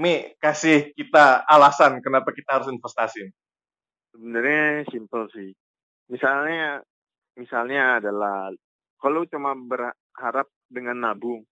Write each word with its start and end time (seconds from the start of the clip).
Mi, 0.00 0.32
kasih 0.40 0.96
kita 0.96 1.44
alasan 1.44 2.00
kenapa 2.00 2.32
kita 2.32 2.56
harus 2.56 2.72
investasi. 2.72 3.28
Sebenarnya 4.16 4.88
simple 4.88 5.28
sih. 5.28 5.52
Misalnya, 6.08 6.80
misalnya 7.36 8.00
adalah 8.00 8.48
kalau 8.96 9.28
cuma 9.28 9.52
berharap 9.52 10.48
dengan 10.72 11.04
nabung, 11.04 11.44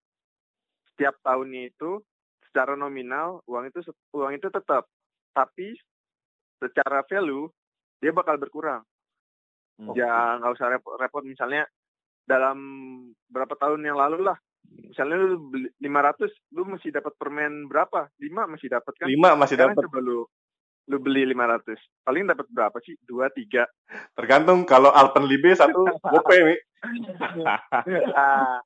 setiap 0.88 1.20
tahunnya 1.20 1.68
itu 1.68 2.00
secara 2.48 2.72
nominal 2.72 3.44
uang 3.44 3.68
itu 3.68 3.84
uang 4.16 4.40
itu 4.40 4.48
tetap, 4.48 4.88
tapi 5.36 5.76
secara 6.56 7.04
value 7.04 7.52
dia 8.00 8.16
bakal 8.16 8.40
berkurang. 8.40 8.80
Hmm. 9.76 9.92
Ya 9.92 10.40
nggak 10.40 10.56
usah 10.56 10.72
repot-repot 10.72 11.22
misalnya 11.28 11.68
dalam 12.24 12.58
berapa 13.28 13.52
tahun 13.60 13.84
yang 13.84 14.00
lalu 14.00 14.24
lah 14.24 14.40
misalnya 14.68 15.16
lu 15.16 15.50
beli 15.50 15.68
500 15.80 16.54
lu 16.54 16.62
masih 16.68 16.90
dapat 16.92 17.12
permen 17.16 17.66
berapa? 17.68 18.08
5 18.20 18.52
masih 18.52 18.68
dapat 18.68 18.92
kan? 18.98 19.06
5 19.08 19.40
masih 19.40 19.56
dapat. 19.56 19.82
coba 19.88 20.00
lu 20.00 20.26
lu 20.88 20.96
beli 21.04 21.28
500 21.28 21.76
paling 22.04 22.24
dapat 22.24 22.46
berapa 22.48 22.76
sih? 22.84 22.96
2 23.04 23.28
3 23.28 24.16
tergantung 24.16 24.64
kalau 24.64 24.88
Alpenlibe 24.92 25.52
satu 25.52 25.84
gope 26.12 26.36
nih 26.36 26.58
ah, 28.22 28.62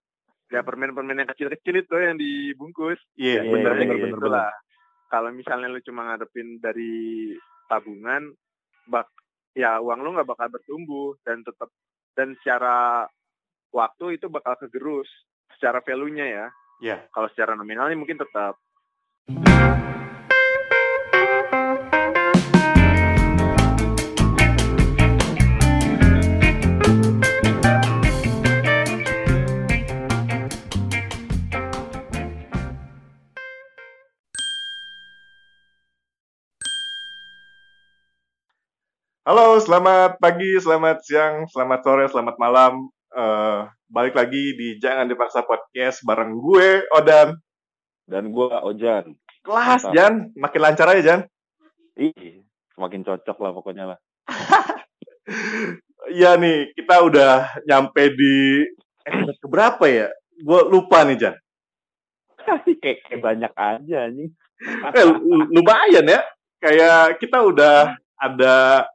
ya 0.52 0.60
permen-permen 0.60 1.24
yang 1.24 1.30
kecil-kecil 1.32 1.80
itu 1.80 1.96
yang 1.96 2.20
dibungkus. 2.20 3.00
Iya 3.16 3.40
yeah, 3.40 3.44
benar 3.48 3.72
benar 3.80 3.96
benar 3.96 4.18
benar. 4.20 4.52
Kalau 5.08 5.32
misalnya 5.32 5.72
lu 5.72 5.80
cuma 5.80 6.04
ngadepin 6.08 6.60
dari 6.60 7.32
tabungan 7.72 8.28
bak 8.88 9.08
ya 9.56 9.80
uang 9.80 10.04
lu 10.04 10.12
nggak 10.12 10.28
bakal 10.28 10.48
bertumbuh 10.52 11.16
dan 11.24 11.40
tetap 11.40 11.72
dan 12.12 12.36
secara 12.40 13.08
waktu 13.72 14.20
itu 14.20 14.28
bakal 14.28 14.56
kegerus 14.60 15.08
secara 15.62 15.78
value-nya 15.78 16.26
ya. 16.26 16.46
Iya. 16.82 16.96
Kalau 17.14 17.30
secara 17.30 17.54
nominalnya 17.54 17.94
mungkin 17.94 18.18
tetap. 18.18 18.58
Halo, 39.22 39.62
selamat 39.62 40.18
pagi, 40.18 40.58
selamat 40.58 41.06
siang, 41.06 41.46
selamat 41.46 41.80
sore, 41.86 42.10
selamat 42.10 42.36
malam. 42.42 42.90
Uh, 43.12 43.68
balik 43.92 44.16
lagi 44.16 44.56
di 44.56 44.80
Jangan 44.80 45.04
Dipaksa 45.04 45.44
Podcast 45.44 46.00
bareng 46.00 46.32
gue, 46.32 46.88
Odan. 46.96 47.36
Dan 48.08 48.32
gue, 48.32 48.48
Ojan. 48.48 49.12
Kelas, 49.44 49.84
Mantap. 49.84 49.92
Jan. 49.92 50.14
Makin 50.32 50.60
lancar 50.64 50.86
aja, 50.88 51.02
Jan. 51.04 51.20
Ih, 52.00 52.40
semakin 52.72 53.04
cocok 53.04 53.36
lah 53.36 53.52
pokoknya 53.52 53.84
lah. 53.94 53.98
Iya 56.12 56.34
nih, 56.34 56.74
kita 56.76 56.98
udah 57.08 57.62
nyampe 57.64 58.12
di 58.12 58.66
episode 59.06 59.38
keberapa 59.38 59.84
ya? 59.86 60.08
Gue 60.44 60.60
lupa 60.68 61.06
nih, 61.08 61.16
Jan. 61.16 61.34
kayak, 62.82 63.06
kayak 63.06 63.20
banyak 63.22 63.52
aja 63.54 64.00
nih. 64.10 64.28
eh, 64.98 65.06
lumayan 65.52 66.04
ya. 66.04 66.20
Kayak 66.58 67.22
kita 67.22 67.38
udah 67.44 67.96
ada 68.18 68.86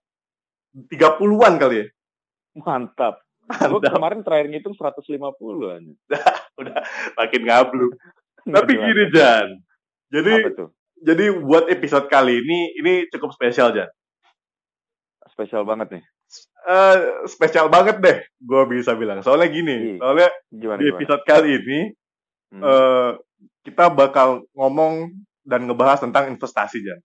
30-an 0.73 1.53
kali 1.57 1.75
ya. 1.79 1.87
Mantap. 2.59 3.26
Gue 3.47 3.81
kemarin 3.83 4.19
terakhir 4.23 4.47
ngitung 4.51 4.75
150 4.75 5.07
aja. 5.71 5.93
Udah 6.59 6.77
makin 7.15 7.41
ngablu. 7.47 7.87
Tapi 8.43 8.71
gini 8.75 9.03
Jan. 9.11 9.47
Jadi 10.11 10.33
jadi 10.97 11.25
buat 11.39 11.69
episode 11.69 12.09
kali 12.09 12.41
ini 12.41 12.59
ini 12.79 12.93
cukup 13.11 13.31
spesial 13.31 13.71
Jan. 13.71 13.89
Spesial 15.31 15.63
banget 15.63 15.99
nih. 15.99 16.03
Uh, 16.67 17.23
spesial 17.31 17.71
banget 17.71 18.03
deh, 18.03 18.17
gue 18.43 18.61
bisa 18.67 18.91
bilang. 18.99 19.23
Soalnya 19.23 19.47
gini, 19.47 19.95
Iyi. 19.95 19.97
soalnya 20.03 20.27
gimana, 20.51 20.79
di 20.83 20.85
episode 20.91 21.23
gimana? 21.23 21.31
kali 21.31 21.49
ini 21.55 21.79
hmm. 22.51 22.63
uh, 22.67 23.11
kita 23.63 23.87
bakal 23.87 24.43
ngomong 24.51 25.15
dan 25.47 25.63
ngebahas 25.63 26.03
tentang 26.03 26.27
investasi 26.27 26.83
Jan. 26.83 26.99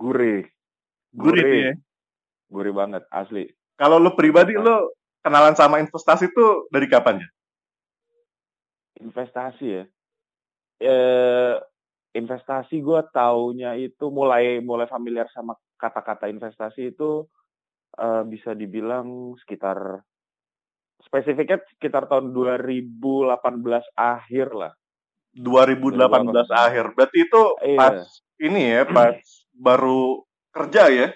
Gurih. 0.00 0.48
Gurih, 1.12 1.44
Gurih 1.44 1.60
ya. 1.60 1.74
Gurih 2.48 2.72
banget, 2.72 3.04
asli. 3.12 3.44
Kalau 3.76 4.00
lo 4.00 4.16
pribadi, 4.16 4.56
lo 4.56 4.96
kenalan 5.26 5.58
sama 5.58 5.82
investasi 5.82 6.30
itu 6.30 6.70
dari 6.70 6.86
kapan 6.86 7.18
ya? 7.18 7.28
Investasi 9.02 9.66
ya. 9.66 9.84
E, 10.78 10.94
investasi 12.14 12.78
gue 12.78 13.02
taunya 13.10 13.74
itu 13.74 14.06
mulai 14.14 14.62
mulai 14.62 14.86
familiar 14.86 15.26
sama 15.34 15.58
kata-kata 15.74 16.30
investasi 16.30 16.94
itu 16.94 17.26
e, 17.98 18.06
bisa 18.30 18.54
dibilang 18.54 19.34
sekitar 19.42 19.98
spesifiknya 21.02 21.58
sekitar 21.74 22.06
tahun 22.06 22.30
2018 22.30 23.26
akhir 23.98 24.48
lah. 24.54 24.72
2018 25.34 26.06
2018. 26.06 26.54
akhir. 26.54 26.84
Berarti 26.94 27.18
itu 27.18 27.42
iya. 27.66 27.78
pas 27.82 27.98
ini 28.38 28.62
ya, 28.78 28.82
pas 28.86 29.18
baru 29.58 30.22
kerja 30.54 30.86
ya? 30.88 31.08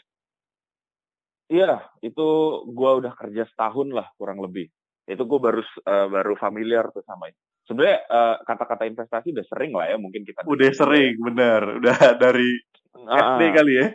Iya, 1.51 1.83
itu 1.99 2.29
gue 2.71 2.91
udah 3.03 3.13
kerja 3.19 3.43
setahun 3.51 3.91
lah 3.91 4.07
kurang 4.15 4.39
lebih. 4.39 4.71
Itu 5.03 5.27
gue 5.27 5.41
baru 5.43 5.63
uh, 5.83 6.07
baru 6.07 6.39
familiar 6.39 6.95
tuh 6.95 7.03
sama 7.03 7.27
itu. 7.27 7.41
Sebenarnya 7.67 8.07
uh, 8.07 8.37
kata-kata 8.47 8.87
investasi 8.87 9.35
udah 9.35 9.47
sering 9.51 9.75
lah 9.75 9.91
ya 9.91 9.99
mungkin 9.99 10.23
kita. 10.23 10.47
Udah 10.47 10.71
sering, 10.71 11.19
bener. 11.19 11.83
Udah 11.83 12.15
dari 12.23 12.55
uh, 12.95 13.35
SD 13.35 13.43
kali 13.51 13.73
ya. 13.75 13.89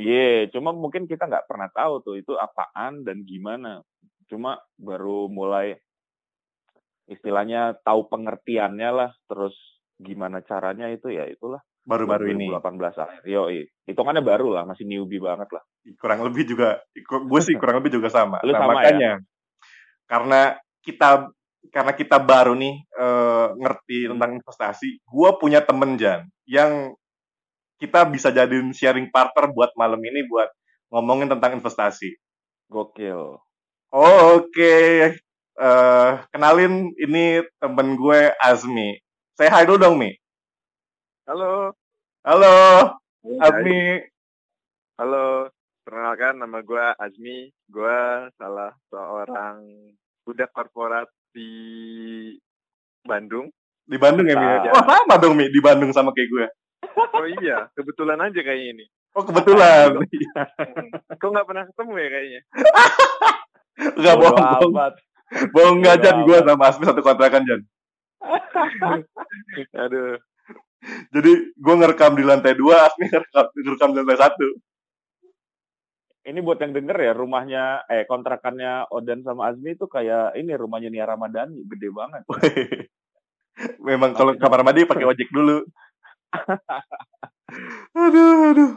Iya, 0.00 0.20
yeah, 0.20 0.38
cuma 0.52 0.76
mungkin 0.76 1.08
kita 1.08 1.24
nggak 1.24 1.48
pernah 1.48 1.72
tahu 1.72 2.04
tuh 2.04 2.16
itu 2.20 2.36
apaan 2.36 3.00
dan 3.00 3.24
gimana. 3.24 3.80
Cuma 4.28 4.60
baru 4.76 5.32
mulai 5.32 5.80
istilahnya 7.08 7.80
tahu 7.80 8.12
pengertiannya 8.12 8.90
lah, 8.92 9.10
terus 9.24 9.56
gimana 9.96 10.44
caranya 10.44 10.88
itu 10.92 11.12
ya 11.12 11.24
itulah 11.28 11.60
baru-baru 11.84 12.36
ini. 12.36 12.46
18 12.52 12.76
akhir. 12.96 13.22
Yo 13.24 13.48
hitungannya 13.88 14.22
baru 14.22 14.54
lah 14.54 14.62
masih 14.68 14.84
newbie 14.86 15.22
banget 15.22 15.48
lah. 15.50 15.62
Kurang 15.96 16.22
lebih 16.26 16.44
juga 16.46 16.80
gue 16.94 17.40
sih 17.42 17.56
kurang 17.56 17.80
lebih 17.80 17.98
juga 18.00 18.12
sama. 18.12 18.38
Lu 18.44 18.52
nah, 18.52 18.60
sama 18.60 18.72
makanya 18.76 19.20
ya? 19.20 19.24
karena 20.10 20.40
kita 20.84 21.30
karena 21.70 21.92
kita 21.92 22.16
baru 22.18 22.56
nih 22.56 22.74
uh, 22.96 23.52
ngerti 23.54 24.08
tentang 24.08 24.40
investasi 24.40 25.04
gue 25.04 25.30
punya 25.36 25.60
temen 25.60 26.00
Jan 26.00 26.24
yang 26.48 26.96
kita 27.76 28.04
bisa 28.08 28.32
jadiin 28.32 28.72
sharing 28.76 29.08
partner 29.12 29.52
buat 29.52 29.72
malam 29.76 30.00
ini 30.00 30.24
buat 30.28 30.48
ngomongin 30.92 31.32
tentang 31.32 31.56
investasi. 31.56 32.12
Gokil. 32.68 33.40
Oh, 33.90 34.20
oke. 34.36 34.52
Okay. 34.52 35.16
uh, 35.56 35.64
eh, 35.64 36.10
kenalin 36.30 36.92
ini 37.00 37.40
temen 37.56 37.96
gue 37.96 38.36
Azmi. 38.36 39.00
Saya 39.34 39.48
hai 39.56 39.64
dulu 39.64 39.80
dong 39.80 39.96
Mi 39.96 40.12
Halo. 41.28 41.76
Halo, 42.24 42.56
Azmi. 43.44 44.00
Halo, 44.96 45.52
perkenalkan 45.84 46.40
nama 46.40 46.64
gue 46.64 46.84
Azmi. 46.96 47.52
Gue 47.68 48.00
salah 48.40 48.72
seorang 48.88 49.60
budak 50.24 50.48
korporat 50.56 51.12
di 51.36 51.52
Bandung. 53.04 53.52
Di 53.84 54.00
Bandung 54.00 54.32
ya, 54.32 54.36
Mi? 54.36 54.48
Ya? 54.48 54.72
Oh, 54.72 54.80
sama 54.80 55.20
dong, 55.20 55.36
Mi. 55.36 55.52
Di 55.52 55.60
Bandung 55.60 55.92
sama 55.92 56.16
kayak 56.16 56.28
gue. 56.32 56.46
Oh 56.96 57.28
iya, 57.44 57.68
kebetulan 57.76 58.20
aja 58.24 58.40
kayaknya 58.40 58.80
ini. 58.80 58.84
Oh, 59.12 59.20
kebetulan. 59.20 60.00
Kok 61.20 61.30
nggak 61.36 61.46
pernah 61.48 61.64
ketemu 61.68 61.92
ya 62.00 62.08
kayaknya? 62.08 62.40
Enggak 64.00 64.16
bohong, 64.16 64.48
bohong. 64.56 64.94
Bohong 65.52 65.76
nggak, 65.84 65.96
Jan. 66.00 66.16
Gue 66.24 66.38
sama 66.40 66.64
Asmi 66.64 66.88
satu 66.88 67.04
kontrakan, 67.04 67.44
Jan. 67.44 67.60
Aduh. 69.84 70.16
Jadi 71.10 71.32
gue 71.54 71.74
ngerekam 71.76 72.16
di 72.16 72.24
lantai 72.24 72.56
dua, 72.56 72.88
Asmi 72.88 73.06
ngerekam, 73.06 73.46
ngerekam 73.52 73.90
di 73.92 73.98
lantai 74.00 74.18
satu. 74.18 74.48
Ini 76.20 76.38
buat 76.44 76.60
yang 76.60 76.76
denger 76.76 76.96
ya, 77.00 77.12
rumahnya, 77.16 77.64
eh 77.88 78.04
kontrakannya 78.04 78.92
Odan 78.92 79.24
sama 79.24 79.48
Azmi 79.48 79.72
itu 79.72 79.88
kayak 79.88 80.36
ini 80.36 80.52
rumahnya 80.52 80.92
Nia 80.92 81.08
Ramadhani, 81.08 81.64
gede 81.64 81.88
banget. 81.90 82.22
Memang 83.88 84.12
kalau 84.12 84.36
kamar 84.36 84.60
mandi 84.64 84.88
pakai 84.88 85.08
ojek 85.08 85.28
dulu. 85.32 85.64
aduh, 87.96 88.52
aduh. 88.52 88.72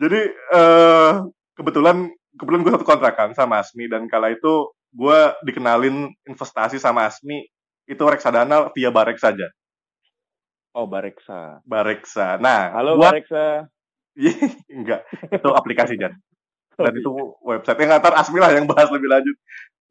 Jadi 0.00 0.20
uh, 0.52 1.28
kebetulan 1.54 2.10
kebetulan 2.34 2.62
gue 2.64 2.72
satu 2.74 2.86
kontrakan 2.88 3.30
sama 3.36 3.60
Asmi 3.62 3.86
dan 3.86 4.08
kala 4.08 4.32
itu 4.34 4.72
gue 4.92 5.18
dikenalin 5.46 6.10
investasi 6.26 6.76
sama 6.80 7.08
Asmi 7.08 7.46
itu 7.86 8.02
reksadana 8.02 8.72
via 8.72 8.90
Barek 8.90 9.20
saja. 9.20 9.46
Oh, 10.72 10.88
Bareksa. 10.88 11.60
Bareksa. 11.68 12.40
Nah, 12.40 12.72
halo 12.72 12.96
buat... 12.96 13.12
Bareksa. 13.12 13.68
Enggak, 14.68 15.08
itu 15.28 15.48
aplikasi 15.52 15.96
Jan. 15.96 16.16
Dan 16.76 16.92
itu 16.96 17.12
website 17.44 17.80
yang 17.80 18.00
ntar 18.00 18.16
Asmi 18.16 18.40
lah 18.40 18.52
yang 18.52 18.64
bahas 18.64 18.88
lebih 18.88 19.08
lanjut. 19.08 19.36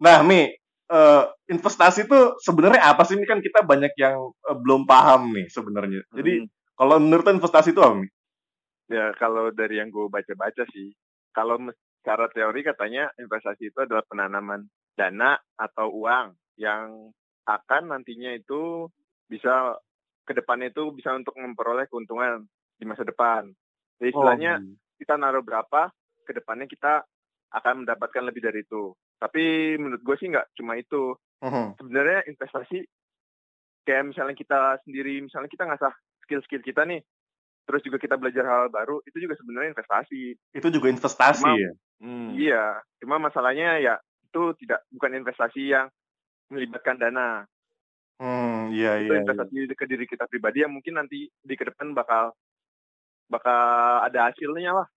Nah, 0.02 0.26
Mi, 0.26 0.50
uh, 0.90 1.30
investasi 1.50 2.10
itu 2.10 2.20
sebenarnya 2.42 2.82
apa 2.82 3.06
sih? 3.06 3.14
Ini 3.14 3.26
kan 3.30 3.42
kita 3.42 3.62
banyak 3.62 3.94
yang 3.98 4.34
uh, 4.46 4.58
belum 4.58 4.90
paham 4.90 5.34
nih 5.34 5.50
sebenarnya. 5.50 6.02
Jadi 6.14 6.46
hmm. 6.46 6.50
Kalau 6.82 6.98
menurut 6.98 7.30
investasi 7.30 7.78
itu 7.78 7.82
apa? 7.86 8.02
Ya 8.90 9.14
kalau 9.22 9.54
dari 9.54 9.78
yang 9.78 9.94
gue 9.94 10.10
baca-baca 10.10 10.66
sih, 10.74 10.98
kalau 11.30 11.62
secara 12.02 12.26
teori 12.34 12.66
katanya 12.66 13.14
investasi 13.22 13.70
itu 13.70 13.86
adalah 13.86 14.02
penanaman 14.10 14.66
dana 14.98 15.38
atau 15.62 15.94
uang 15.94 16.34
yang 16.58 17.14
akan 17.46 17.94
nantinya 17.94 18.34
itu 18.34 18.90
bisa 19.30 19.78
ke 20.26 20.34
depannya 20.38 20.70
itu 20.70 20.94
bisa 20.94 21.14
untuk 21.14 21.36
memperoleh 21.38 21.90
keuntungan 21.90 22.46
di 22.78 22.86
masa 22.86 23.06
depan. 23.06 23.50
Jadi 24.02 24.10
istilahnya 24.14 24.62
oh. 24.62 24.78
kita 24.98 25.14
naruh 25.18 25.46
berapa, 25.46 25.94
ke 26.26 26.32
depannya 26.34 26.66
kita 26.66 27.06
akan 27.52 27.86
mendapatkan 27.86 28.24
lebih 28.24 28.42
dari 28.42 28.64
itu. 28.64 28.96
Tapi 29.22 29.76
menurut 29.78 30.02
gue 30.02 30.16
sih 30.18 30.30
nggak 30.32 30.58
cuma 30.58 30.80
itu. 30.80 31.14
Uh-huh. 31.42 31.74
Sebenarnya 31.78 32.26
investasi 32.30 32.86
kayak 33.86 34.14
misalnya 34.14 34.36
kita 34.38 34.78
sendiri, 34.86 35.22
misalnya 35.26 35.50
kita 35.50 35.66
ngasah 35.66 35.94
skill-skill 36.26 36.62
kita 36.62 36.86
nih, 36.86 37.02
terus 37.66 37.82
juga 37.82 37.98
kita 37.98 38.16
belajar 38.18 38.46
hal 38.46 38.70
baru, 38.70 39.02
itu 39.06 39.18
juga 39.22 39.34
sebenarnya 39.38 39.74
investasi. 39.74 40.38
Itu 40.54 40.70
juga 40.70 40.88
investasi 40.90 41.42
cuma, 41.42 41.58
ya? 41.58 41.72
Hmm. 42.02 42.30
Iya, 42.38 42.66
cuma 43.02 43.22
masalahnya 43.22 43.78
ya 43.82 43.96
itu 44.32 44.42
tidak 44.64 44.86
bukan 44.94 45.12
investasi 45.22 45.76
yang 45.76 45.92
melibatkan 46.48 46.98
dana. 46.98 47.46
Hmm, 48.22 48.70
iya, 48.70 49.02
itu 49.02 49.18
iya. 49.18 49.26
investasi 49.26 49.54
iya. 49.66 49.74
ke 49.74 49.86
diri 49.90 50.06
kita 50.06 50.30
pribadi 50.30 50.62
yang 50.62 50.70
mungkin 50.70 50.94
nanti 51.02 51.26
di 51.42 51.56
ke 51.58 51.66
depan 51.66 51.98
bakal 51.98 52.38
bakal 53.26 54.06
ada 54.06 54.30
hasilnya 54.30 54.78
lah. 54.78 54.88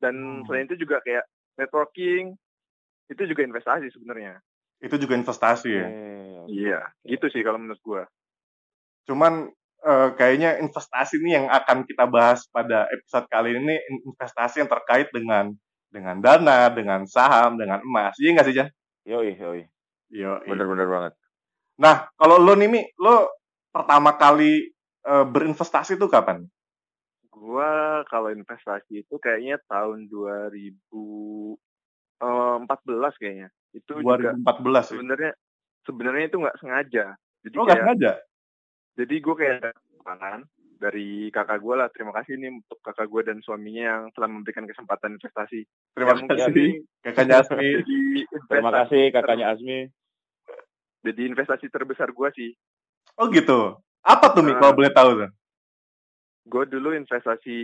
Dan 0.00 0.16
hmm. 0.16 0.48
selain 0.48 0.64
itu 0.64 0.80
juga 0.80 1.04
kayak 1.04 1.28
networking, 1.60 2.32
itu 3.12 3.22
juga 3.28 3.44
investasi 3.44 3.92
sebenarnya. 3.92 4.40
Itu 4.80 4.96
juga 4.96 5.12
investasi 5.20 5.68
ya? 5.68 5.86
Iya, 6.48 6.80
gitu 7.04 7.28
sih 7.28 7.44
kalau 7.44 7.60
menurut 7.60 7.82
gua. 7.84 8.02
Cuman 9.04 9.52
uh, 9.84 10.08
kayaknya 10.16 10.56
investasi 10.64 11.20
ini 11.20 11.36
yang 11.36 11.46
akan 11.52 11.84
kita 11.84 12.08
bahas 12.08 12.48
pada 12.48 12.88
episode 12.88 13.28
kali 13.28 13.60
ini 13.60 13.76
investasi 14.08 14.64
yang 14.64 14.70
terkait 14.72 15.12
dengan 15.12 15.52
dengan 15.92 16.16
dana, 16.24 16.72
dengan 16.72 17.04
saham, 17.04 17.60
dengan 17.60 17.84
emas. 17.84 18.16
Iya 18.16 18.30
nggak 18.32 18.46
sih, 18.48 18.56
Jan? 18.56 18.68
Yoi, 19.04 19.36
yoi. 19.36 19.62
Yoi. 20.16 20.48
Bener-bener 20.48 20.88
banget. 20.88 21.12
Nah, 21.78 22.10
kalau 22.18 22.42
lo 22.42 22.58
nih, 22.58 22.68
Mi, 22.68 22.82
lo 22.98 23.30
pertama 23.70 24.18
kali 24.18 24.66
uh, 25.06 25.26
berinvestasi 25.26 25.94
itu 25.94 26.10
kapan? 26.10 26.42
Gua 27.30 28.02
kalau 28.10 28.34
investasi 28.34 29.06
itu 29.06 29.14
kayaknya 29.22 29.62
tahun 29.70 30.10
2000 30.10 30.82
14 32.18 33.20
kayaknya. 33.22 33.48
Itu 33.70 34.02
2014 34.02 34.42
juga 34.42 34.74
ya? 34.74 34.82
sebenarnya 34.82 35.32
sebenarnya 35.86 36.24
itu 36.26 36.36
nggak 36.42 36.58
sengaja. 36.58 37.06
Jadi 37.46 37.54
oh, 37.54 37.64
nggak 37.64 37.78
sengaja? 37.78 38.12
Jadi 38.98 39.14
gue 39.22 39.34
kayak 39.38 39.70
tangan 40.02 40.40
dari 40.82 41.30
kakak 41.30 41.58
gue 41.62 41.74
lah. 41.78 41.88
Terima 41.94 42.10
kasih 42.18 42.34
nih 42.42 42.50
untuk 42.58 42.78
kakak 42.82 43.06
gue 43.06 43.22
dan 43.30 43.38
suaminya 43.38 43.84
yang 43.86 44.02
telah 44.14 44.28
memberikan 44.30 44.66
kesempatan 44.66 45.14
investasi. 45.14 45.62
Terima 45.94 46.14
kasih 46.34 46.82
kakaknya 47.06 47.46
Asmi. 47.46 47.70
Terima 48.50 48.70
kasih 48.74 49.02
kakaknya 49.14 49.46
Asmi. 49.54 49.78
Jadi 51.04 51.20
investasi 51.30 51.70
terbesar 51.70 52.10
gue 52.10 52.28
sih. 52.34 52.50
Oh 53.18 53.30
gitu. 53.30 53.78
Apa 54.02 54.34
tuh 54.34 54.42
Mi 54.42 54.54
kalau 54.56 54.74
boleh 54.74 54.92
tahu 54.94 55.10
tuh? 55.24 55.30
Gue 56.48 56.64
dulu 56.66 56.94
investasi 56.96 57.56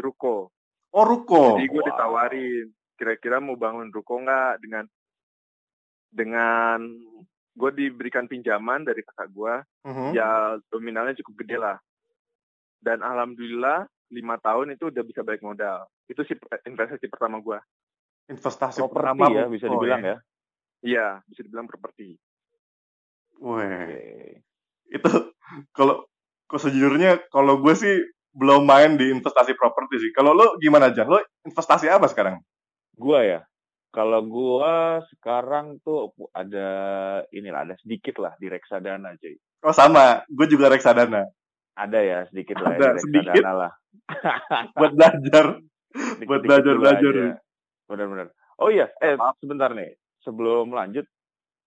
ruko. 0.00 0.50
Oh 0.90 1.04
ruko. 1.06 1.58
Jadi 1.58 1.66
gue 1.70 1.82
wow. 1.82 1.88
ditawarin 1.88 2.66
kira-kira 3.00 3.40
mau 3.40 3.56
bangun 3.56 3.88
ruko 3.88 4.20
nggak 4.20 4.60
dengan 4.60 4.84
dengan 6.12 6.84
gue 7.56 7.70
diberikan 7.72 8.28
pinjaman 8.28 8.84
dari 8.84 9.00
kakak 9.00 9.32
gue 9.32 9.54
uh-huh. 9.88 10.10
ya 10.12 10.60
nominalnya 10.68 11.16
cukup 11.24 11.44
gede 11.44 11.56
lah 11.56 11.76
dan 12.82 13.00
alhamdulillah 13.00 13.88
lima 14.10 14.36
tahun 14.42 14.74
itu 14.74 14.90
udah 14.90 15.02
bisa 15.06 15.22
balik 15.22 15.40
modal 15.40 15.86
itu 16.10 16.20
sih 16.26 16.36
investasi 16.66 17.06
pertama 17.08 17.38
gue 17.40 17.58
investasi 18.30 18.84
properti 18.84 18.96
pertama 19.00 19.24
ya 19.32 19.44
bisa 19.46 19.66
dibilang 19.70 20.02
ya 20.02 20.16
iya 20.82 21.06
bisa 21.26 21.40
dibilang 21.46 21.66
properti 21.70 22.14
Weh, 23.40 24.36
itu 24.92 25.10
kalau 25.72 26.04
sejujurnya 26.50 27.24
kalau 27.32 27.58
gue 27.62 27.74
sih 27.74 27.94
belum 28.34 28.62
main 28.62 28.94
di 28.94 29.10
investasi 29.10 29.58
properti 29.58 29.96
sih. 29.98 30.10
Kalau 30.14 30.34
lo 30.34 30.54
gimana 30.62 30.90
aja? 30.90 31.02
Lo 31.06 31.18
investasi 31.42 31.90
apa 31.90 32.06
sekarang? 32.06 32.38
Gua 32.94 33.20
ya. 33.26 33.40
Kalau 33.90 34.22
gua 34.22 35.02
sekarang 35.10 35.82
tuh 35.82 36.14
ada 36.30 36.68
inilah 37.34 37.66
ada 37.66 37.74
sedikit 37.82 38.22
lah 38.22 38.38
di 38.38 38.46
reksadana, 38.46 39.18
cuy. 39.18 39.34
Oh 39.66 39.74
sama, 39.74 40.22
gue 40.30 40.46
juga 40.46 40.70
reksadana. 40.70 41.26
Ada 41.74 41.98
ya 41.98 42.18
sedikit 42.30 42.62
lah 42.62 42.70
ada, 42.78 42.86
ya, 42.94 43.02
sedikit. 43.02 43.42
lah. 43.42 43.72
buat 44.78 44.92
belajar. 44.94 45.46
buat 46.22 46.40
belajar 46.46 46.74
belajar. 46.78 47.12
Benar-benar. 47.90 48.26
Oh 48.62 48.70
iya, 48.70 48.86
eh 49.02 49.18
sebentar 49.42 49.74
nih. 49.74 49.98
Sebelum 50.22 50.70
lanjut, 50.70 51.08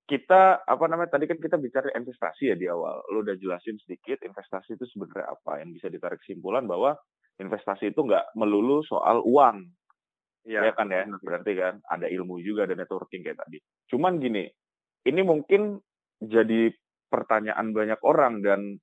kita 0.04 0.68
apa 0.68 0.86
namanya 0.92 1.16
tadi 1.16 1.26
kan 1.32 1.40
kita 1.40 1.56
bicara 1.56 1.88
investasi 1.96 2.52
ya 2.52 2.56
di 2.60 2.68
awal. 2.68 3.00
Lu 3.12 3.24
udah 3.24 3.40
jelasin 3.40 3.80
sedikit 3.80 4.20
investasi 4.20 4.76
itu 4.76 4.86
sebenarnya 4.92 5.32
apa 5.32 5.64
yang 5.64 5.72
bisa 5.72 5.88
ditarik 5.88 6.20
kesimpulan 6.20 6.68
bahwa 6.68 7.00
investasi 7.40 7.96
itu 7.96 8.04
nggak 8.04 8.36
melulu 8.38 8.84
soal 8.84 9.24
uang 9.24 9.64
ya, 10.46 10.60
ya 10.70 10.74
kan 10.76 10.92
ya, 10.92 11.08
berarti 11.08 11.52
kan 11.56 11.80
ada 11.88 12.06
ilmu 12.12 12.44
juga 12.44 12.68
ada 12.68 12.76
networking 12.76 13.24
kayak 13.24 13.40
tadi. 13.40 13.58
Cuman 13.88 14.20
gini, 14.20 14.46
ini 15.08 15.22
mungkin 15.24 15.80
jadi 16.20 16.70
pertanyaan 17.08 17.72
banyak 17.72 18.00
orang 18.04 18.44
dan 18.44 18.78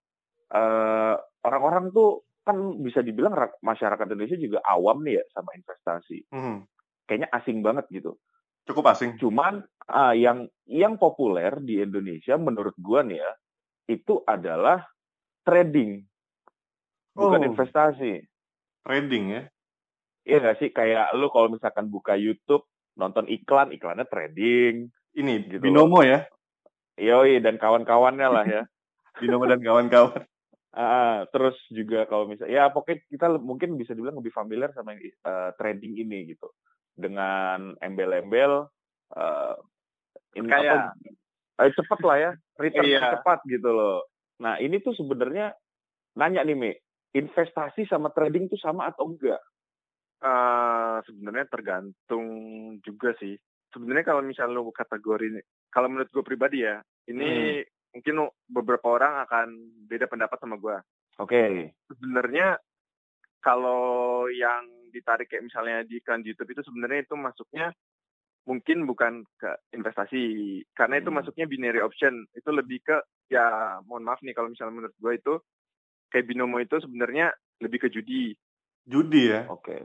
eh, 0.50 1.14
orang-orang 1.44 1.92
tuh 1.92 2.24
kan 2.40 2.56
bisa 2.80 3.04
dibilang 3.04 3.36
masyarakat 3.60 4.06
Indonesia 4.08 4.38
juga 4.40 4.58
awam 4.64 5.04
nih 5.04 5.20
ya 5.20 5.24
sama 5.36 5.52
investasi. 5.54 6.32
Hmm. 6.32 6.64
Kayaknya 7.04 7.28
asing 7.36 7.60
banget 7.60 7.84
gitu. 7.92 8.16
Cukup 8.68 8.84
asing. 8.92 9.16
Cuman 9.16 9.64
uh, 9.88 10.14
yang 10.14 10.46
yang 10.70 10.94
populer 11.00 11.58
di 11.60 11.82
Indonesia 11.82 12.38
menurut 12.38 12.74
gua 12.78 13.02
nih 13.02 13.18
ya 13.18 13.32
itu 13.90 14.22
adalah 14.22 14.86
trading, 15.42 16.06
bukan 17.10 17.42
oh. 17.42 17.48
investasi. 17.50 18.22
Trading 18.86 19.24
ya? 19.34 19.42
Iya 20.22 20.36
gak 20.46 20.56
sih 20.62 20.70
kayak 20.70 21.10
lu 21.18 21.26
kalau 21.32 21.50
misalkan 21.50 21.90
buka 21.90 22.14
YouTube 22.14 22.62
nonton 22.94 23.26
iklan, 23.26 23.74
iklannya 23.74 24.06
trading. 24.06 24.92
Ini 25.10 25.32
gitu. 25.50 25.62
Binomo 25.64 26.06
ya? 26.06 26.22
Yoi 27.00 27.42
dan 27.42 27.58
kawan-kawannya 27.58 28.28
lah 28.30 28.44
ya. 28.46 28.62
Binomo 29.20 29.48
dan 29.50 29.58
kawan-kawan. 29.58 30.22
Uh, 30.70 31.26
terus 31.34 31.58
juga 31.74 32.06
kalau 32.06 32.30
misalnya 32.30 32.54
ya 32.54 32.64
pokoknya 32.70 33.02
kita 33.10 33.26
mungkin 33.42 33.74
bisa 33.74 33.90
dibilang 33.90 34.22
lebih 34.22 34.30
familiar 34.30 34.70
sama 34.70 34.94
uh, 34.94 35.50
trading 35.58 35.98
ini 35.98 36.30
gitu 36.30 36.46
dengan 37.00 37.74
embel-embel 37.80 38.68
uh, 39.16 39.54
ini 40.36 40.46
kayak 40.46 40.94
apa, 40.94 41.64
eh, 41.66 41.72
cepet 41.74 42.00
lah 42.06 42.16
ya 42.20 42.30
return 42.60 42.86
iya. 42.86 43.18
cepat 43.18 43.40
gitu 43.48 43.70
loh. 43.72 44.06
Nah 44.44 44.60
ini 44.60 44.78
tuh 44.78 44.94
sebenarnya 44.94 45.52
nanya 46.14 46.44
nih 46.44 46.56
Mi, 46.56 46.72
investasi 47.16 47.88
sama 47.88 48.12
trading 48.14 48.46
tuh 48.46 48.60
sama 48.60 48.92
atau 48.92 49.10
enggak? 49.10 49.40
Uh, 50.20 51.00
sebenarnya 51.08 51.48
tergantung 51.48 52.26
juga 52.84 53.16
sih. 53.16 53.34
Sebenarnya 53.72 54.04
kalau 54.04 54.20
misalnya 54.20 54.60
lo 54.60 54.68
kategori, 54.68 55.40
kalau 55.72 55.88
menurut 55.88 56.10
gue 56.12 56.24
pribadi 56.26 56.66
ya, 56.66 56.82
ini 57.08 57.62
hmm. 57.62 57.96
mungkin 57.96 58.14
beberapa 58.50 59.00
orang 59.00 59.24
akan 59.24 59.46
beda 59.88 60.10
pendapat 60.10 60.36
sama 60.42 60.60
gue. 60.60 60.76
Oke. 61.22 61.30
Okay. 61.30 61.52
Sebenarnya 61.88 62.60
kalau 63.40 64.26
yang 64.28 64.79
ditarik 64.90 65.30
kayak 65.30 65.46
misalnya 65.46 65.86
di 65.86 66.02
iklan 66.02 66.26
YouTube 66.26 66.52
itu 66.52 66.62
sebenarnya 66.66 67.06
itu 67.06 67.14
masuknya 67.16 67.72
mungkin 68.44 68.88
bukan 68.88 69.22
ke 69.38 69.50
investasi 69.76 70.22
karena 70.74 70.98
itu 70.98 71.08
hmm. 71.12 71.18
masuknya 71.22 71.46
binary 71.46 71.80
option 71.80 72.24
itu 72.34 72.50
lebih 72.50 72.82
ke 72.82 72.96
ya 73.30 73.78
mohon 73.86 74.02
maaf 74.02 74.18
nih 74.26 74.34
kalau 74.34 74.50
misalnya 74.50 74.74
menurut 74.74 74.96
gue 74.96 75.12
itu 75.14 75.34
kayak 76.10 76.26
binomo 76.26 76.58
itu 76.58 76.76
sebenarnya 76.82 77.30
lebih 77.62 77.86
ke 77.86 77.88
judi 77.92 78.34
judi 78.88 79.22
ya 79.30 79.46
oke 79.46 79.62
okay. 79.62 79.80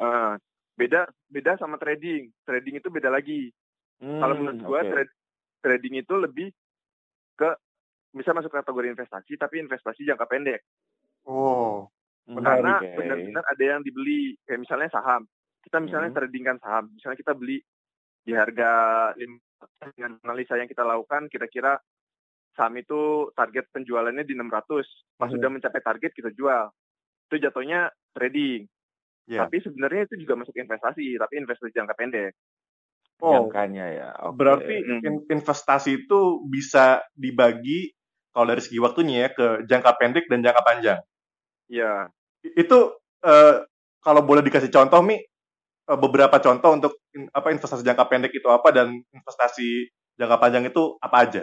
Uh, 0.00 0.38
beda 0.80 1.12
beda 1.28 1.60
sama 1.60 1.76
trading. 1.76 2.32
Trading 2.48 2.80
itu 2.80 2.88
beda 2.88 3.12
lagi. 3.12 3.52
Hmm, 4.00 4.16
Kalau 4.16 4.34
menurut 4.40 4.60
gue 4.64 4.80
okay. 4.80 4.90
tra- 4.90 5.16
trading 5.60 6.00
itu 6.00 6.14
lebih 6.16 6.48
ke 7.36 7.50
bisa 8.16 8.32
masuk 8.32 8.48
kategori 8.48 8.96
investasi 8.96 9.36
tapi 9.36 9.60
investasi 9.60 10.08
jangka 10.08 10.24
pendek. 10.24 10.64
Oh. 11.28 11.92
Karena 12.28 12.78
okay. 12.78 12.94
benar-benar 12.94 13.44
ada 13.46 13.64
yang 13.64 13.80
dibeli 13.82 14.36
kayak 14.46 14.60
misalnya 14.62 14.90
saham. 14.92 15.26
Kita 15.60 15.76
misalnya 15.82 16.10
hmm. 16.14 16.18
tradingkan 16.18 16.58
saham. 16.62 16.84
Misalnya 16.94 17.18
kita 17.18 17.32
beli 17.34 17.58
di 18.20 18.32
harga 18.36 18.70
dengan 19.16 20.20
analisa 20.24 20.60
yang 20.60 20.68
kita 20.68 20.84
lakukan 20.84 21.26
kira-kira 21.32 21.80
saham 22.54 22.76
itu 22.76 23.32
target 23.34 23.66
penjualannya 23.72 24.24
di 24.24 24.34
600. 24.36 25.16
Pas 25.16 25.26
hmm. 25.28 25.34
sudah 25.36 25.48
mencapai 25.50 25.82
target 25.82 26.12
kita 26.14 26.30
jual. 26.32 26.70
Itu 27.30 27.34
jatuhnya 27.40 27.90
trading. 28.14 28.68
Yeah. 29.30 29.46
Tapi 29.46 29.62
sebenarnya 29.62 30.10
itu 30.10 30.26
juga 30.26 30.42
masuk 30.42 30.54
investasi, 30.58 31.18
tapi 31.18 31.34
investasi 31.38 31.70
jangka 31.70 31.94
pendek. 31.94 32.34
Oh, 33.20 33.46
jangkanya 33.46 33.86
ya. 33.92 34.08
Okay. 34.16 34.34
Berarti 34.34 34.76
hmm. 34.80 35.28
investasi 35.28 35.90
itu 36.06 36.20
bisa 36.48 37.04
dibagi 37.12 37.92
kalau 38.32 38.46
dari 38.50 38.62
segi 38.62 38.78
waktunya 38.78 39.26
ya 39.26 39.30
ke 39.34 39.46
jangka 39.66 39.92
pendek 40.00 40.24
dan 40.30 40.40
jangka 40.40 40.62
panjang. 40.64 41.00
Iya. 41.70 42.10
Itu 42.42 42.98
uh, 43.22 43.54
kalau 44.02 44.22
boleh 44.26 44.42
dikasih 44.42 44.74
contoh 44.74 45.00
Mi 45.06 45.16
uh, 45.86 45.98
beberapa 45.98 46.42
contoh 46.42 46.70
untuk 46.74 46.92
in, 47.14 47.30
apa 47.30 47.54
investasi 47.54 47.86
jangka 47.86 48.10
pendek 48.10 48.34
itu 48.34 48.50
apa 48.50 48.74
dan 48.74 48.98
investasi 49.14 49.86
jangka 50.18 50.36
panjang 50.36 50.66
itu 50.66 50.98
apa 50.98 51.16
aja? 51.22 51.42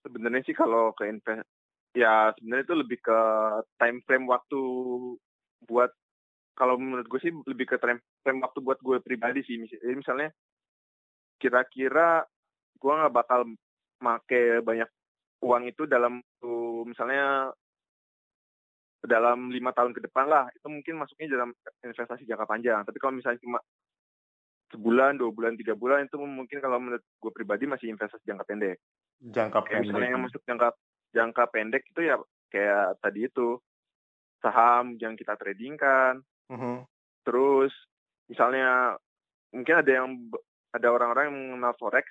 Sebenarnya 0.00 0.42
sih 0.48 0.56
kalau 0.56 0.96
ke 0.96 1.06
invest 1.06 1.44
ya 1.94 2.34
sebenarnya 2.34 2.64
itu 2.66 2.74
lebih 2.74 2.98
ke 2.98 3.20
time 3.78 4.02
frame 4.02 4.26
waktu 4.26 4.60
buat 5.70 5.94
kalau 6.58 6.74
menurut 6.74 7.06
gue 7.06 7.20
sih 7.22 7.32
lebih 7.46 7.70
ke 7.70 7.76
time 7.78 8.02
frame 8.26 8.42
waktu 8.42 8.58
buat 8.58 8.82
gue 8.82 8.98
pribadi 8.98 9.46
sih 9.46 9.62
jadi 9.62 9.94
misalnya 9.94 10.34
kira-kira 11.38 12.26
gue 12.82 12.92
nggak 12.92 13.14
bakal 13.14 13.46
make 14.02 14.42
banyak 14.66 14.90
uang 15.38 15.70
itu 15.70 15.86
dalam 15.86 16.18
misalnya 16.82 17.54
dalam 19.04 19.52
lima 19.52 19.70
tahun 19.76 19.92
ke 19.92 20.00
depan 20.08 20.26
lah. 20.28 20.48
Itu 20.56 20.72
mungkin 20.72 21.00
masuknya 21.00 21.36
dalam 21.36 21.50
investasi 21.84 22.24
jangka 22.24 22.46
panjang. 22.48 22.80
Tapi 22.82 22.98
kalau 23.00 23.14
misalnya 23.16 23.40
cuma 23.40 23.58
sebulan 24.72 25.20
dua 25.20 25.30
bulan 25.30 25.54
tiga 25.54 25.78
bulan 25.78 26.08
itu 26.08 26.18
mungkin 26.18 26.58
kalau 26.58 26.82
menurut 26.82 27.04
gue 27.04 27.32
pribadi 27.32 27.68
masih 27.68 27.92
investasi 27.92 28.24
jangka 28.24 28.44
pendek. 28.48 28.78
Jangka 29.20 29.60
pendek 29.64 29.92
misalnya 29.92 30.10
yang 30.16 30.24
masuk 30.24 30.42
jangka 30.44 30.68
jangka 31.14 31.44
pendek 31.52 31.82
itu 31.88 32.00
ya 32.02 32.16
kayak 32.50 32.98
tadi 33.00 33.20
itu. 33.28 33.60
Saham 34.44 35.00
yang 35.00 35.16
kita 35.16 35.36
trading 35.40 35.80
kan. 35.80 36.20
Uh 36.44 36.54
-huh. 36.60 36.78
terus 37.24 37.72
misalnya 38.28 39.00
mungkin 39.48 39.80
ada 39.80 39.88
yang 39.88 40.28
ada 40.76 40.88
orang-orang 40.92 41.32
yang 41.32 41.36
mengenal 41.56 41.72
forex. 41.80 42.04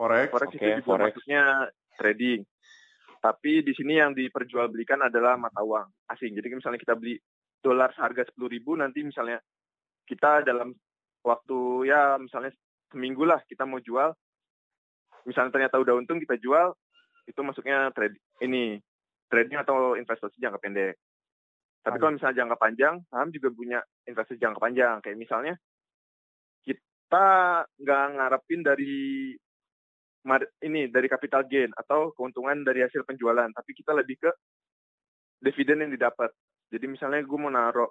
Forex 0.00 0.32
forex 0.32 0.48
okay, 0.48 0.56
itu 0.56 0.68
juga 0.80 0.88
forex. 0.88 1.12
maksudnya 1.12 1.44
trading 2.00 2.40
tapi 3.20 3.60
di 3.60 3.76
sini 3.76 4.00
yang 4.00 4.16
diperjualbelikan 4.16 5.04
adalah 5.04 5.36
mata 5.36 5.60
uang 5.60 6.08
asing. 6.08 6.32
Jadi 6.32 6.56
misalnya 6.56 6.80
kita 6.80 6.96
beli 6.96 7.20
dolar 7.60 7.92
seharga 7.92 8.24
sepuluh 8.24 8.48
ribu, 8.48 8.72
nanti 8.80 9.04
misalnya 9.04 9.36
kita 10.08 10.40
dalam 10.42 10.72
waktu 11.20 11.58
ya 11.92 12.16
misalnya 12.16 12.50
seminggu 12.88 13.28
lah 13.28 13.44
kita 13.44 13.68
mau 13.68 13.78
jual, 13.78 14.10
misalnya 15.28 15.52
ternyata 15.52 15.76
udah 15.76 15.94
untung 16.00 16.16
kita 16.16 16.40
jual, 16.40 16.72
itu 17.28 17.40
masuknya 17.44 17.92
trade 17.92 18.16
ini 18.40 18.80
trading 19.28 19.60
atau 19.60 19.94
investasi 20.00 20.40
jangka 20.40 20.58
pendek. 20.58 20.96
Tapi 21.80 21.96
kalau 21.96 22.12
misalnya 22.12 22.44
jangka 22.44 22.56
panjang, 22.60 22.94
saham 23.08 23.28
juga 23.32 23.48
punya 23.52 23.80
investasi 24.04 24.40
jangka 24.40 24.60
panjang. 24.60 25.00
Kayak 25.00 25.20
misalnya 25.20 25.54
kita 26.64 27.28
nggak 27.80 28.06
ngarepin 28.16 28.60
dari 28.64 29.32
ini 30.60 30.92
dari 30.92 31.08
capital 31.08 31.48
gain 31.48 31.72
atau 31.72 32.12
keuntungan 32.12 32.60
dari 32.60 32.84
hasil 32.84 33.04
penjualan, 33.08 33.48
tapi 33.50 33.70
kita 33.72 33.96
lebih 33.96 34.20
ke 34.20 34.30
dividen 35.40 35.88
yang 35.88 35.92
didapat. 35.92 36.28
Jadi 36.70 36.86
misalnya 36.86 37.24
gue 37.24 37.38
mau 37.40 37.50
naruh 37.50 37.88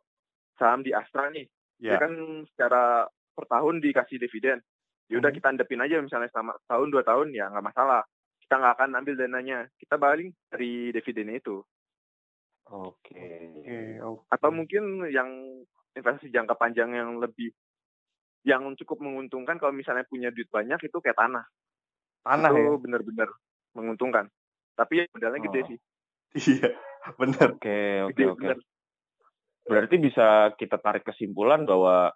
saham 0.55 0.85
di 0.85 0.93
Astra 0.93 1.27
nih, 1.33 1.49
yeah. 1.81 1.97
dia 1.97 2.05
kan 2.05 2.13
secara 2.53 3.09
per 3.33 3.45
tahun 3.49 3.81
dikasih 3.81 4.21
dividen. 4.21 4.61
Ya 5.09 5.17
udah 5.17 5.33
hmm. 5.33 5.37
kita 5.41 5.47
andepin 5.49 5.81
aja 5.81 5.97
misalnya 6.05 6.29
selama 6.29 6.53
tahun 6.69 6.87
dua 6.93 7.03
tahun 7.03 7.33
ya 7.33 7.49
nggak 7.49 7.65
masalah. 7.65 8.05
Kita 8.45 8.61
nggak 8.61 8.75
akan 8.77 8.89
ambil 9.01 9.13
dananya, 9.17 9.59
kita 9.81 9.95
balik 9.97 10.33
dari 10.53 10.93
dividennya 10.93 11.41
itu. 11.41 11.57
Oke. 12.69 13.17
Okay. 13.17 13.97
okay. 13.97 14.25
Atau 14.29 14.53
mungkin 14.53 15.09
yang 15.09 15.29
investasi 15.97 16.29
jangka 16.29 16.53
panjang 16.53 16.93
yang 16.93 17.17
lebih 17.17 17.49
yang 18.47 18.63
cukup 18.77 19.03
menguntungkan 19.03 19.59
kalau 19.59 19.75
misalnya 19.75 20.07
punya 20.07 20.31
duit 20.31 20.47
banyak 20.47 20.79
itu 20.79 20.97
kayak 21.03 21.19
tanah 21.19 21.43
tanah 22.25 22.51
itu 22.51 22.61
ya 22.61 22.79
benar-benar 22.79 23.29
menguntungkan 23.75 24.25
tapi 24.75 25.03
ya 25.03 25.03
modalnya 25.11 25.39
oh. 25.39 25.45
gede 25.49 25.61
sih 25.67 25.79
iya 26.55 26.69
benar 27.15 27.47
oke 27.55 27.79
oke 28.13 28.23
oke 28.37 28.47
berarti 29.69 29.95
bisa 30.01 30.55
kita 30.57 30.81
tarik 30.81 31.05
kesimpulan 31.05 31.63
bahwa 31.63 32.09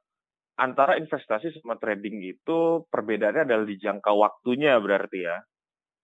antara 0.57 0.97
investasi 0.97 1.53
sama 1.61 1.77
trading 1.81 2.21
itu 2.21 2.85
perbedaannya 2.89 3.45
adalah 3.45 3.65
di 3.65 3.77
jangka 3.77 4.11
waktunya 4.13 4.77
berarti 4.77 5.19
ya 5.21 5.37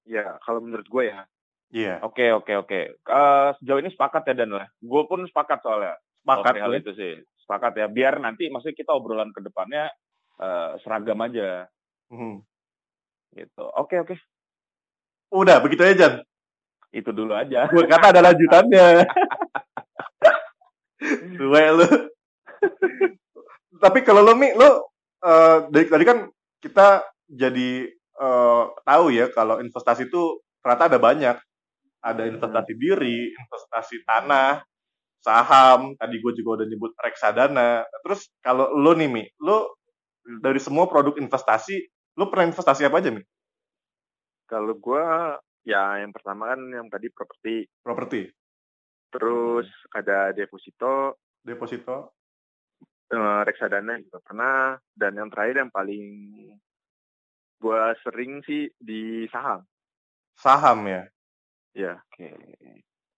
ya 0.10 0.24
kalau 0.42 0.62
menurut 0.62 0.88
gue 0.90 1.06
ya 1.10 1.22
Iya. 1.70 1.86
Yeah. 1.86 1.98
Oke 2.02 2.26
okay, 2.26 2.30
oke 2.34 2.46
okay, 2.50 2.56
oke. 2.58 2.70
Okay. 3.06 3.14
Uh, 3.14 3.50
sejauh 3.62 3.80
ini 3.82 3.94
sepakat 3.94 4.24
ya 4.26 4.34
Dan 4.34 4.58
lah. 4.58 4.68
Gue 4.82 5.06
pun 5.06 5.22
sepakat 5.26 5.62
soalnya. 5.62 5.96
Sepakat 6.26 6.54
hal 6.58 6.74
itu 6.74 6.92
sih. 6.98 7.14
Sepakat 7.46 7.74
ya. 7.78 7.88
Biar 7.90 8.18
nanti 8.18 8.50
maksudnya 8.50 8.78
kita 8.78 8.92
obrolan 8.98 9.30
ke 9.30 9.42
depannya 9.46 9.90
uh, 10.42 10.82
seragam 10.82 11.22
aja. 11.22 11.70
Hmm. 12.10 12.42
Gitu. 13.34 13.64
Oke, 13.78 14.02
oke. 14.02 14.16
Udah, 15.30 15.62
begitu 15.62 15.86
aja, 15.86 15.96
Jan. 15.96 16.14
Itu 16.90 17.14
dulu 17.14 17.38
aja. 17.38 17.70
Gue 17.70 17.86
kata 17.86 18.10
ada 18.14 18.22
lanjutannya. 18.34 19.06
Gue 21.40 21.64
lu. 21.78 21.88
Tapi 23.80 24.00
kalau 24.04 24.26
lo, 24.26 24.34
Mi, 24.36 24.52
lo 24.58 24.90
uh, 25.24 25.70
dari 25.70 25.88
tadi 25.88 26.04
kan 26.04 26.28
kita 26.60 27.06
jadi 27.30 27.88
uh, 28.20 28.74
tahu 28.84 29.14
ya 29.14 29.32
kalau 29.32 29.62
investasi 29.62 30.10
itu 30.10 30.42
ternyata 30.60 30.90
ada 30.92 31.00
banyak. 31.00 31.38
Ada 32.00 32.32
investasi 32.32 32.74
diri, 32.80 33.28
investasi 33.36 34.08
tanah, 34.08 34.64
saham, 35.20 36.00
tadi 36.00 36.16
gue 36.20 36.32
juga 36.40 36.64
udah 36.64 36.68
nyebut 36.68 36.96
reksadana. 36.96 37.84
Terus 38.04 38.32
kalau 38.40 38.72
lo 38.72 38.96
nih, 38.96 39.12
Mi, 39.12 39.24
lo 39.44 39.76
dari 40.40 40.64
semua 40.64 40.88
produk 40.88 41.20
investasi, 41.20 41.76
Lu 42.20 42.28
pernah 42.28 42.52
investasi 42.52 42.84
apa 42.84 43.00
aja 43.00 43.16
nih? 43.16 43.24
Kalau 44.44 44.76
gue 44.76 45.06
ya 45.64 46.04
yang 46.04 46.12
pertama 46.12 46.52
kan 46.52 46.60
yang 46.68 46.92
tadi 46.92 47.08
properti. 47.08 47.64
Properti. 47.80 48.28
Terus 49.08 49.72
hmm. 49.72 49.96
ada 49.96 50.36
deposito. 50.36 51.16
Deposito. 51.40 52.20
Uh, 53.08 53.48
reksadana 53.48 54.04
juga 54.04 54.20
pernah. 54.20 54.76
Dan 54.92 55.16
yang 55.16 55.32
terakhir 55.32 55.64
yang 55.64 55.72
paling 55.72 56.04
gue 57.64 57.82
sering 58.04 58.44
sih 58.44 58.68
di 58.76 59.24
saham. 59.32 59.64
Saham 60.36 60.92
ya? 60.92 61.08
Ya. 61.72 62.04
Oke. 62.04 62.20
Okay. 62.20 62.36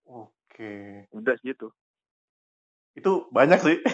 Oke. 0.05 0.29
Okay. 0.53 1.09
Udah 1.09 1.35
gitu. 1.41 1.73
Itu 2.93 3.25
banyak 3.33 3.65
sih. 3.65 3.81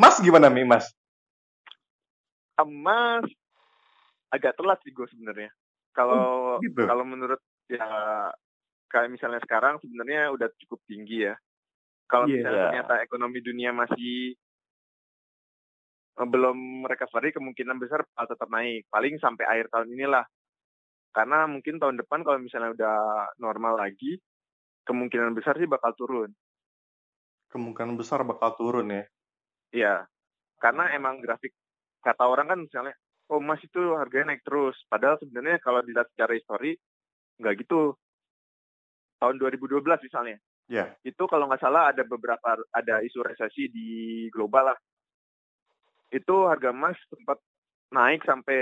mas 0.00 0.16
gimana 0.24 0.48
nih 0.48 0.64
mas? 0.64 0.88
Emas 2.60 3.24
agak 4.34 4.56
telat 4.58 4.78
sih 4.84 4.92
gue 4.92 5.06
sebenarnya. 5.08 5.50
Kalau 5.96 6.58
oh, 6.58 6.62
gitu. 6.62 6.84
kalau 6.84 7.04
menurut 7.06 7.40
ya 7.68 7.84
kayak 8.88 9.12
misalnya 9.12 9.40
sekarang 9.44 9.76
sebenarnya 9.82 10.32
udah 10.32 10.48
cukup 10.64 10.80
tinggi 10.88 11.28
ya. 11.28 11.34
Kalau 12.08 12.24
yeah. 12.24 12.40
misalnya 12.40 12.62
ternyata 12.72 12.94
ekonomi 13.04 13.38
dunia 13.44 13.70
masih 13.76 14.32
eh, 16.16 16.28
belum 16.28 16.88
recovery, 16.88 17.36
kemungkinan 17.36 17.76
besar 17.76 18.04
bakal 18.12 18.26
tetap 18.32 18.48
naik. 18.48 18.88
Paling 18.88 19.20
sampai 19.20 19.44
akhir 19.44 19.68
tahun 19.72 19.92
inilah. 19.92 20.24
Karena 21.12 21.48
mungkin 21.48 21.80
tahun 21.80 22.00
depan 22.00 22.20
kalau 22.24 22.38
misalnya 22.40 22.72
udah 22.72 22.98
normal 23.40 23.80
lagi, 23.80 24.20
kemungkinan 24.88 25.36
besar 25.36 25.56
sih 25.60 25.68
bakal 25.68 25.92
turun. 25.96 26.30
Kemungkinan 27.48 27.96
besar 27.96 28.24
bakal 28.24 28.56
turun 28.56 28.92
ya? 28.92 29.04
Iya. 29.72 29.94
Karena 30.60 30.92
emang 30.96 31.20
grafik 31.20 31.52
kata 32.02 32.24
orang 32.24 32.46
kan 32.48 32.60
misalnya 32.62 32.94
oh 33.28 33.40
emas 33.40 33.60
itu 33.60 33.80
harganya 33.94 34.34
naik 34.34 34.42
terus. 34.44 34.76
Padahal 34.88 35.20
sebenarnya 35.20 35.60
kalau 35.60 35.84
dilihat 35.84 36.08
secara 36.12 36.32
histori 36.34 36.74
nggak 37.38 37.54
gitu. 37.64 37.94
Tahun 39.18 39.34
2012 39.36 39.82
misalnya. 40.06 40.38
Yeah. 40.68 40.92
itu 41.00 41.24
kalau 41.24 41.48
nggak 41.48 41.64
salah 41.64 41.96
ada 41.96 42.04
beberapa 42.04 42.60
ada 42.76 43.00
isu 43.00 43.24
resesi 43.24 43.72
di 43.72 43.88
global 44.28 44.68
lah. 44.68 44.78
Itu 46.12 46.44
harga 46.44 46.76
emas 46.76 46.96
sempat 47.08 47.40
naik 47.88 48.20
sampai 48.28 48.60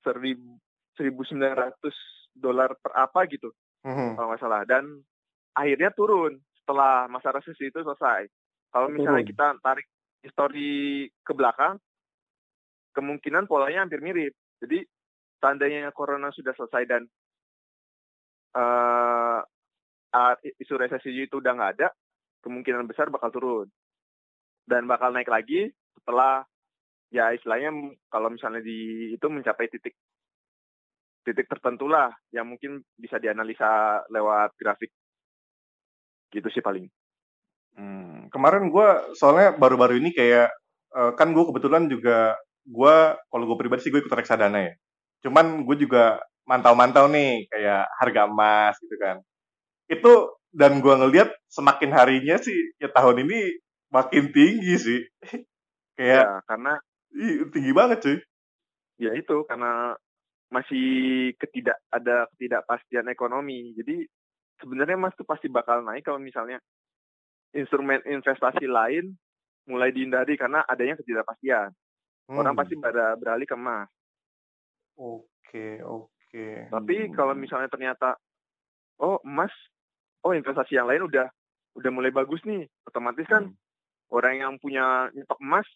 seribu 0.00 0.56
seribu 0.96 1.20
sembilan 1.28 1.52
ratus 1.52 1.96
dolar 2.32 2.72
per 2.80 2.96
apa 2.96 3.28
gitu 3.28 3.52
mm-hmm. 3.84 4.16
kalau 4.16 4.26
nggak 4.32 4.40
salah. 4.40 4.64
Dan 4.64 5.04
akhirnya 5.52 5.92
turun 5.92 6.40
setelah 6.64 7.12
masa 7.12 7.36
resesi 7.36 7.68
itu 7.68 7.84
selesai. 7.84 8.24
Kalau 8.72 8.88
misalnya 8.88 9.28
kita 9.28 9.60
tarik 9.60 9.84
histori 10.22 11.10
ke 11.20 11.32
belakang, 11.34 11.76
kemungkinan 12.94 13.50
polanya 13.50 13.84
hampir 13.84 14.00
mirip. 14.00 14.32
Jadi, 14.62 14.86
tandanya 15.42 15.90
corona 15.90 16.30
sudah 16.30 16.54
selesai 16.54 16.82
dan 16.86 17.02
uh, 18.54 19.42
isu 20.62 20.74
resesi 20.78 21.10
itu 21.26 21.42
udah 21.42 21.52
nggak 21.52 21.72
ada, 21.78 21.88
kemungkinan 22.46 22.86
besar 22.86 23.10
bakal 23.10 23.34
turun. 23.34 23.68
Dan 24.62 24.86
bakal 24.86 25.10
naik 25.10 25.26
lagi 25.26 25.66
setelah 25.98 26.46
ya 27.10 27.34
istilahnya 27.34 27.92
kalau 28.08 28.30
misalnya 28.30 28.62
di 28.62 29.12
itu 29.12 29.26
mencapai 29.28 29.68
titik 29.68 29.92
titik 31.22 31.46
tertentu 31.46 31.86
lah 31.86 32.10
yang 32.34 32.48
mungkin 32.50 32.82
bisa 32.98 33.18
dianalisa 33.18 34.02
lewat 34.10 34.54
grafik 34.58 34.90
gitu 36.32 36.48
sih 36.50 36.64
paling. 36.64 36.88
Hmm, 37.72 38.28
kemarin 38.28 38.68
gue 38.68 38.88
soalnya 39.16 39.56
baru-baru 39.56 39.96
ini 39.96 40.12
kayak 40.12 40.52
uh, 40.92 41.12
kan 41.16 41.32
gue 41.32 41.44
kebetulan 41.48 41.88
juga 41.88 42.36
gue 42.68 42.96
kalau 43.16 43.44
gue 43.48 43.56
pribadi 43.58 43.82
sih 43.86 43.90
gue 43.90 44.04
ikut 44.04 44.12
reksadana 44.12 44.70
ya. 44.70 44.74
Cuman 45.24 45.64
gue 45.64 45.76
juga 45.80 46.20
mantau-mantau 46.44 47.08
nih 47.08 47.48
kayak 47.48 47.88
harga 47.98 48.22
emas 48.28 48.74
gitu 48.82 48.96
kan. 49.00 49.16
Itu 49.88 50.36
dan 50.52 50.84
gue 50.84 50.94
ngeliat 50.94 51.32
semakin 51.48 51.90
harinya 51.96 52.36
sih 52.36 52.76
ya 52.76 52.92
tahun 52.92 53.24
ini 53.24 53.56
makin 53.88 54.30
tinggi 54.30 54.74
sih. 54.76 55.00
kayak 55.98 56.24
ya, 56.24 56.40
karena 56.48 56.72
ih, 57.16 57.48
tinggi 57.52 57.72
banget 57.72 57.98
cuy. 58.04 58.18
Ya 59.00 59.12
itu 59.16 59.44
karena 59.48 59.96
masih 60.52 60.86
ketidak 61.40 61.80
ada 61.88 62.28
ketidakpastian 62.36 63.08
ekonomi. 63.08 63.72
Jadi 63.72 64.04
sebenarnya 64.60 65.00
emas 65.00 65.16
tuh 65.16 65.24
pasti 65.24 65.48
bakal 65.48 65.80
naik 65.82 66.04
kalau 66.04 66.20
misalnya 66.20 66.60
instrumen 67.52 68.00
investasi 68.04 68.64
lain 68.66 69.16
mulai 69.68 69.94
dihindari 69.94 70.34
karena 70.34 70.64
adanya 70.66 70.98
ketidakpastian. 70.98 71.70
Hmm. 72.28 72.38
Orang 72.38 72.56
pasti 72.56 72.74
pada 72.80 73.14
beralih 73.14 73.46
ke 73.46 73.54
emas. 73.54 73.88
Oke, 74.96 75.80
oke. 75.82 76.46
Tapi 76.72 76.96
kalau 77.12 77.36
misalnya 77.36 77.68
ternyata 77.68 78.16
oh 79.00 79.20
emas, 79.22 79.52
oh 80.24 80.32
investasi 80.34 80.76
yang 80.76 80.88
lain 80.88 81.06
udah 81.06 81.28
udah 81.72 81.90
mulai 81.92 82.12
bagus 82.12 82.44
nih, 82.44 82.68
otomatis 82.84 83.24
kan 83.24 83.48
hmm. 83.48 84.12
orang 84.12 84.34
yang 84.40 84.52
punya 84.60 85.08
nyetok 85.16 85.40
emas 85.40 85.66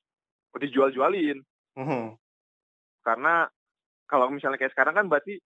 udah 0.56 0.68
jual-jualin. 0.68 1.38
Hmm. 1.76 2.16
Karena 3.04 3.48
kalau 4.08 4.30
misalnya 4.32 4.56
kayak 4.56 4.72
sekarang 4.72 4.94
kan 4.96 5.06
berarti 5.10 5.36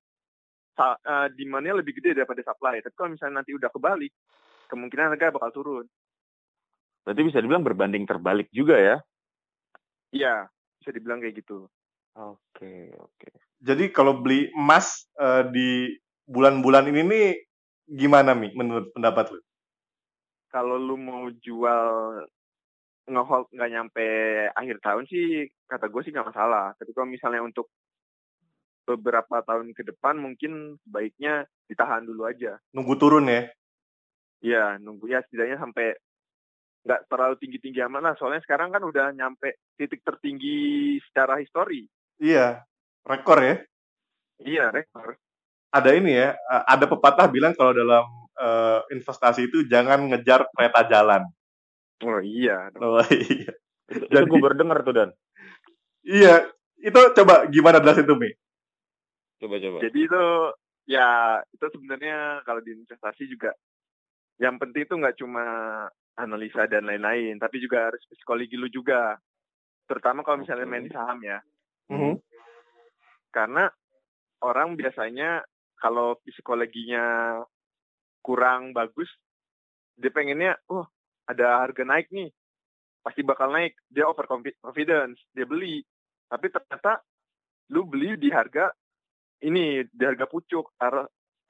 uh, 0.81 1.29
demand-nya 1.35 1.77
lebih 1.77 1.97
gede 1.99 2.23
daripada 2.23 2.41
supply. 2.45 2.81
Tapi 2.81 2.95
kalau 2.95 3.11
misalnya 3.13 3.43
nanti 3.43 3.53
udah 3.53 3.71
kebalik, 3.73 4.13
kemungkinan 4.71 5.17
harga 5.17 5.35
bakal 5.35 5.51
turun. 5.53 5.87
Berarti 7.05 7.23
bisa 7.27 7.39
dibilang 7.41 7.65
berbanding 7.65 8.05
terbalik 8.05 8.49
juga 8.53 8.77
ya? 8.77 8.97
Iya, 10.11 10.51
bisa 10.83 10.91
dibilang 10.93 11.23
kayak 11.23 11.41
gitu. 11.41 11.71
Oke, 12.19 12.91
oke. 12.99 13.29
Jadi 13.61 13.93
kalau 13.93 14.19
beli 14.19 14.51
emas 14.57 15.07
uh, 15.21 15.47
di 15.47 15.95
bulan-bulan 16.27 16.89
ini 16.91 17.01
nih 17.07 17.27
gimana 17.91 18.33
Mi 18.33 18.51
menurut 18.55 18.91
pendapat 18.95 19.35
lu? 19.35 19.41
Kalau 20.51 20.77
lu 20.79 20.99
mau 20.99 21.31
jual 21.31 21.87
ngehold 23.11 23.51
nggak 23.51 23.71
nyampe 23.71 24.07
akhir 24.55 24.77
tahun 24.83 25.05
sih 25.11 25.51
kata 25.67 25.87
gue 25.91 26.03
sih 26.03 26.11
nggak 26.11 26.31
masalah. 26.31 26.75
Tapi 26.79 26.91
kalau 26.95 27.07
misalnya 27.07 27.43
untuk 27.43 27.71
beberapa 28.87 29.43
tahun 29.47 29.71
ke 29.71 29.87
depan 29.95 30.19
mungkin 30.19 30.75
sebaiknya 30.83 31.47
ditahan 31.71 32.03
dulu 32.03 32.27
aja. 32.27 32.59
Nunggu 32.75 32.95
turun 32.99 33.31
ya? 33.31 33.47
Iya, 34.41 34.65
nunggu 34.83 35.07
ya 35.07 35.23
setidaknya 35.23 35.61
sampai 35.61 35.95
nggak 36.85 37.01
terlalu 37.13 37.35
tinggi-tinggi 37.41 37.81
amat 37.87 38.03
lah. 38.03 38.15
Soalnya 38.17 38.43
sekarang 38.45 38.73
kan 38.73 38.83
udah 38.85 39.13
nyampe 39.13 39.61
titik 39.77 40.01
tertinggi 40.01 40.97
secara 41.11 41.41
histori. 41.41 41.85
Iya, 42.21 42.65
rekor 43.05 43.39
ya? 43.41 43.57
Iya, 44.41 44.65
rekor. 44.73 45.17
Ada 45.71 45.95
ini 45.95 46.19
ya, 46.19 46.35
ada 46.67 46.85
pepatah 46.91 47.31
bilang 47.31 47.55
kalau 47.55 47.71
dalam 47.71 48.05
uh, 48.41 48.83
investasi 48.91 49.47
itu 49.47 49.65
jangan 49.71 50.03
ngejar 50.11 50.49
kereta 50.51 50.83
jalan. 50.91 51.23
Oh 52.03 52.19
iya. 52.19 52.73
Oh 52.81 52.99
iya. 53.13 53.53
Jadi, 53.91 54.07
itu 54.09 54.27
gue 54.31 54.41
berdengar 54.41 54.81
tuh 54.83 54.95
Dan. 54.95 55.11
Iya, 56.01 56.49
itu 56.81 57.01
coba 57.21 57.45
gimana 57.53 57.79
jelas 57.83 58.01
itu 58.01 58.15
Mi? 58.17 58.31
Coba 59.41 59.61
coba. 59.61 59.79
Jadi 59.85 59.99
itu 60.09 60.25
ya 60.89 61.39
itu 61.53 61.67
sebenarnya 61.77 62.41
kalau 62.43 62.65
di 62.65 62.73
investasi 62.75 63.29
juga 63.29 63.53
yang 64.41 64.57
penting 64.57 64.89
itu 64.89 64.95
nggak 64.97 65.17
cuma 65.21 65.45
analisa 66.19 66.67
dan 66.67 66.89
lain-lain, 66.89 67.39
tapi 67.39 67.63
juga 67.63 67.91
harus 67.91 68.03
psikologi 68.11 68.57
lu 68.59 68.67
juga. 68.67 69.17
Terutama 69.87 70.23
kalau 70.23 70.43
misalnya 70.43 70.67
main 70.67 70.87
di 70.87 70.93
saham 70.93 71.19
ya. 71.23 71.39
Mm 71.91 71.99
-hmm. 71.99 72.15
Karena 73.31 73.67
orang 74.43 74.75
biasanya 74.75 75.43
kalau 75.81 76.19
psikologinya 76.23 77.39
kurang 78.21 78.77
bagus, 78.77 79.09
dia 79.97 80.13
pengennya, 80.13 80.57
oh 80.69 80.85
ada 81.25 81.65
harga 81.65 81.83
naik 81.85 82.13
nih, 82.13 82.29
pasti 83.01 83.25
bakal 83.25 83.53
naik. 83.53 83.77
Dia 83.89 84.09
over 84.09 84.29
confidence, 84.29 85.21
dia 85.33 85.49
beli. 85.49 85.81
Tapi 86.29 86.47
ternyata 86.53 87.01
lu 87.73 87.89
beli 87.89 88.17
di 88.21 88.29
harga 88.29 88.69
ini, 89.45 89.85
di 89.89 90.05
harga 90.05 90.29
pucuk. 90.29 90.77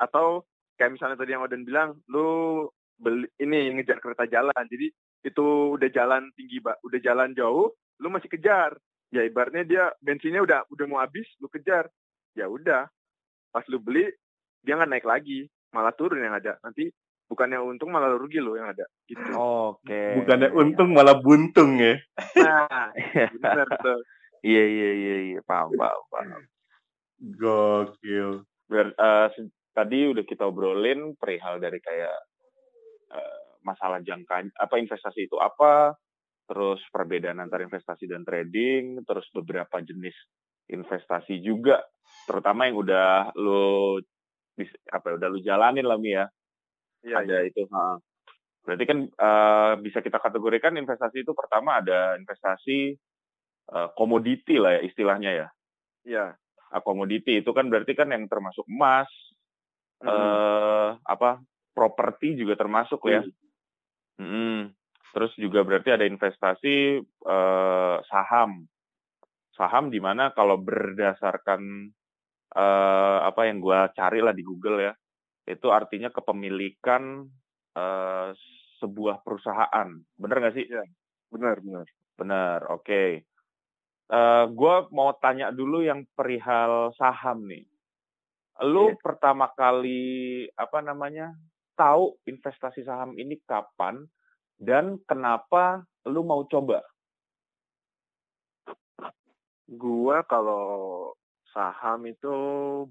Atau 0.00 0.46
kayak 0.78 0.96
misalnya 0.96 1.16
tadi 1.18 1.34
yang 1.34 1.44
Oden 1.44 1.66
bilang, 1.66 1.98
lu 2.08 2.64
beli 3.00 3.26
ini 3.40 3.72
ngejar 3.80 3.98
kereta 3.98 4.28
jalan. 4.28 4.64
Jadi 4.68 4.92
itu 5.24 5.46
udah 5.74 5.88
jalan 5.88 6.28
tinggi, 6.36 6.60
udah 6.60 7.00
jalan 7.00 7.32
jauh, 7.32 7.72
lu 7.98 8.08
masih 8.12 8.28
kejar. 8.28 8.76
Ya 9.10 9.26
ibaratnya 9.26 9.64
dia 9.66 9.84
bensinnya 9.98 10.44
udah 10.44 10.68
udah 10.70 10.84
mau 10.86 11.00
habis, 11.00 11.26
lu 11.40 11.48
kejar. 11.48 11.88
Ya 12.36 12.46
udah, 12.46 12.86
pas 13.50 13.64
lu 13.66 13.80
beli 13.82 14.06
dia 14.60 14.76
nggak 14.76 14.90
naik 14.92 15.06
lagi, 15.08 15.48
malah 15.72 15.96
turun 15.96 16.20
yang 16.20 16.36
ada. 16.36 16.60
Nanti 16.60 16.92
bukannya 17.26 17.58
untung 17.58 17.90
malah 17.90 18.12
rugi 18.14 18.38
lo 18.38 18.54
yang 18.54 18.70
ada. 18.70 18.86
Gitu. 19.08 19.22
Oke. 19.34 19.88
Okay. 19.88 20.10
Bukannya 20.20 20.48
untung 20.52 20.88
malah 20.92 21.16
buntung 21.18 21.80
ya. 21.80 21.96
Nah, 22.36 22.92
benar 23.40 23.68
tuh. 23.80 24.00
Iya 24.40 24.64
iya 24.64 24.90
iya 24.96 25.16
iya 25.32 25.40
paham 25.44 25.74
paham 25.76 26.02
paham. 26.08 26.42
Gokil. 27.20 28.48
Ber, 28.70 28.94
uh, 28.96 29.28
tadi 29.76 29.98
udah 30.08 30.24
kita 30.24 30.48
obrolin 30.48 31.12
perihal 31.18 31.60
dari 31.60 31.76
kayak 31.82 32.29
masalah 33.60 34.00
jangka 34.00 34.56
apa 34.56 34.74
investasi 34.80 35.28
itu 35.28 35.36
apa, 35.36 35.94
terus 36.48 36.80
perbedaan 36.90 37.38
antara 37.42 37.66
investasi 37.66 38.08
dan 38.08 38.24
trading, 38.24 39.04
terus 39.04 39.26
beberapa 39.34 39.82
jenis 39.84 40.14
investasi 40.70 41.42
juga, 41.42 41.82
terutama 42.24 42.70
yang 42.70 42.78
udah 42.78 43.34
lo 43.36 43.98
apa 44.92 45.06
ya, 45.10 45.14
udah 45.16 45.28
lu 45.28 45.40
jalanin 45.42 45.86
lah 45.86 45.98
Mi 45.98 46.14
ya. 46.14 46.26
Iya, 47.00 47.16
ada 47.24 47.36
iya. 47.40 47.48
itu. 47.48 47.64
Ha. 47.64 47.96
Berarti 48.60 48.84
kan 48.84 48.98
uh, 49.08 49.72
bisa 49.80 50.04
kita 50.04 50.20
kategorikan 50.20 50.76
investasi 50.76 51.24
itu 51.24 51.32
pertama 51.32 51.80
ada 51.80 52.14
investasi 52.20 52.92
komoditi 53.96 54.58
uh, 54.58 54.60
lah 54.66 54.70
ya 54.76 54.80
istilahnya 54.84 55.30
ya. 55.32 55.48
Iya 56.04 56.26
komoditi 56.78 57.42
itu 57.42 57.50
kan 57.50 57.66
berarti 57.66 57.98
kan 57.98 58.14
yang 58.14 58.30
termasuk 58.30 58.62
emas, 58.70 59.10
mm. 59.98 60.06
uh, 60.06 60.94
apa 61.02 61.42
properti 61.72 62.36
juga 62.36 62.58
termasuk 62.58 63.00
ya. 63.08 63.22
Mm. 64.18 64.24
Mm. 64.24 64.60
Terus 65.10 65.32
juga 65.34 65.66
berarti 65.66 65.90
ada 65.90 66.06
investasi 66.06 67.02
uh, 67.26 67.96
saham, 68.06 68.62
saham 69.58 69.90
di 69.90 69.98
mana 69.98 70.30
kalau 70.30 70.54
berdasarkan 70.60 71.90
uh, 72.54 73.18
apa 73.26 73.50
yang 73.50 73.58
gue 73.58 73.78
cari 73.98 74.22
lah 74.22 74.30
di 74.30 74.46
Google 74.46 74.78
ya, 74.86 74.92
itu 75.50 75.66
artinya 75.74 76.14
kepemilikan 76.14 77.26
uh, 77.74 78.30
sebuah 78.78 79.26
perusahaan, 79.26 79.88
bener 80.14 80.36
nggak 80.40 80.54
sih? 80.54 80.66
Ya, 80.70 80.86
benar 81.28 81.58
benar. 81.58 81.86
Benar, 82.20 82.58
oke. 82.68 82.84
Okay. 82.84 83.10
Uh, 84.10 84.44
eh, 84.44 84.44
gue 84.52 84.74
mau 84.92 85.14
tanya 85.16 85.48
dulu 85.48 85.80
yang 85.80 86.04
perihal 86.12 86.92
saham 87.00 87.48
nih. 87.48 87.64
Lu 88.60 88.92
yeah. 88.92 89.00
pertama 89.00 89.48
kali 89.56 90.44
apa 90.52 90.84
namanya 90.84 91.32
tahu 91.80 92.20
investasi 92.28 92.84
saham 92.84 93.16
ini 93.16 93.40
kapan 93.48 94.04
dan 94.60 95.00
kenapa 95.08 95.88
lu 96.04 96.20
mau 96.20 96.44
coba? 96.44 96.84
Gua 99.64 100.20
kalau 100.28 101.16
saham 101.56 102.04
itu 102.04 102.34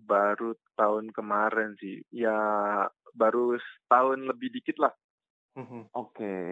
baru 0.09 0.57
tahun 0.73 1.13
kemarin 1.13 1.77
sih. 1.77 2.01
Ya 2.09 2.33
baru 3.13 3.61
setahun 3.61 4.25
lebih 4.25 4.49
dikit 4.57 4.81
lah. 4.81 4.93
Mhm. 5.53 5.93
Oke. 5.93 6.17
Okay. 6.17 6.49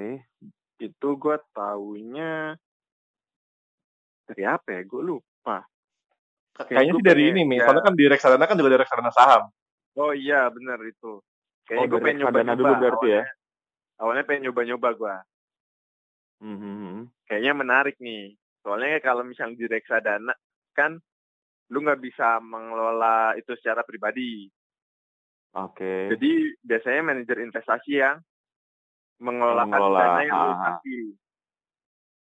Itu 0.78 1.18
gue 1.18 1.42
tahunya 1.58 2.54
dari 4.30 4.44
apa 4.46 4.68
ya? 4.78 4.82
Gue 4.86 5.02
lupa. 5.02 5.66
Kayaknya 6.58 6.94
sih 6.98 7.06
dari 7.06 7.24
ini, 7.34 7.42
Mi. 7.46 7.58
Ya. 7.62 7.70
Soalnya 7.70 7.86
kan 7.86 7.96
di 7.98 8.06
reksadana 8.10 8.46
kan 8.50 8.58
juga 8.58 8.78
ada 8.78 8.82
reksadana 8.82 9.14
saham. 9.14 9.50
Oh 9.98 10.14
iya, 10.14 10.50
benar 10.50 10.78
itu. 10.86 11.22
Kayaknya 11.68 11.84
oh, 11.84 11.92
gue 11.92 12.00
pengen 12.00 12.20
nyoba-nyoba. 12.24 12.56
dulu 12.56 12.74
berarti 12.80 13.08
ya? 13.12 13.24
awalnya, 13.24 13.28
ya? 13.28 14.00
Awalnya 14.00 14.24
pengen 14.24 14.42
nyoba-nyoba 14.48 14.90
gue. 14.96 15.16
Mm 16.38 16.58
-hmm. 16.58 16.94
Kayaknya 17.28 17.54
menarik 17.54 17.96
nih. 18.00 18.24
Soalnya 18.64 19.00
kalau 19.04 19.24
misalnya 19.28 19.60
di 19.60 19.68
reksadana 19.68 20.34
kan 20.72 20.96
lu 21.68 21.78
nggak 21.84 22.00
bisa 22.00 22.40
mengelola 22.40 23.36
itu 23.36 23.52
secara 23.60 23.84
pribadi. 23.84 24.48
Oke. 25.60 25.76
Okay. 25.76 26.02
Jadi 26.16 26.32
biasanya 26.64 27.02
manajer 27.04 27.38
investasi 27.44 27.92
yang 28.00 28.18
mengelola, 29.20 29.68
mengelola 29.68 30.00
dana 30.00 30.22
yang 30.24 30.38
lu 30.40 30.54
kasih. 30.56 31.06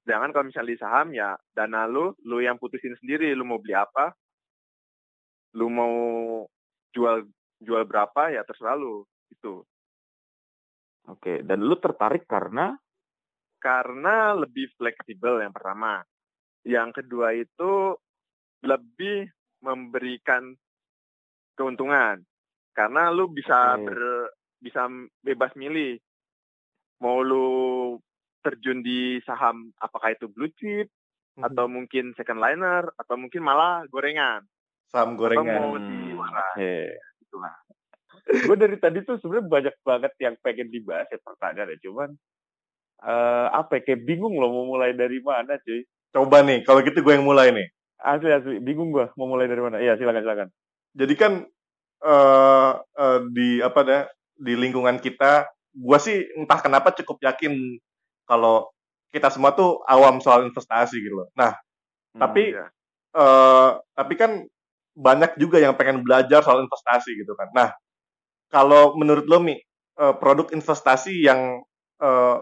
Jangan 0.05 0.29
kalau 0.33 0.45
misalnya 0.49 0.71
di 0.73 0.81
saham 0.81 1.07
ya 1.13 1.29
dana 1.53 1.85
lu, 1.85 2.13
lu 2.25 2.41
yang 2.41 2.57
putusin 2.57 2.93
sendiri, 2.97 3.33
lu 3.33 3.45
mau 3.45 3.57
beli 3.57 3.73
apa, 3.73 4.13
lu 5.57 5.69
mau 5.69 5.95
jual 6.93 7.25
jual 7.61 7.83
berapa 7.87 8.31
ya 8.31 8.45
terserah 8.45 8.77
lu 8.77 9.03
itu. 9.45 9.61
Oke, 11.05 11.45
dan 11.45 11.61
lu 11.61 11.77
tertarik 11.77 12.25
karena 12.25 12.73
karena 13.61 14.33
lebih 14.33 14.73
fleksibel 14.73 15.45
yang 15.45 15.53
pertama. 15.53 16.01
Yang 16.65 17.01
kedua 17.01 17.29
itu 17.37 17.93
lebih 18.65 19.29
memberikan 19.61 20.57
keuntungan. 21.53 22.25
Karena 22.73 23.13
lu 23.13 23.29
bisa 23.29 23.77
ber, 23.77 24.33
bisa 24.57 24.89
bebas 25.21 25.53
milih 25.53 26.01
mau 27.05 27.21
lu 27.21 27.97
terjun 28.41 28.81
di 28.81 29.21
saham 29.25 29.69
apakah 29.77 30.15
itu 30.15 30.25
blue 30.29 30.49
chip 30.57 30.89
hmm. 31.37 31.43
atau 31.45 31.65
mungkin 31.69 32.17
second 32.17 32.41
liner 32.41 32.89
atau 32.97 33.13
mungkin 33.13 33.45
malah 33.45 33.85
gorengan. 33.93 34.41
Saham 34.89 35.13
gorengan. 35.13 35.53
Atau 35.53 35.69
mau 35.69 35.77
di 35.77 36.17
waras. 36.17 36.57
Hmm. 36.57 36.89
Itulah. 37.21 37.55
gue 38.49 38.57
dari 38.57 38.77
tadi 38.81 39.05
tuh 39.05 39.21
sebenarnya 39.21 39.45
banyak 39.45 39.75
banget 39.85 40.13
yang 40.17 40.35
pengen 40.41 40.67
dibahas 40.73 41.05
ya 41.13 41.19
pertanyaan 41.21 41.73
ya. 41.73 41.77
Cuman 41.85 42.09
uh, 43.05 43.47
apa 43.53 43.81
ya, 43.81 43.81
kayak 43.91 44.01
bingung 44.05 44.35
loh 44.41 44.49
mau 44.49 44.65
mulai 44.77 44.97
dari 44.97 45.21
mana 45.21 45.61
cuy. 45.61 45.85
Coba 46.09 46.41
nih 46.41 46.65
kalau 46.65 46.81
gitu 46.81 47.05
gue 47.05 47.13
yang 47.13 47.27
mulai 47.27 47.53
nih. 47.53 47.67
Asli 48.01 48.31
asli. 48.33 48.57
Bingung 48.57 48.89
gue 48.89 49.05
mau 49.13 49.29
mulai 49.29 49.45
dari 49.45 49.61
mana. 49.61 49.77
Iya 49.77 49.97
silakan 49.99 50.23
silakan. 50.25 50.49
Jadi 50.95 51.13
kan 51.13 51.33
uh, 52.01 52.71
uh, 52.81 53.19
di 53.29 53.61
apa 53.61 53.79
deh 53.85 54.01
di 54.35 54.53
lingkungan 54.57 54.99
kita 54.99 55.47
gue 55.75 55.97
sih 55.99 56.23
entah 56.39 56.59
kenapa 56.63 56.95
cukup 56.95 57.19
yakin 57.19 57.77
kalau 58.25 58.71
kita 59.11 59.31
semua 59.31 59.55
tuh 59.55 59.83
awam 59.85 60.19
soal 60.19 60.47
investasi 60.49 60.97
gitu 60.97 61.23
loh. 61.23 61.29
Nah 61.37 61.53
hmm, 62.15 62.19
tapi 62.19 62.43
ya. 62.57 62.67
uh, 63.15 63.79
tapi 63.93 64.13
kan 64.17 64.31
banyak 64.95 65.35
juga 65.35 65.59
yang 65.59 65.75
pengen 65.75 66.01
belajar 66.01 66.41
soal 66.41 66.63
investasi 66.63 67.13
gitu 67.19 67.35
kan. 67.35 67.51
Nah 67.53 67.69
kalau 68.55 68.95
menurut 68.95 69.27
lo 69.27 69.43
Mi, 69.43 69.59
uh, 69.99 70.15
produk 70.15 70.47
investasi 70.55 71.27
yang 71.27 71.59
uh, 71.99 72.39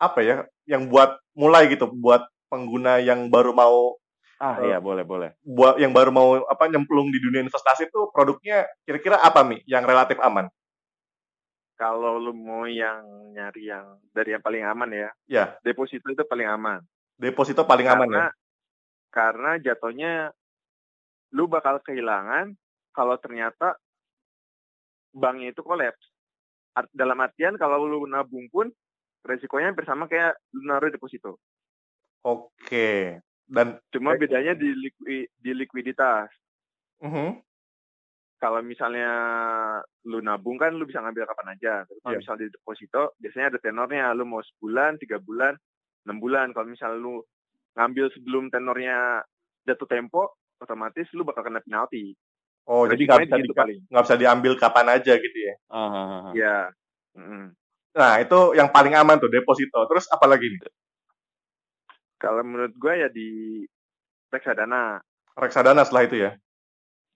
apa 0.00 0.20
ya, 0.24 0.36
yang 0.64 0.88
buat 0.88 1.20
mulai 1.36 1.68
gitu, 1.68 1.92
buat 1.92 2.24
pengguna 2.48 3.04
yang 3.04 3.28
baru 3.28 3.52
mau 3.52 4.00
Ah 4.40 4.56
uh, 4.56 4.64
iya 4.64 4.80
boleh 4.80 5.04
boleh. 5.04 5.36
Buat 5.44 5.76
yang 5.76 5.92
baru 5.92 6.08
mau 6.08 6.40
apa 6.48 6.64
nyemplung 6.64 7.12
di 7.12 7.20
dunia 7.20 7.44
investasi 7.44 7.92
itu 7.92 8.08
produknya 8.08 8.64
kira-kira 8.88 9.20
apa 9.20 9.44
mi 9.44 9.60
yang 9.68 9.84
relatif 9.84 10.16
aman? 10.16 10.48
Kalau 11.76 12.16
lu 12.16 12.32
mau 12.32 12.64
yang 12.64 13.04
nyari 13.36 13.68
yang 13.68 14.00
dari 14.16 14.32
yang 14.32 14.40
paling 14.40 14.64
aman 14.64 14.88
ya, 14.96 15.10
ya. 15.28 15.44
deposito 15.60 16.08
itu 16.08 16.24
paling 16.24 16.48
aman. 16.48 16.80
Deposito 17.20 17.68
paling 17.68 17.84
karena, 17.84 18.00
aman 18.00 18.08
ya. 18.08 18.28
Karena 19.12 19.50
jatuhnya 19.60 20.12
lu 21.36 21.44
bakal 21.44 21.76
kehilangan 21.84 22.56
kalau 22.96 23.20
ternyata 23.20 23.76
banknya 25.14 25.52
itu 25.52 25.62
kolaps. 25.62 26.00
Dalam 26.94 27.18
artian 27.18 27.58
kalau 27.58 27.84
lu 27.84 28.06
nabung 28.06 28.46
pun 28.48 28.70
resikonya 29.26 29.74
hampir 29.74 29.84
sama 29.84 30.08
kayak 30.08 30.38
lu 30.56 30.64
naruh 30.64 30.88
deposito. 30.88 31.36
Oke. 32.24 33.20
Dan 33.50 33.76
cuma 33.90 34.14
bedanya 34.14 34.54
di 34.54 34.70
likwi, 34.70 35.26
di 35.34 35.50
likuiditas. 35.50 36.30
Uh 37.02 37.08
-huh. 37.10 37.30
Kalau 38.40 38.64
misalnya 38.64 39.10
lu 40.08 40.22
nabung 40.24 40.56
kan 40.56 40.72
lu 40.72 40.88
bisa 40.88 41.02
ngambil 41.02 41.28
kapan 41.28 41.58
aja. 41.58 41.74
Tapi 41.84 41.98
kalau 42.00 42.14
yeah. 42.16 42.22
misalnya 42.22 42.42
di 42.46 42.54
deposito 42.54 43.02
biasanya 43.20 43.46
ada 43.52 43.60
tenornya. 43.60 44.14
Lu 44.16 44.24
mau 44.24 44.40
sebulan, 44.40 44.96
tiga 45.02 45.20
bulan, 45.20 45.58
enam 46.08 46.18
bulan. 46.22 46.54
Kalau 46.56 46.70
misalnya 46.70 47.02
lu 47.02 47.20
ngambil 47.76 48.06
sebelum 48.16 48.48
tenornya 48.48 49.20
jatuh 49.68 49.88
tempo, 49.90 50.40
otomatis 50.62 51.08
lu 51.12 51.26
bakal 51.26 51.44
kena 51.44 51.60
penalti. 51.60 52.16
Oh, 52.68 52.86
jadi 52.86 53.02
nggak 53.02 53.20
bisa, 53.26 53.36
gitu 53.40 53.52
di, 53.56 53.74
nggak 53.88 54.04
bisa 54.06 54.16
diambil 54.20 54.52
kapan 54.54 54.86
aja 55.00 55.12
gitu 55.18 55.38
ya? 55.38 55.54
Uh, 55.72 56.30
ya. 56.36 56.56
Mm. 57.18 57.56
Nah, 57.90 58.12
itu 58.22 58.54
yang 58.54 58.70
paling 58.70 58.94
aman 58.94 59.18
tuh 59.18 59.30
deposito. 59.32 59.82
Terus 59.90 60.06
apa 60.12 60.30
lagi 60.30 60.46
nih? 60.46 60.62
Kalau 62.20 62.44
menurut 62.46 62.76
gue 62.76 62.94
ya 62.94 63.08
di 63.10 63.64
reksadana. 64.30 65.02
Reksadana 65.34 65.82
setelah 65.82 66.04
itu 66.06 66.16
ya? 66.20 66.30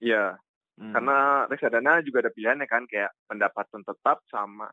Iya. 0.02 0.24
Hmm. 0.74 0.90
Karena 0.90 1.46
reksadana 1.46 2.02
juga 2.02 2.26
ada 2.26 2.34
pilihannya 2.34 2.66
kan 2.66 2.82
kayak 2.90 3.14
pendapatan 3.30 3.86
tetap 3.86 4.26
sama 4.26 4.66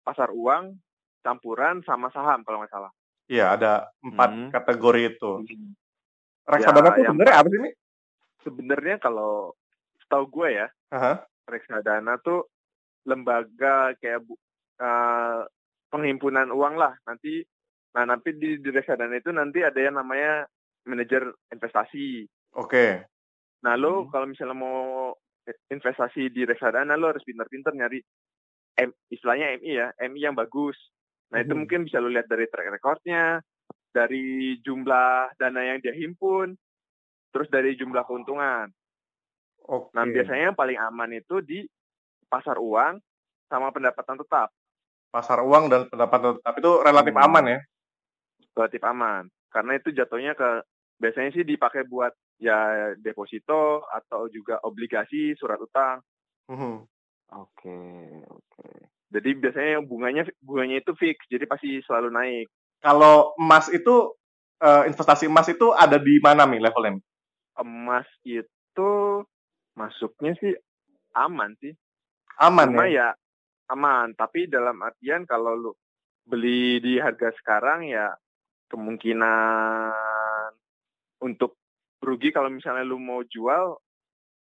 pasar 0.00 0.32
uang, 0.32 0.72
campuran 1.20 1.84
sama 1.84 2.08
saham 2.14 2.40
kalau 2.46 2.64
nggak 2.64 2.72
salah. 2.72 2.92
Iya, 3.28 3.58
ada 3.58 3.72
empat 4.00 4.30
hmm. 4.32 4.50
kategori 4.54 5.02
itu. 5.12 5.32
Hmm. 5.44 5.70
Reksadana 6.46 6.88
ya, 6.88 6.96
tuh 6.96 7.04
sebenarnya 7.10 7.36
apa 7.36 7.48
sih, 7.50 7.60
Mi? 7.60 7.70
Sebenarnya 8.46 8.96
kalau 9.02 9.52
setahu 10.06 10.24
gue 10.30 10.48
ya, 10.62 10.66
uh-huh. 10.94 11.16
reksadana 11.50 12.22
tuh 12.22 12.46
lembaga 13.06 13.94
kayak 13.98 14.22
uh, 14.78 15.42
penghimpunan 15.90 16.50
uang 16.54 16.78
lah. 16.78 16.94
Nanti, 17.06 17.42
nah 17.94 18.06
nanti 18.06 18.30
di, 18.38 18.62
di 18.62 18.70
reksadana 18.70 19.18
itu 19.18 19.34
nanti 19.34 19.66
ada 19.66 19.78
yang 19.82 19.98
namanya 19.98 20.46
manajer 20.86 21.26
investasi. 21.50 22.22
Oke. 22.54 22.70
Okay. 22.70 22.90
Nah 23.66 23.74
lo 23.74 24.06
hmm. 24.06 24.10
kalau 24.14 24.26
misalnya 24.30 24.54
mau 24.54 25.10
investasi 25.46 26.30
di 26.30 26.46
reksadana 26.46 26.94
lo 26.94 27.10
harus 27.10 27.26
pintar-pintar 27.26 27.74
nyari 27.74 27.98
M, 28.76 28.90
istilahnya 29.10 29.56
MI 29.58 29.72
ya, 29.72 29.88
MI 30.06 30.20
yang 30.22 30.36
bagus. 30.38 30.76
Nah 31.34 31.42
hmm. 31.42 31.46
itu 31.48 31.54
mungkin 31.58 31.80
bisa 31.88 31.98
lo 31.98 32.12
lihat 32.12 32.30
dari 32.30 32.46
track 32.46 32.68
recordnya, 32.70 33.40
dari 33.90 34.58
jumlah 34.60 35.34
dana 35.40 35.60
yang 35.64 35.80
dia 35.80 35.96
himpun, 35.96 36.52
terus 37.32 37.48
dari 37.48 37.74
jumlah 37.74 38.04
keuntungan. 38.04 38.68
Okay. 39.66 39.90
Nah, 39.98 40.04
biasanya 40.06 40.44
yang 40.50 40.58
paling 40.58 40.78
aman 40.78 41.10
itu 41.18 41.42
di 41.42 41.66
pasar 42.30 42.62
uang 42.62 43.02
sama 43.50 43.74
pendapatan 43.74 44.18
tetap. 44.18 44.54
Pasar 45.10 45.42
uang 45.42 45.66
dan 45.66 45.80
pendapatan 45.90 46.38
tetap 46.38 46.54
itu 46.54 46.70
relatif 46.82 47.14
hmm. 47.14 47.26
aman 47.26 47.44
ya? 47.50 47.58
Relatif 48.54 48.82
aman. 48.86 49.22
Karena 49.50 49.72
itu 49.74 49.88
jatuhnya 49.90 50.38
ke 50.38 50.62
biasanya 51.02 51.30
sih 51.34 51.44
dipakai 51.44 51.84
buat 51.84 52.14
ya 52.38 52.92
deposito 53.00 53.82
atau 53.90 54.30
juga 54.30 54.62
obligasi, 54.62 55.34
surat 55.34 55.58
utang. 55.58 55.98
Oke, 56.46 56.54
hmm. 56.54 56.78
oke. 57.34 57.50
Okay, 57.58 58.22
okay. 58.30 58.76
Jadi 59.10 59.30
biasanya 59.38 59.74
bunganya 59.86 60.22
bunganya 60.42 60.82
itu 60.82 60.92
fix, 60.98 61.26
jadi 61.30 61.46
pasti 61.46 61.78
selalu 61.86 62.10
naik. 62.10 62.46
Kalau 62.82 63.34
emas 63.38 63.70
itu 63.70 64.14
uh, 64.60 64.82
investasi 64.84 65.30
emas 65.30 65.48
itu 65.48 65.72
ada 65.72 65.96
di 65.96 66.18
mana 66.20 66.44
nih 66.44 66.60
levelnya? 66.60 67.00
Emas 67.56 68.06
itu 68.26 68.90
masuknya 69.76 70.32
sih 70.40 70.56
aman 71.12 71.54
sih. 71.60 71.76
Aman 72.40 72.72
Cuma 72.72 72.88
ya? 72.88 72.92
ya 72.92 73.08
aman, 73.70 74.16
tapi 74.16 74.48
dalam 74.48 74.80
artian 74.82 75.24
kalau 75.28 75.54
lu 75.54 75.72
beli 76.26 76.82
di 76.82 76.98
harga 76.98 77.30
sekarang 77.38 77.86
ya 77.86 78.10
kemungkinan 78.66 80.50
untuk 81.22 81.54
rugi 82.02 82.34
kalau 82.34 82.50
misalnya 82.50 82.82
lu 82.82 82.98
mau 82.98 83.22
jual 83.22 83.78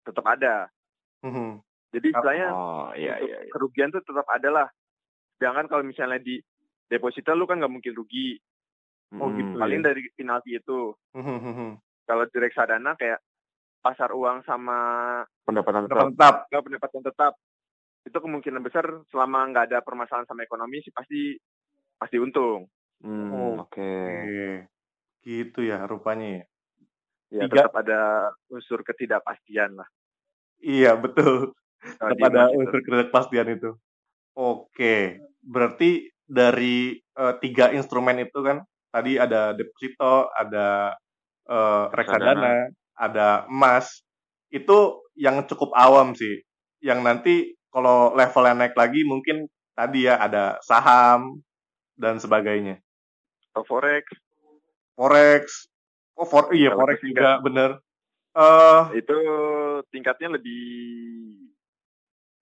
tetap 0.06 0.24
ada. 0.24 0.70
Mm-hmm. 1.24 1.50
Jadi 1.96 2.06
istilahnya 2.12 2.48
oh, 2.52 2.90
iya, 2.92 3.16
iya, 3.22 3.36
iya. 3.46 3.52
kerugian 3.52 3.92
tuh 3.92 4.02
tetap 4.04 4.26
ada 4.28 4.48
lah. 4.48 4.68
Jangan 5.40 5.68
kalau 5.68 5.84
misalnya 5.84 6.20
di 6.20 6.40
deposito 6.88 7.32
lu 7.36 7.44
kan 7.44 7.60
nggak 7.60 7.72
mungkin 7.72 7.92
rugi. 7.96 8.36
Oh 9.16 9.30
gitu. 9.32 9.56
Paling 9.56 9.80
ya? 9.80 9.86
dari 9.92 10.02
penalti 10.12 10.58
itu. 10.58 10.92
Mm-hmm. 11.14 11.70
Kalau 12.06 12.24
di 12.26 12.36
reksadana 12.38 12.94
kayak 12.98 13.20
pasar 13.86 14.10
uang 14.10 14.42
sama 14.42 14.78
pendapatan 15.46 15.86
tetap, 15.86 16.10
tetap. 16.10 16.34
Nggak, 16.50 16.62
pendapatan 16.66 17.02
tetap 17.06 17.32
itu 18.06 18.18
kemungkinan 18.18 18.62
besar 18.66 18.86
selama 19.14 19.46
nggak 19.54 19.64
ada 19.70 19.78
permasalahan 19.86 20.26
sama 20.26 20.42
ekonomi 20.42 20.82
sih 20.82 20.90
pasti 20.90 21.38
pasti 21.94 22.18
untung. 22.18 22.66
Hmm, 22.98 23.30
oh, 23.30 23.52
Oke. 23.62 23.78
Okay. 23.78 24.50
Gitu 25.22 25.70
ya 25.70 25.86
rupanya 25.86 26.42
ya. 26.42 26.44
Ya 27.26 27.42
Tiga. 27.46 27.66
tetap 27.70 27.74
ada 27.78 28.00
unsur 28.50 28.82
ketidakpastian 28.82 29.78
lah. 29.78 29.88
Iya 30.62 30.98
betul. 30.98 31.54
Nah, 32.02 32.10
tetap 32.10 32.26
ada 32.34 32.42
unsur 32.54 32.82
ketidakpastian 32.82 33.48
itu. 33.54 33.70
Oke, 34.36 35.22
berarti 35.40 36.12
dari 36.26 36.98
uh, 37.16 37.38
tiga 37.40 37.72
instrumen 37.72 38.20
itu 38.20 38.38
kan 38.42 38.60
tadi 38.90 39.16
ada 39.16 39.54
deposito, 39.56 40.28
ada 40.34 40.92
uh, 41.48 41.88
reksadana, 41.94 42.68
ada 42.96 43.44
emas, 43.46 44.02
itu 44.50 45.04
yang 45.16 45.44
cukup 45.44 45.72
awam 45.76 46.16
sih. 46.16 46.42
Yang 46.80 47.00
nanti 47.04 47.34
kalau 47.72 48.16
levelnya 48.16 48.66
naik 48.66 48.74
lagi 48.76 49.04
mungkin 49.04 49.48
tadi 49.76 50.08
ya 50.08 50.16
ada 50.16 50.56
saham 50.64 51.44
dan 51.96 52.16
sebagainya. 52.16 52.80
Oh, 53.56 53.64
forex. 53.64 54.04
Forex. 54.96 55.68
Oh, 56.16 56.24
for, 56.24 56.48
iya 56.52 56.72
Kalau 56.72 56.80
forex 56.84 56.98
juga 57.04 57.40
bener. 57.40 57.70
Uh, 58.36 58.92
itu 58.92 59.16
tingkatnya 59.88 60.36
lebih 60.36 60.64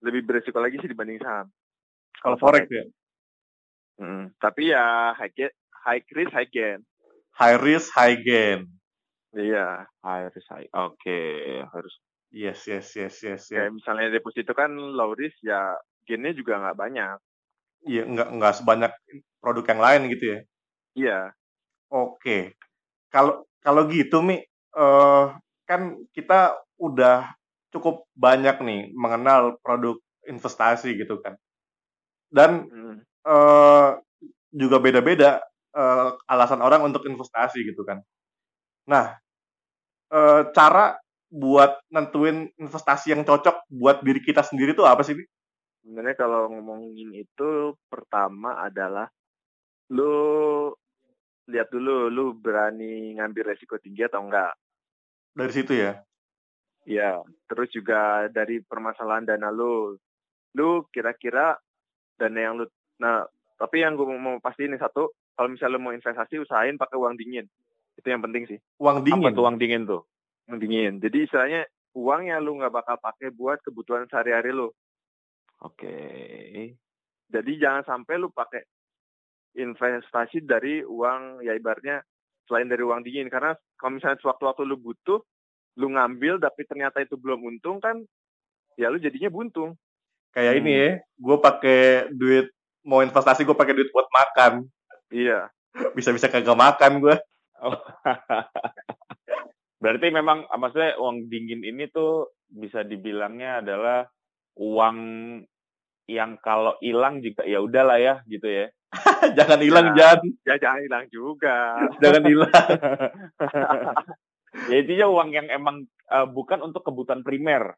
lebih 0.03 0.27
beresiko 0.27 0.59
lagi 0.59 0.79
sih 0.83 0.91
dibanding 0.91 1.23
saham. 1.23 1.47
Kalau 2.19 2.39
forex, 2.39 2.67
ya. 2.67 2.85
Hmm, 3.95 4.35
tapi 4.43 4.75
ya 4.75 5.15
high, 5.15 5.31
high 5.87 6.03
risk 6.15 6.35
high 6.35 6.51
gain. 6.51 6.81
High 7.35 7.59
risk 7.63 7.89
high 7.95 8.19
gain. 8.19 8.67
Iya. 9.35 9.87
Harus 10.01 10.47
Oke, 10.51 10.67
okay. 10.73 11.63
harus. 11.67 11.95
Yes, 12.35 12.67
yes, 12.67 12.91
yes, 12.99 13.15
yes. 13.23 13.43
yes. 13.47 13.51
Kayak 13.51 13.75
misalnya 13.79 14.09
deposito 14.11 14.53
kan 14.55 14.71
low 14.75 15.15
risk 15.15 15.39
ya 15.43 15.79
gainnya 16.07 16.35
juga 16.35 16.59
nggak 16.59 16.79
banyak. 16.79 17.19
Iya, 17.85 18.03
nggak 18.09 18.29
nggak 18.41 18.55
sebanyak 18.59 18.93
produk 19.39 19.65
yang 19.71 19.81
lain 19.83 20.03
gitu 20.11 20.25
ya. 20.25 20.39
Iya. 20.95 21.19
Oke. 21.93 22.59
Kalau 23.13 23.47
kalau 23.63 23.87
gitu 23.87 24.19
Mi, 24.25 24.43
uh, 24.75 25.35
kan 25.65 25.99
kita 26.11 26.59
udah 26.79 27.33
cukup 27.71 28.07
banyak 28.15 28.61
nih 28.63 28.81
mengenal 28.95 29.59
produk 29.63 29.99
investasi 30.27 30.95
gitu 30.99 31.21
kan. 31.23 31.39
Dan 32.31 32.67
hmm. 32.67 32.97
uh, 33.27 33.99
juga 34.55 34.79
beda-beda 34.79 35.43
uh, 35.75 36.15
alasan 36.31 36.63
orang 36.63 36.83
untuk 36.87 37.03
investasi 37.07 37.63
gitu 37.67 37.83
kan. 37.83 38.03
Nah, 38.87 39.17
uh, 40.11 40.51
cara 40.53 40.99
buat 41.35 41.83
nentuin 41.91 42.47
investasi 42.61 43.11
yang 43.11 43.27
cocok 43.27 43.67
buat 43.67 44.05
diri 44.07 44.23
kita 44.23 44.45
sendiri 44.47 44.77
tuh 44.77 44.87
apa 44.87 45.03
sih? 45.03 45.19
Sebenarnya 45.83 46.17
kalau 46.17 46.49
ngomongin 46.49 47.11
itu 47.13 47.75
pertama 47.91 48.63
adalah 48.63 49.11
lu 49.93 50.73
lihat 51.51 51.69
dulu 51.69 52.09
lu 52.09 52.33
berani 52.39 53.19
ngambil 53.21 53.53
resiko 53.53 53.77
tinggi 53.77 54.07
atau 54.07 54.25
enggak. 54.25 54.55
Dari 55.35 55.53
situ 55.53 55.73
ya? 55.75 56.01
Iya, 56.85 57.25
terus 57.51 57.73
juga 57.73 58.29
dari 58.31 58.63
permasalahan 58.63 59.27
dana 59.27 59.51
lu. 59.51 59.99
Lu 60.55 60.87
kira-kira 60.89 61.59
dana 62.17 62.39
yang 62.39 62.55
lu 62.63 62.65
nah 63.03 63.27
tapi 63.59 63.83
yang 63.83 63.99
gue 63.99 64.07
mau 64.07 64.39
pastiin 64.39 64.79
satu 64.79 65.11
kalau 65.35 65.51
misalnya 65.51 65.79
lu 65.79 65.83
mau 65.83 65.95
investasi 65.95 66.39
usahain 66.39 66.79
pakai 66.79 66.95
uang 66.95 67.19
dingin 67.19 67.47
itu 67.95 68.07
yang 68.07 68.23
penting 68.23 68.45
sih. 68.51 68.59
Uang 68.83 69.07
dingin. 69.07 69.31
apa 69.31 69.37
tuh 69.37 69.45
uang 69.47 69.57
dingin 69.59 69.83
tuh? 69.87 70.03
Uang 70.51 70.59
dingin. 70.61 70.93
Jadi 70.99 71.19
istilahnya 71.25 71.63
uang 71.95 72.23
yang 72.29 72.43
lu 72.43 72.59
nggak 72.59 72.75
bakal 72.75 72.97
pakai 72.99 73.31
buat 73.31 73.63
kebutuhan 73.63 74.11
sehari-hari 74.11 74.51
lu. 74.51 74.69
Oke. 75.63 75.87
Okay. 75.89 76.77
jadi 77.25 77.51
jangan 77.57 77.83
sampai 77.89 78.21
lu 78.21 78.31
pakai 78.31 78.63
investasi 79.59 80.45
dari 80.45 80.85
uang 80.85 81.43
ya 81.43 81.57
ibaratnya 81.57 82.03
selain 82.47 82.69
dari 82.69 82.83
uang 82.83 83.07
dingin. 83.07 83.31
Karena 83.31 83.55
kalau 83.79 83.97
misalnya 83.99 84.21
sewaktu-waktu 84.21 84.63
lu 84.67 84.77
butuh 84.79 85.23
lu 85.75 85.91
ngambil 85.91 86.39
tapi 86.39 86.63
ternyata 86.71 87.03
itu 87.03 87.19
belum 87.19 87.43
untung 87.51 87.83
kan 87.83 87.99
ya 88.79 88.91
lu 88.91 88.99
jadinya 88.99 89.31
buntung. 89.31 89.79
Kayak 90.35 90.59
hmm. 90.59 90.61
ini 90.63 90.71
ya 90.75 90.91
gue 90.99 91.37
pakai 91.39 91.83
duit 92.11 92.47
mau 92.85 93.01
investasi 93.01 93.47
gue 93.47 93.57
pakai 93.57 93.75
duit 93.75 93.91
buat 93.95 94.07
makan. 94.11 94.67
Iya. 95.15 95.49
Bisa-bisa 95.97 96.27
kagak 96.31 96.59
makan 96.59 97.03
gue 97.03 97.17
oh. 97.65 97.79
berarti 99.83 100.07
memang 100.09 100.49
maksudnya 100.49 100.97
uang 100.97 101.29
dingin 101.29 101.61
ini 101.61 101.89
tuh 101.93 102.33
bisa 102.49 102.85
dibilangnya 102.87 103.61
adalah 103.61 104.09
uang 104.57 104.99
yang 106.05 106.37
kalau 106.41 106.77
hilang 106.85 107.25
juga 107.25 107.43
ya 107.49 107.59
udahlah 107.65 107.97
ya 107.97 108.15
gitu 108.29 108.45
ya 108.45 108.67
jangan 109.39 109.61
hilang 109.61 109.87
ya, 109.93 109.97
Jan 109.97 110.21
ya 110.45 110.55
jangan 110.61 110.81
hilang 110.85 111.05
juga 111.09 111.57
jangan 112.03 112.23
hilang 112.29 112.69
ya 114.71 114.77
intinya 114.79 115.07
uang 115.11 115.29
yang 115.33 115.47
emang 115.49 115.89
uh, 116.13 116.29
bukan 116.29 116.61
untuk 116.63 116.85
kebutuhan 116.85 117.25
primer 117.25 117.75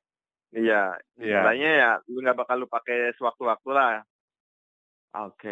iya 0.50 0.94
yeah. 1.18 1.42
istilahnya 1.42 1.70
ya 1.70 1.90
lu 2.10 2.18
nggak 2.22 2.38
bakal 2.38 2.58
lu 2.58 2.68
pakai 2.68 3.14
sewaktu-waktu 3.16 3.70
lah 3.72 4.02
Oke. 5.16 5.48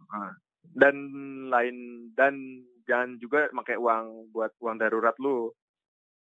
Okay. 0.00 0.47
Dan 0.72 0.96
lain 1.48 2.08
dan 2.12 2.64
jangan 2.88 3.20
juga 3.20 3.52
pakai 3.52 3.76
uang 3.76 4.32
buat 4.32 4.52
uang 4.60 4.76
darurat 4.80 5.16
lu. 5.20 5.52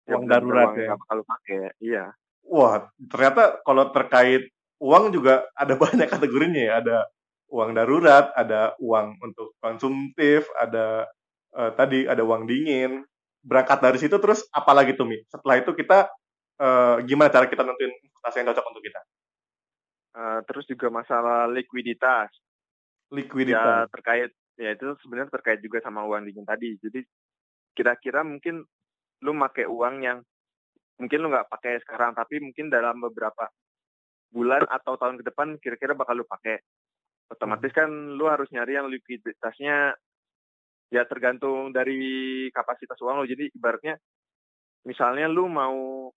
Uang 0.08 0.28
darurat 0.28 0.76
uang 0.76 0.84
ya. 0.84 0.94
Lu 1.16 1.24
pakai. 1.24 1.58
Iya. 1.80 2.04
Wah, 2.48 2.90
ternyata 3.08 3.62
kalau 3.62 3.88
terkait 3.94 4.52
uang 4.82 5.14
juga 5.14 5.46
ada 5.56 5.74
banyak 5.82 6.08
kategorinya 6.10 6.62
ya. 6.62 6.74
Ada 6.84 6.96
uang 7.52 7.70
darurat, 7.76 8.32
ada 8.36 8.76
uang 8.80 9.20
untuk 9.20 9.56
konsumtif, 9.60 10.48
ada 10.56 11.08
uh, 11.56 11.70
tadi 11.72 12.04
ada 12.04 12.20
uang 12.20 12.44
dingin. 12.44 13.04
Berangkat 13.42 13.82
dari 13.82 13.98
situ 13.98 14.16
terus 14.22 14.46
apalagi 14.54 14.94
tuh 14.94 15.08
Mi? 15.08 15.18
Setelah 15.26 15.58
itu 15.58 15.74
kita 15.74 16.06
uh, 16.62 16.96
gimana 17.02 17.32
cara 17.32 17.50
kita 17.50 17.66
nentuin 17.66 17.90
investasi 17.90 18.36
yang 18.42 18.48
cocok 18.54 18.66
untuk 18.70 18.84
kita? 18.84 19.00
Uh, 20.12 20.40
terus 20.46 20.64
juga 20.68 20.92
masalah 20.92 21.48
likuiditas. 21.48 22.30
Likuiditas. 23.12 23.84
Ya 23.84 23.92
terkait 23.92 24.30
ya 24.56 24.70
itu 24.72 24.96
sebenarnya 25.04 25.32
terkait 25.32 25.60
juga 25.60 25.84
sama 25.84 26.02
uang 26.08 26.24
dingin 26.24 26.48
tadi. 26.48 26.80
Jadi 26.80 27.04
kira-kira 27.76 28.24
mungkin 28.24 28.64
lu 29.22 29.32
pakai 29.36 29.68
uang 29.68 29.94
yang 30.00 30.18
mungkin 30.96 31.18
lu 31.20 31.28
nggak 31.28 31.48
pakai 31.52 31.80
sekarang 31.84 32.16
tapi 32.16 32.40
mungkin 32.40 32.72
dalam 32.72 33.00
beberapa 33.00 33.48
bulan 34.32 34.64
atau 34.64 34.96
tahun 34.96 35.20
ke 35.20 35.24
depan 35.28 35.60
kira-kira 35.60 35.92
bakal 35.92 36.24
lu 36.24 36.26
pakai. 36.26 36.56
Otomatis 37.28 37.72
kan 37.72 37.88
lu 37.88 38.28
harus 38.28 38.48
nyari 38.52 38.76
yang 38.76 38.88
likuiditasnya 38.88 39.96
ya 40.92 41.02
tergantung 41.08 41.72
dari 41.72 42.48
kapasitas 42.52 42.96
uang 43.00 43.24
lo. 43.24 43.28
Jadi 43.28 43.52
ibaratnya 43.52 43.96
misalnya 44.88 45.28
lu 45.28 45.48
mau 45.48 46.08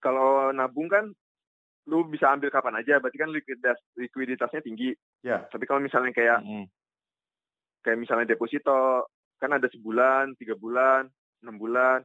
kalau 0.00 0.50
nabung 0.50 0.90
kan 0.90 1.12
lu 1.88 2.04
bisa 2.04 2.28
ambil 2.28 2.52
kapan 2.52 2.76
aja 2.82 3.00
berarti 3.00 3.16
kan 3.16 3.30
likuiditas 3.32 3.78
likuiditasnya 3.96 4.60
tinggi. 4.60 4.92
Ya. 5.24 5.48
Tapi 5.48 5.64
kalau 5.64 5.80
misalnya 5.80 6.12
kayak 6.12 6.44
mm 6.44 6.48
-hmm. 6.48 6.64
kayak 7.80 7.98
misalnya 8.00 8.36
deposito 8.36 9.08
kan 9.40 9.56
ada 9.56 9.66
sebulan 9.72 10.36
tiga 10.36 10.58
bulan 10.58 11.08
enam 11.40 11.56
bulan. 11.56 12.04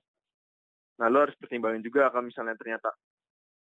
Nah 0.96 1.08
lu 1.12 1.28
harus 1.28 1.36
pertimbangin 1.36 1.84
juga 1.84 2.08
kalau 2.08 2.32
misalnya 2.32 2.56
ternyata 2.56 2.96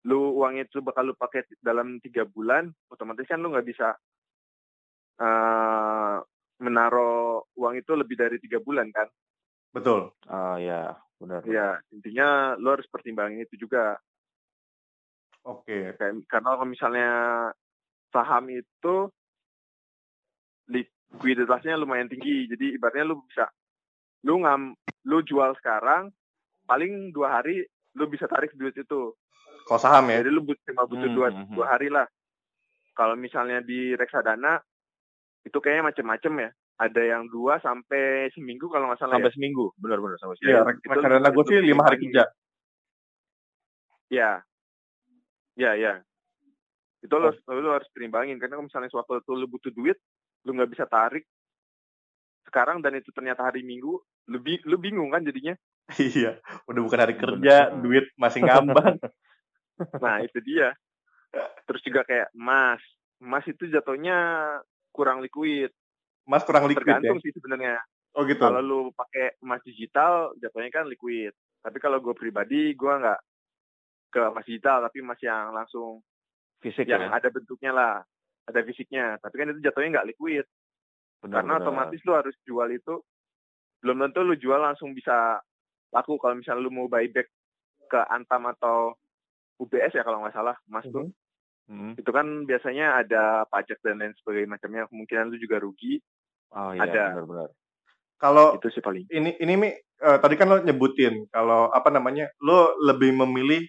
lu 0.06 0.36
uang 0.38 0.60
itu 0.60 0.84
bakal 0.84 1.10
lu 1.10 1.16
pakai 1.16 1.48
dalam 1.64 1.98
tiga 2.04 2.28
bulan 2.28 2.70
otomatis 2.92 3.26
kan 3.26 3.40
lu 3.40 3.50
nggak 3.56 3.66
bisa 3.66 3.96
uh, 5.24 6.20
menaruh 6.60 7.42
uang 7.58 7.74
itu 7.80 7.92
lebih 7.98 8.20
dari 8.20 8.38
tiga 8.38 8.62
bulan 8.62 8.94
kan? 8.94 9.10
Betul. 9.74 10.14
Ah 10.30 10.56
uh, 10.56 10.58
ya 10.62 10.82
benar. 11.18 11.42
Ya 11.50 11.82
intinya 11.90 12.54
lu 12.60 12.78
harus 12.78 12.86
pertimbangin 12.92 13.42
itu 13.42 13.58
juga 13.66 13.98
Oke. 15.44 15.92
Okay. 15.96 16.24
Karena 16.28 16.56
kalau 16.56 16.68
misalnya 16.68 17.10
saham 18.16 18.48
itu 18.48 18.96
likuiditasnya 20.72 21.76
lumayan 21.76 22.08
tinggi, 22.08 22.48
jadi 22.48 22.80
ibaratnya 22.80 23.12
lu 23.12 23.20
bisa 23.28 23.52
lu 24.24 24.40
ngam 24.40 24.72
lu 25.04 25.20
jual 25.28 25.52
sekarang 25.60 26.08
paling 26.64 27.12
dua 27.12 27.40
hari 27.40 27.68
lu 28.00 28.08
bisa 28.08 28.26
tarik 28.32 28.56
duit 28.56 28.74
itu. 28.80 29.12
Kalau 29.68 29.80
saham 29.80 30.08
ya? 30.12 30.24
Jadi 30.24 30.32
lu 30.32 30.42
cuma 30.48 30.84
butuh 30.88 31.10
hmm, 31.12 31.18
dua, 31.18 31.28
hmm, 31.30 31.44
hmm. 31.52 31.56
dua 31.56 31.68
hari 31.68 31.88
lah. 31.92 32.08
Kalau 32.96 33.20
misalnya 33.20 33.60
di 33.60 33.96
reksadana 34.00 34.60
itu 35.44 35.58
kayaknya 35.60 35.92
macam-macam 35.92 36.34
ya. 36.48 36.50
Ada 36.74 37.02
yang 37.06 37.30
dua 37.30 37.62
sampai 37.62 38.34
seminggu 38.34 38.66
kalau 38.72 38.90
nggak 38.90 39.00
salah. 39.00 39.20
Sampai 39.20 39.30
ya. 39.30 39.36
seminggu, 39.38 39.66
benar-benar 39.78 40.18
sama 40.18 40.34
sih. 40.40 40.50
Iya, 40.50 40.66
reksadana 40.66 41.30
gue 41.30 41.44
sih 41.48 41.58
lima 41.62 41.84
hari 41.86 41.98
kerja. 42.02 42.24
Ya, 44.10 44.32
Ya, 45.54 45.78
ya. 45.78 46.02
Itu 47.04 47.16
lo, 47.20 47.30
oh. 47.34 47.54
lo 47.60 47.76
harus 47.76 47.90
perimbangin. 47.94 48.40
Karena 48.40 48.58
kalau 48.58 48.68
misalnya 48.68 48.90
suatu 48.90 49.20
waktu 49.20 49.32
lo 49.36 49.48
butuh 49.50 49.72
duit, 49.76 49.98
lo 50.48 50.52
nggak 50.56 50.72
bisa 50.72 50.86
tarik 50.88 51.28
sekarang 52.48 52.84
dan 52.86 53.00
itu 53.00 53.10
ternyata 53.10 53.50
hari 53.50 53.66
Minggu, 53.66 53.98
lebih 54.30 54.62
lu 54.70 54.78
bingung 54.78 55.10
kan 55.10 55.26
jadinya? 55.26 55.58
iya, 56.00 56.38
udah 56.70 56.82
bukan 56.86 57.00
hari 57.02 57.16
kerja, 57.18 57.74
duit 57.82 58.06
masih 58.14 58.46
ngambang. 58.46 59.02
nah, 60.04 60.22
itu 60.22 60.38
dia. 60.46 60.78
Terus 61.66 61.82
juga 61.82 62.06
kayak 62.06 62.30
emas. 62.38 62.80
Emas 63.18 63.42
itu 63.50 63.66
jatuhnya 63.72 64.16
kurang 64.94 65.26
liquid. 65.26 65.74
Emas 66.30 66.46
kurang 66.46 66.70
liquid 66.70 66.86
Tergantung 66.86 67.18
ya? 67.20 67.24
sih 67.26 67.34
sebenarnya. 67.34 67.76
Oh 68.14 68.22
gitu. 68.30 68.38
Kalau 68.38 68.62
lu 68.62 68.80
pakai 68.94 69.42
emas 69.42 69.66
digital, 69.66 70.38
jatuhnya 70.38 70.70
kan 70.70 70.86
liquid. 70.86 71.34
Tapi 71.66 71.78
kalau 71.82 71.98
gue 72.04 72.14
pribadi, 72.14 72.78
gue 72.78 72.94
nggak 72.94 73.20
ke 74.14 74.22
emas 74.22 74.46
digital 74.46 74.86
tapi 74.86 75.02
emas 75.02 75.18
yang 75.26 75.50
langsung 75.50 76.06
fisik 76.62 76.86
yang 76.86 77.10
ya? 77.10 77.18
ada 77.18 77.28
bentuknya 77.34 77.72
lah 77.74 77.94
ada 78.46 78.60
fisiknya. 78.62 79.18
Tapi 79.20 79.36
kan 79.36 79.52
itu 79.56 79.60
jatuhnya 79.64 80.00
nggak 80.00 80.10
liquid. 80.14 80.46
Benar, 81.24 81.34
karena 81.40 81.54
benar. 81.58 81.64
otomatis 81.66 82.02
lu 82.04 82.14
harus 82.14 82.36
jual 82.44 82.70
itu 82.70 82.96
belum 83.84 84.00
tentu 84.08 84.20
lu 84.24 84.36
jual 84.38 84.60
langsung 84.60 84.92
bisa 84.94 85.40
laku. 85.92 86.20
Kalau 86.22 86.38
misalnya 86.38 86.64
lu 86.64 86.72
mau 86.72 86.92
buyback 86.92 87.28
ke 87.90 88.00
Antam 88.12 88.48
atau 88.54 88.96
UBS 89.60 89.96
ya 89.96 90.04
kalau 90.06 90.22
nggak 90.24 90.36
salah 90.36 90.56
emas 90.70 90.86
tuh. 90.92 91.10
Mm 91.64 91.80
-hmm. 91.80 91.92
itu 91.96 92.12
kan 92.12 92.28
biasanya 92.44 93.00
ada 93.00 93.48
pajak 93.48 93.80
dan 93.80 94.04
lain 94.04 94.12
sebagainya 94.20 94.52
macamnya. 94.60 94.84
Kemungkinan 94.92 95.32
lu 95.32 95.38
juga 95.40 95.64
rugi. 95.64 96.04
Oh 96.54 96.76
iya 96.76 96.84
ada. 96.86 97.04
benar-benar 97.16 97.50
kalau 98.24 98.56
itu 98.56 98.72
sih 98.72 98.80
paling. 98.80 99.04
ini 99.12 99.36
ini 99.36 99.54
mi 99.60 99.68
uh, 100.00 100.18
tadi 100.24 100.40
kan 100.40 100.48
lo 100.48 100.64
nyebutin 100.64 101.28
kalau 101.28 101.68
apa 101.68 101.92
namanya 101.92 102.32
lo 102.40 102.72
lebih 102.80 103.12
memilih 103.12 103.68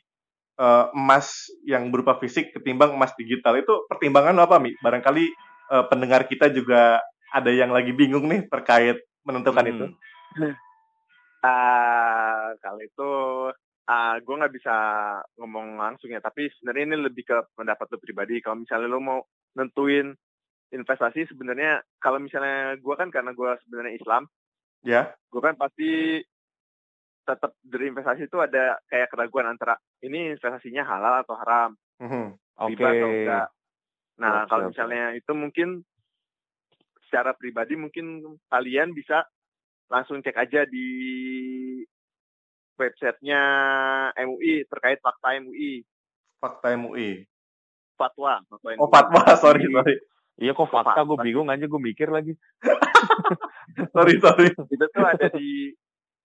uh, 0.59 0.91
emas 0.95 1.51
yang 1.67 1.89
berupa 1.91 2.19
fisik 2.19 2.55
ketimbang 2.55 2.95
emas 2.95 3.15
digital. 3.19 3.59
Itu 3.59 3.87
pertimbangan 3.91 4.37
apa 4.39 4.59
mi? 4.59 4.75
Barangkali 4.79 5.25
uh, 5.71 5.85
pendengar 5.91 6.27
kita 6.27 6.51
juga 6.51 7.01
ada 7.35 7.51
yang 7.51 7.75
lagi 7.75 7.91
bingung 7.91 8.31
nih 8.31 8.47
terkait 8.47 9.03
menentukan 9.27 9.67
hmm. 9.67 9.73
itu 9.75 9.87
uh, 11.49 12.47
kalau 12.63 12.81
itu 12.85 13.11
uh, 13.91 14.15
gue 14.21 14.35
nggak 14.39 14.55
bisa 14.55 14.77
ngomong 15.41 15.81
langsung 15.81 16.11
ya. 16.13 16.21
Tapi 16.23 16.51
sebenarnya 16.59 16.85
ini 16.93 16.97
lebih 17.09 17.25
ke 17.27 17.37
pendapat 17.57 17.87
lo 17.91 17.99
pribadi. 17.99 18.39
Kalau 18.45 18.63
misalnya 18.63 18.89
lo 18.91 19.01
mau 19.01 19.21
nentuin 19.55 20.15
investasi 20.75 21.31
sebenarnya 21.31 21.79
kalau 22.03 22.19
misalnya 22.19 22.75
gue 22.75 22.95
kan 22.99 23.09
karena 23.15 23.31
gue 23.31 23.51
sebenarnya 23.63 23.95
Islam 23.95 24.27
ya. 24.83 25.15
gue 25.31 25.41
kan 25.43 25.55
pasti 25.55 26.19
tetap 27.25 27.57
dari 27.63 27.89
investasi 27.89 28.27
itu 28.27 28.39
ada 28.43 28.77
kayak 28.91 29.09
keraguan 29.09 29.49
antara 29.49 29.79
ini 30.05 30.37
investasinya 30.37 30.85
halal 30.85 31.25
atau 31.25 31.35
haram, 31.41 31.71
mm-hmm. 32.05 32.27
riba 32.69 32.85
okay. 32.85 33.01
atau 33.01 33.09
enggak. 33.09 33.49
Nah, 34.15 34.47
kalau 34.47 34.71
misalnya 34.71 35.11
itu 35.17 35.33
mungkin 35.35 35.83
secara 37.09 37.35
pribadi 37.35 37.75
mungkin 37.75 38.23
kalian 38.51 38.95
bisa 38.95 39.27
langsung 39.91 40.23
cek 40.23 40.35
aja 40.35 40.67
di 40.67 40.87
websitenya 42.75 43.43
MUI 44.19 44.67
terkait 44.67 44.99
fakta 44.99 45.39
MUI. 45.39 45.87
Fakta 46.43 46.75
MUI. 46.75 47.23
Fatwa. 47.95 48.43
fatwa 48.51 48.71
MUI. 48.75 48.83
Oh 48.83 48.91
fatwa, 48.91 49.23
sorry 49.43 49.71
sorry. 49.71 49.95
Iya 50.35 50.51
kok 50.51 50.67
fakta 50.67 51.07
gue 51.07 51.15
bingung 51.23 51.47
aja 51.47 51.63
gue 51.63 51.79
mikir 51.79 52.11
lagi. 52.11 52.35
sorry 53.95 54.19
sorry. 54.19 54.51
Itu 54.51 54.87
tuh 54.91 55.07
ada 55.07 55.31
di 55.31 55.71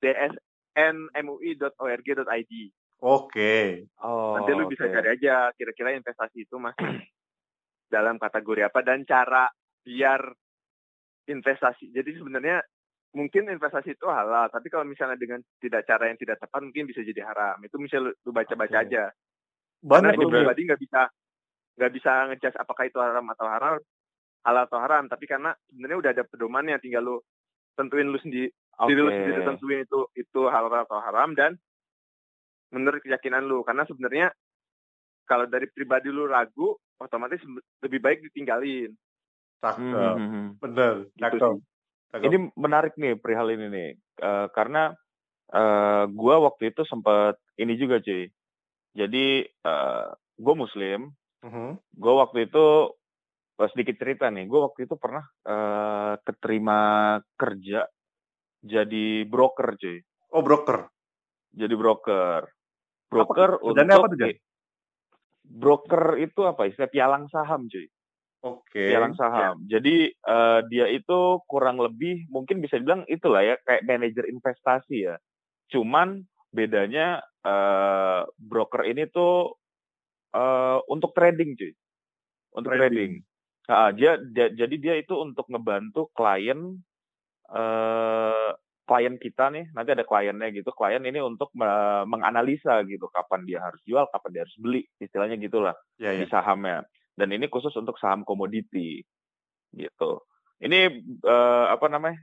dsnmui.org.id. 0.02 2.54
Oke. 3.00 3.32
Okay. 3.32 3.68
Oh, 4.04 4.36
Nanti 4.36 4.52
lu 4.52 4.68
bisa 4.68 4.92
cari 4.92 5.16
aja 5.16 5.56
kira-kira 5.56 5.96
investasi 5.96 6.44
itu 6.44 6.60
masih 6.60 6.84
dalam 7.94 8.20
kategori 8.20 8.68
apa 8.68 8.80
dan 8.84 9.08
cara 9.08 9.48
biar 9.88 10.20
investasi. 11.32 11.96
Jadi 11.96 12.20
sebenarnya 12.20 12.60
mungkin 13.16 13.48
investasi 13.50 13.96
itu 13.96 14.06
halal, 14.12 14.52
tapi 14.52 14.68
kalau 14.68 14.84
misalnya 14.84 15.16
dengan 15.16 15.40
tidak 15.64 15.88
cara 15.88 16.12
yang 16.12 16.20
tidak 16.20 16.38
tepat 16.44 16.60
mungkin 16.60 16.92
bisa 16.92 17.00
jadi 17.00 17.24
haram. 17.24 17.58
Itu 17.64 17.80
misalnya 17.80 18.12
lu 18.12 18.32
baca-baca 18.36 18.78
okay. 18.84 18.86
aja. 18.92 19.04
Banyak 19.80 20.20
Karena 20.20 20.20
itu 20.20 20.28
pribadi 20.28 20.62
nggak 20.68 20.82
bisa 20.84 21.02
nggak 21.80 21.92
bisa 21.96 22.12
ngejudge 22.28 22.60
apakah 22.60 22.84
itu 22.84 23.00
haram 23.00 23.26
atau 23.32 23.48
halal, 23.48 23.76
halal 24.44 24.64
atau 24.68 24.80
haram. 24.84 25.08
Tapi 25.08 25.24
karena 25.24 25.56
sebenarnya 25.72 25.98
udah 26.04 26.12
ada 26.12 26.24
pedomannya, 26.28 26.76
tinggal 26.84 27.04
lu 27.08 27.18
tentuin 27.80 28.12
lu 28.12 28.20
sendiri, 28.20 28.52
okay. 28.76 28.92
diri 28.92 29.00
lu 29.00 29.12
sendiri 29.16 29.40
tentuin 29.48 29.80
itu 29.88 30.00
itu 30.20 30.42
halal 30.52 30.84
atau 30.84 31.00
haram 31.00 31.32
dan 31.32 31.56
menurut 32.74 33.02
keyakinan 33.02 33.46
lu. 33.46 33.62
Karena 33.66 33.84
sebenarnya 33.86 34.28
kalau 35.30 35.46
dari 35.46 35.70
pribadi 35.70 36.10
lu 36.10 36.26
ragu, 36.26 36.74
otomatis 36.98 37.42
lebih 37.86 38.00
baik 38.02 38.20
ditinggalin. 38.30 38.92
Cakep, 39.60 39.80
hmm. 39.80 40.16
hmm, 40.16 40.30
hmm. 40.30 40.48
bener. 40.64 40.94
Gitu 41.14 41.60
Cakep. 42.10 42.26
Ini 42.26 42.38
menarik 42.58 42.98
nih 42.98 43.14
perihal 43.22 43.54
ini 43.54 43.70
nih, 43.70 43.90
uh, 44.26 44.50
karena 44.50 44.90
uh, 45.54 46.10
gue 46.10 46.36
waktu 46.42 46.74
itu 46.74 46.82
sempat 46.90 47.38
ini 47.62 47.78
juga 47.78 48.02
cuy. 48.02 48.26
Jadi 48.98 49.46
uh, 49.46 49.70
eh, 49.70 50.08
gue 50.42 50.56
Muslim, 50.58 51.14
uh-huh. 51.46 51.78
Gue 51.78 52.14
waktu 52.18 52.50
itu 52.50 52.66
sedikit 53.70 54.02
cerita 54.02 54.34
nih, 54.34 54.50
gue 54.50 54.58
waktu 54.58 54.90
itu 54.90 54.98
pernah 54.98 55.22
uh, 55.46 56.18
keterima 56.26 56.80
kerja 57.38 57.86
jadi 58.66 59.30
broker 59.30 59.78
cuy. 59.78 60.02
Oh 60.34 60.42
broker. 60.42 60.90
Jadi 61.54 61.74
broker. 61.78 62.42
Broker 63.10 63.58
apa, 63.58 63.66
untuk 63.66 63.90
apa 63.90 64.08
tuh, 64.14 64.38
broker 65.50 66.04
itu 66.22 66.42
apa 66.46 66.70
istilah 66.70 66.90
pialang 66.94 67.26
saham 67.34 67.66
cuy. 67.66 67.90
Oke. 68.46 68.72
Okay. 68.72 68.90
Pialang 68.94 69.18
saham. 69.18 69.66
Ya. 69.66 69.78
Jadi 69.82 70.14
uh, 70.30 70.62
dia 70.70 70.88
itu 70.88 71.42
kurang 71.50 71.82
lebih 71.82 72.30
mungkin 72.32 72.62
bisa 72.64 72.80
dibilang 72.80 73.04
itulah 73.10 73.44
ya 73.44 73.58
kayak 73.66 73.84
manajer 73.84 74.30
investasi 74.30 75.10
ya. 75.10 75.16
Cuman 75.74 76.24
bedanya 76.54 77.20
uh, 77.44 78.24
broker 78.40 78.88
ini 78.88 79.10
tuh 79.10 79.58
uh, 80.38 80.80
untuk 80.88 81.12
trading 81.18 81.58
cuy. 81.58 81.74
Untuk 82.56 82.72
trading. 82.78 82.88
trading. 82.94 83.14
Nah, 83.70 83.94
dia, 83.94 84.18
dia 84.34 84.50
jadi 84.50 84.76
dia 84.82 84.96
itu 84.98 85.14
untuk 85.14 85.46
ngebantu 85.46 86.10
klien 86.18 86.82
uh, 87.54 88.50
klien 88.90 89.22
kita 89.22 89.54
nih, 89.54 89.70
nanti 89.78 89.94
ada 89.94 90.02
kliennya 90.02 90.50
gitu. 90.50 90.74
Klien 90.74 91.06
ini 91.06 91.22
untuk 91.22 91.54
uh, 91.62 92.10
menganalisa 92.10 92.82
gitu 92.90 93.06
kapan 93.14 93.46
dia 93.46 93.62
harus 93.62 93.78
jual, 93.86 94.10
kapan 94.10 94.30
dia 94.34 94.42
harus 94.50 94.58
beli, 94.58 94.82
istilahnya 94.98 95.38
gitulah 95.38 95.78
ya, 96.02 96.10
ya. 96.10 96.26
di 96.26 96.26
sahamnya 96.26 96.82
dan 97.20 97.36
ini 97.36 97.52
khusus 97.52 97.76
untuk 97.76 98.00
saham 98.00 98.24
komoditi 98.24 99.04
gitu. 99.76 100.24
Ini 100.64 101.04
uh, 101.28 101.68
apa 101.76 101.92
namanya? 101.92 102.16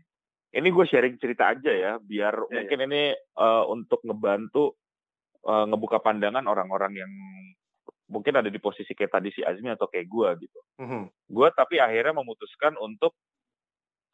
Ini 0.56 0.72
gue 0.72 0.88
sharing 0.88 1.20
cerita 1.20 1.52
aja 1.52 1.68
ya, 1.68 1.92
biar 2.00 2.32
ya, 2.32 2.64
mungkin 2.64 2.78
ya. 2.80 2.84
ini 2.88 3.02
uh, 3.36 3.68
untuk 3.68 4.00
ngebantu 4.08 4.72
uh, 5.44 5.68
ngebuka 5.68 6.00
pandangan 6.00 6.48
orang-orang 6.48 6.96
yang 6.96 7.12
mungkin 8.08 8.40
ada 8.40 8.48
di 8.48 8.56
posisi 8.56 8.96
kayak 8.96 9.20
tadi 9.20 9.28
si 9.36 9.44
Azmi 9.44 9.68
atau 9.68 9.84
kayak 9.84 10.08
gue 10.08 10.48
gitu. 10.48 10.60
Mm-hmm. 10.80 11.02
Gue 11.28 11.48
tapi 11.52 11.76
akhirnya 11.76 12.16
memutuskan 12.16 12.72
untuk 12.80 13.12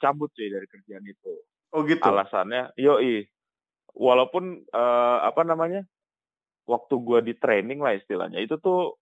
cabut 0.03 0.35
sih 0.35 0.51
dari 0.51 0.67
kerjaan 0.67 1.07
itu. 1.07 1.35
Oh 1.73 1.83
gitu. 1.89 2.05
Alasannya, 2.05 2.77
yoi. 2.77 3.25
Walaupun 3.93 4.69
uh, 4.73 5.19
apa 5.25 5.45
namanya, 5.45 5.85
waktu 6.69 6.95
gue 7.01 7.21
di 7.33 7.35
training 7.37 7.81
lah 7.81 7.97
istilahnya, 7.97 8.41
itu 8.41 8.57
tuh 8.61 8.97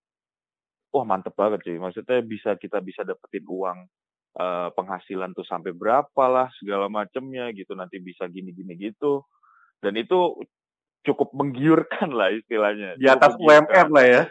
wah 0.95 1.05
mantep 1.07 1.35
banget 1.35 1.67
sih. 1.67 1.77
Maksudnya 1.79 2.23
bisa 2.23 2.55
kita 2.59 2.83
bisa 2.83 3.03
dapetin 3.03 3.47
uang 3.47 3.79
uh, 4.39 4.69
penghasilan 4.75 5.35
tuh 5.35 5.47
sampai 5.47 5.75
berapa 5.75 6.25
lah 6.31 6.51
segala 6.59 6.87
macemnya 6.87 7.51
gitu. 7.55 7.75
Nanti 7.75 7.99
bisa 8.03 8.27
gini-gini 8.31 8.75
gitu. 8.79 9.27
Dan 9.83 9.99
itu 9.99 10.39
cukup 11.07 11.35
menggiurkan 11.35 12.11
lah 12.15 12.31
istilahnya. 12.35 12.99
Di 12.99 13.07
atas 13.11 13.35
UMR 13.39 13.87
lah 13.91 14.07
ya. 14.07 14.23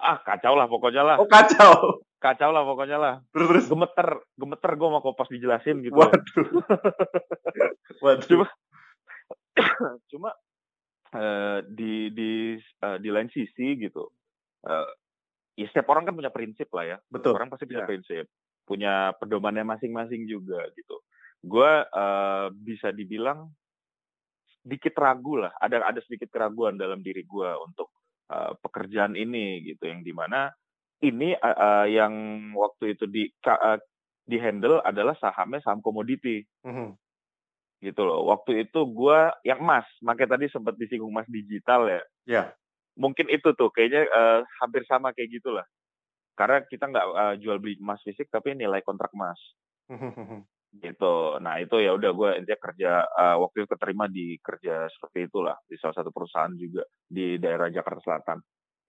Ah 0.00 0.16
kacau 0.24 0.56
lah 0.56 0.68
pokoknya 0.68 1.02
lah. 1.04 1.16
Oh 1.20 1.28
kacau. 1.28 2.00
Kacau 2.20 2.52
lah 2.52 2.62
pokoknya 2.68 2.98
lah. 3.00 3.14
Terus, 3.32 3.64
Gemeter, 3.64 4.20
gemeter 4.36 4.70
gue 4.76 4.88
mau 4.92 5.00
pas 5.16 5.24
dijelasin 5.24 5.80
gitu. 5.80 5.96
Waduh. 5.96 6.48
Waduh. 8.04 8.28
Cuma, 8.28 8.46
cuma 10.12 10.30
uh, 11.16 11.64
di 11.64 12.12
di 12.12 12.60
uh, 12.84 13.00
di 13.00 13.08
lain 13.08 13.32
sisi 13.32 13.72
gitu. 13.80 14.12
Uh, 14.60 14.84
ya 15.56 15.64
setiap 15.72 15.88
orang 15.96 16.04
kan 16.04 16.12
punya 16.12 16.28
prinsip 16.28 16.68
lah 16.76 16.84
ya. 16.84 16.96
Betul. 17.08 17.40
Orang 17.40 17.48
pasti 17.48 17.64
punya 17.64 17.84
ya. 17.84 17.88
prinsip, 17.88 18.24
punya 18.68 19.16
pedomannya 19.16 19.64
masing-masing 19.64 20.28
juga 20.28 20.60
gitu. 20.76 21.00
Gue 21.40 21.72
uh, 21.88 22.52
bisa 22.52 22.92
dibilang 22.92 23.48
sedikit 24.60 24.92
ragu 25.00 25.40
lah, 25.40 25.56
ada 25.56 25.88
ada 25.88 26.04
sedikit 26.04 26.28
keraguan 26.28 26.76
dalam 26.76 27.00
diri 27.00 27.24
gue 27.24 27.50
untuk 27.64 27.88
uh, 28.28 28.52
pekerjaan 28.60 29.16
ini 29.16 29.64
gitu, 29.64 29.88
yang 29.88 30.04
di 30.04 30.12
mana 30.12 30.52
ini 31.00 31.36
uh, 31.36 31.56
uh, 31.56 31.86
yang 31.88 32.12
waktu 32.56 32.96
itu 32.96 33.04
di 33.08 33.28
uh, 33.48 33.80
di 34.24 34.36
handle 34.36 34.84
adalah 34.84 35.16
sahamnya 35.16 35.64
saham 35.64 35.80
komoditi. 35.80 36.44
Mm 36.64 36.72
-hmm. 36.72 36.88
Gitu 37.80 38.02
loh. 38.04 38.28
Waktu 38.28 38.68
itu 38.68 38.84
gue 38.92 39.18
yang 39.48 39.64
emas, 39.64 39.88
makanya 40.04 40.36
tadi 40.36 40.52
sempat 40.52 40.76
disinggung 40.76 41.10
emas 41.10 41.28
digital 41.28 41.88
ya. 41.88 42.02
Ya 42.28 42.44
mungkin 43.00 43.32
itu 43.32 43.56
tuh 43.56 43.70
kayaknya 43.70 44.04
uh, 44.12 44.40
hampir 44.60 44.82
sama 44.84 45.16
kayak 45.16 45.40
gitulah 45.40 45.66
karena 46.34 46.64
kita 46.68 46.84
nggak 46.88 47.06
uh, 47.06 47.34
jual 47.40 47.56
beli 47.56 47.80
emas 47.80 48.00
fisik 48.04 48.28
tapi 48.28 48.52
nilai 48.52 48.84
kontrak 48.84 49.08
emas 49.16 49.40
gitu 50.84 51.40
nah 51.42 51.58
itu 51.58 51.82
ya 51.82 51.96
udah 51.96 52.10
gue 52.14 52.30
intinya 52.44 52.60
kerja 52.60 52.90
uh, 53.08 53.36
waktu 53.42 53.64
itu 53.64 53.68
keterima 53.74 54.06
di 54.06 54.38
kerja 54.38 54.86
seperti 54.86 55.26
itulah 55.26 55.56
di 55.66 55.74
salah 55.80 55.96
satu 55.96 56.12
perusahaan 56.14 56.52
juga 56.54 56.86
di 57.08 57.40
daerah 57.40 57.72
Jakarta 57.72 58.00
Selatan 58.04 58.38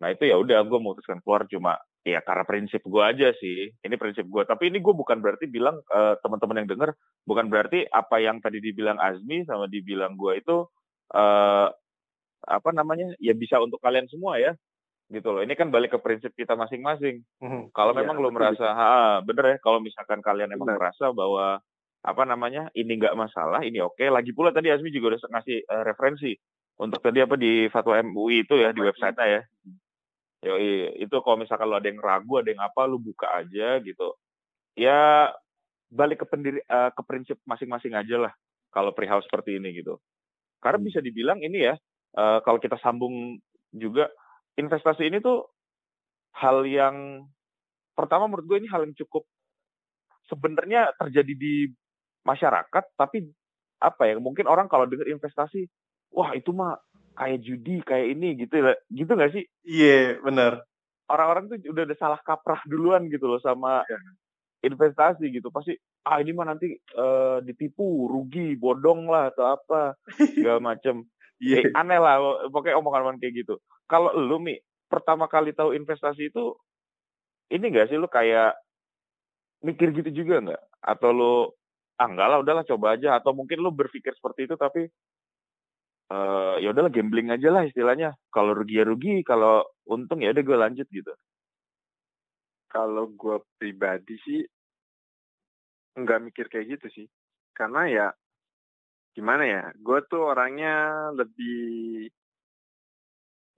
nah 0.02 0.10
itu 0.12 0.30
ya 0.30 0.38
udah 0.38 0.62
gue 0.62 0.80
memutuskan 0.82 1.24
keluar 1.26 1.48
cuma 1.50 1.78
ya 2.02 2.20
karena 2.26 2.44
prinsip 2.46 2.82
gue 2.86 3.04
aja 3.04 3.30
sih. 3.38 3.70
Ini 3.82 3.96
prinsip 3.98 4.26
gue 4.26 4.44
tapi 4.46 4.74
ini 4.74 4.82
gue 4.82 4.94
bukan 4.94 5.22
berarti 5.22 5.46
bilang 5.46 5.82
uh, 5.94 6.18
teman-teman 6.22 6.66
yang 6.66 6.70
dengar 6.70 6.90
bukan 7.26 7.48
berarti 7.48 7.86
apa 7.90 8.18
yang 8.22 8.42
tadi 8.42 8.58
dibilang 8.58 8.98
Azmi 8.98 9.46
sama 9.46 9.70
dibilang 9.70 10.18
gue 10.18 10.42
itu 10.42 10.66
uh, 11.14 11.68
apa 12.42 12.70
namanya 12.74 13.14
ya 13.22 13.38
bisa 13.38 13.62
untuk 13.62 13.78
kalian 13.78 14.10
semua 14.10 14.42
ya 14.42 14.58
gitu 15.12 15.30
loh. 15.30 15.42
Ini 15.44 15.54
kan 15.54 15.70
balik 15.70 15.94
ke 15.94 16.00
prinsip 16.00 16.32
kita 16.34 16.56
masing-masing. 16.56 17.22
Hmm, 17.44 17.68
kalau 17.76 17.92
iya, 17.94 18.00
memang 18.02 18.18
lo 18.24 18.32
merasa 18.32 18.72
ha, 18.72 19.20
bener 19.22 19.56
ya 19.56 19.58
kalau 19.60 19.84
misalkan 19.84 20.24
kalian 20.24 20.56
emang 20.56 20.80
merasa 20.80 21.12
bahwa 21.12 21.60
apa 22.02 22.24
namanya 22.26 22.74
ini 22.74 22.98
nggak 22.98 23.14
masalah 23.14 23.62
ini 23.62 23.78
oke. 23.84 24.00
Okay. 24.00 24.10
lagi 24.10 24.34
pula 24.34 24.50
tadi 24.50 24.74
Azmi 24.74 24.90
juga 24.90 25.14
udah 25.14 25.22
ngasih 25.38 25.58
uh, 25.70 25.84
referensi 25.86 26.34
untuk 26.82 26.98
tadi 26.98 27.22
apa 27.22 27.38
di 27.38 27.70
fatwa 27.70 27.94
MUI 28.02 28.48
itu 28.48 28.58
ya 28.58 28.74
di 28.74 28.82
website 28.82 29.14
ya 29.22 29.46
Yo, 30.42 30.58
itu 30.98 31.16
kalau 31.22 31.38
misalkan 31.38 31.70
lo 31.70 31.78
ada 31.78 31.86
yang 31.86 32.02
ragu 32.02 32.42
ada 32.42 32.50
yang 32.50 32.66
apa 32.66 32.90
lu 32.90 32.98
buka 32.98 33.30
aja 33.30 33.78
gitu 33.78 34.18
ya 34.74 35.30
balik 35.94 36.24
ke 36.24 36.26
pendiri 36.26 36.66
uh, 36.66 36.90
ke 36.90 37.02
prinsip 37.06 37.38
masing-masing 37.46 37.94
aja 37.94 38.18
lah 38.18 38.34
kalau 38.74 38.90
perihal 38.90 39.22
seperti 39.22 39.62
ini 39.62 39.70
gitu 39.78 40.02
karena 40.58 40.82
hmm. 40.82 40.88
bisa 40.90 40.98
dibilang 40.98 41.38
ini 41.46 41.70
ya 41.70 41.78
uh, 42.18 42.42
kalau 42.42 42.58
kita 42.58 42.82
sambung 42.82 43.38
juga 43.70 44.10
investasi 44.58 45.14
ini 45.14 45.22
tuh 45.22 45.46
hal 46.34 46.66
yang 46.66 47.28
pertama 47.94 48.26
menurut 48.26 48.50
gue 48.50 48.58
ini 48.66 48.70
hal 48.72 48.88
yang 48.88 48.98
cukup 48.98 49.28
sebenarnya 50.26 50.90
terjadi 50.98 51.34
di 51.38 51.70
masyarakat 52.26 52.98
tapi 52.98 53.30
apa 53.78 54.10
ya 54.10 54.18
mungkin 54.18 54.50
orang 54.50 54.66
kalau 54.66 54.90
dengar 54.90 55.06
investasi 55.06 55.70
wah 56.14 56.32
itu 56.34 56.50
mah 56.50 56.82
kayak 57.16 57.40
judi 57.44 57.84
kayak 57.84 58.08
ini 58.18 58.40
gitu 58.40 58.56
gitu 58.92 59.12
nggak 59.14 59.34
sih? 59.36 59.44
Iya 59.68 60.18
yeah, 60.18 60.24
benar. 60.24 60.64
Orang-orang 61.12 61.52
tuh 61.52 61.58
udah 61.72 61.84
ada 61.84 61.96
salah 62.00 62.20
kaprah 62.24 62.64
duluan 62.64 63.12
gitu 63.12 63.28
loh 63.28 63.42
sama 63.44 63.84
yeah. 63.88 64.02
investasi 64.72 65.28
gitu. 65.32 65.52
Pasti 65.52 65.76
ah 66.08 66.18
ini 66.18 66.32
mah 66.34 66.50
nanti 66.50 66.74
uh, 66.98 67.44
ditipu 67.44 68.10
rugi 68.10 68.58
bodong 68.58 69.06
lah 69.12 69.30
atau 69.30 69.46
apa 69.54 69.96
segala 70.16 70.60
macem. 70.74 71.04
Yeah. 71.42 71.66
eh, 71.68 71.74
aneh 71.74 71.98
lah 71.98 72.22
pokoknya 72.54 72.78
omongan-omongan 72.80 73.20
kayak 73.20 73.46
gitu. 73.46 73.56
Kalau 73.90 74.14
lu 74.14 74.38
mi 74.40 74.56
pertama 74.88 75.26
kali 75.28 75.52
tahu 75.52 75.74
investasi 75.74 76.30
itu 76.30 76.54
ini 77.52 77.68
gak 77.72 77.92
sih 77.92 78.00
lu 78.00 78.08
kayak 78.08 78.56
mikir 79.66 79.92
gitu 79.92 80.24
juga 80.24 80.40
nggak? 80.40 80.62
Atau 80.80 81.10
lu 81.12 81.34
ah 82.00 82.08
enggak 82.08 82.28
lah 82.30 82.38
udahlah 82.40 82.66
coba 82.66 82.96
aja. 82.96 83.20
Atau 83.20 83.36
mungkin 83.36 83.60
lu 83.60 83.74
berpikir 83.74 84.16
seperti 84.16 84.48
itu 84.48 84.56
tapi 84.56 84.88
uh, 86.12 86.56
ya 86.60 86.76
udahlah 86.76 86.92
gambling 86.92 87.32
aja 87.32 87.50
lah 87.50 87.64
istilahnya. 87.64 88.12
Kalau 88.28 88.52
rugi 88.52 88.84
ya 88.84 88.86
rugi 88.86 89.24
kalau 89.24 89.64
untung 89.88 90.20
ya 90.20 90.36
udah 90.36 90.44
gue 90.44 90.58
lanjut 90.60 90.88
gitu. 90.92 91.14
Kalau 92.68 93.08
gue 93.12 93.38
pribadi 93.56 94.16
sih 94.24 94.42
nggak 95.96 96.32
mikir 96.32 96.46
kayak 96.52 96.80
gitu 96.80 96.88
sih. 96.92 97.08
Karena 97.56 97.88
ya 97.88 98.08
gimana 99.12 99.44
ya 99.44 99.64
gue 99.76 100.00
tuh 100.08 100.32
orangnya 100.32 101.08
lebih 101.12 102.08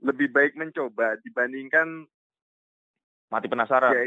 lebih 0.03 0.27
baik 0.33 0.57
mencoba 0.57 1.17
dibandingkan 1.21 2.05
mati 3.29 3.47
penasaran. 3.49 3.93
Ya, 3.93 4.03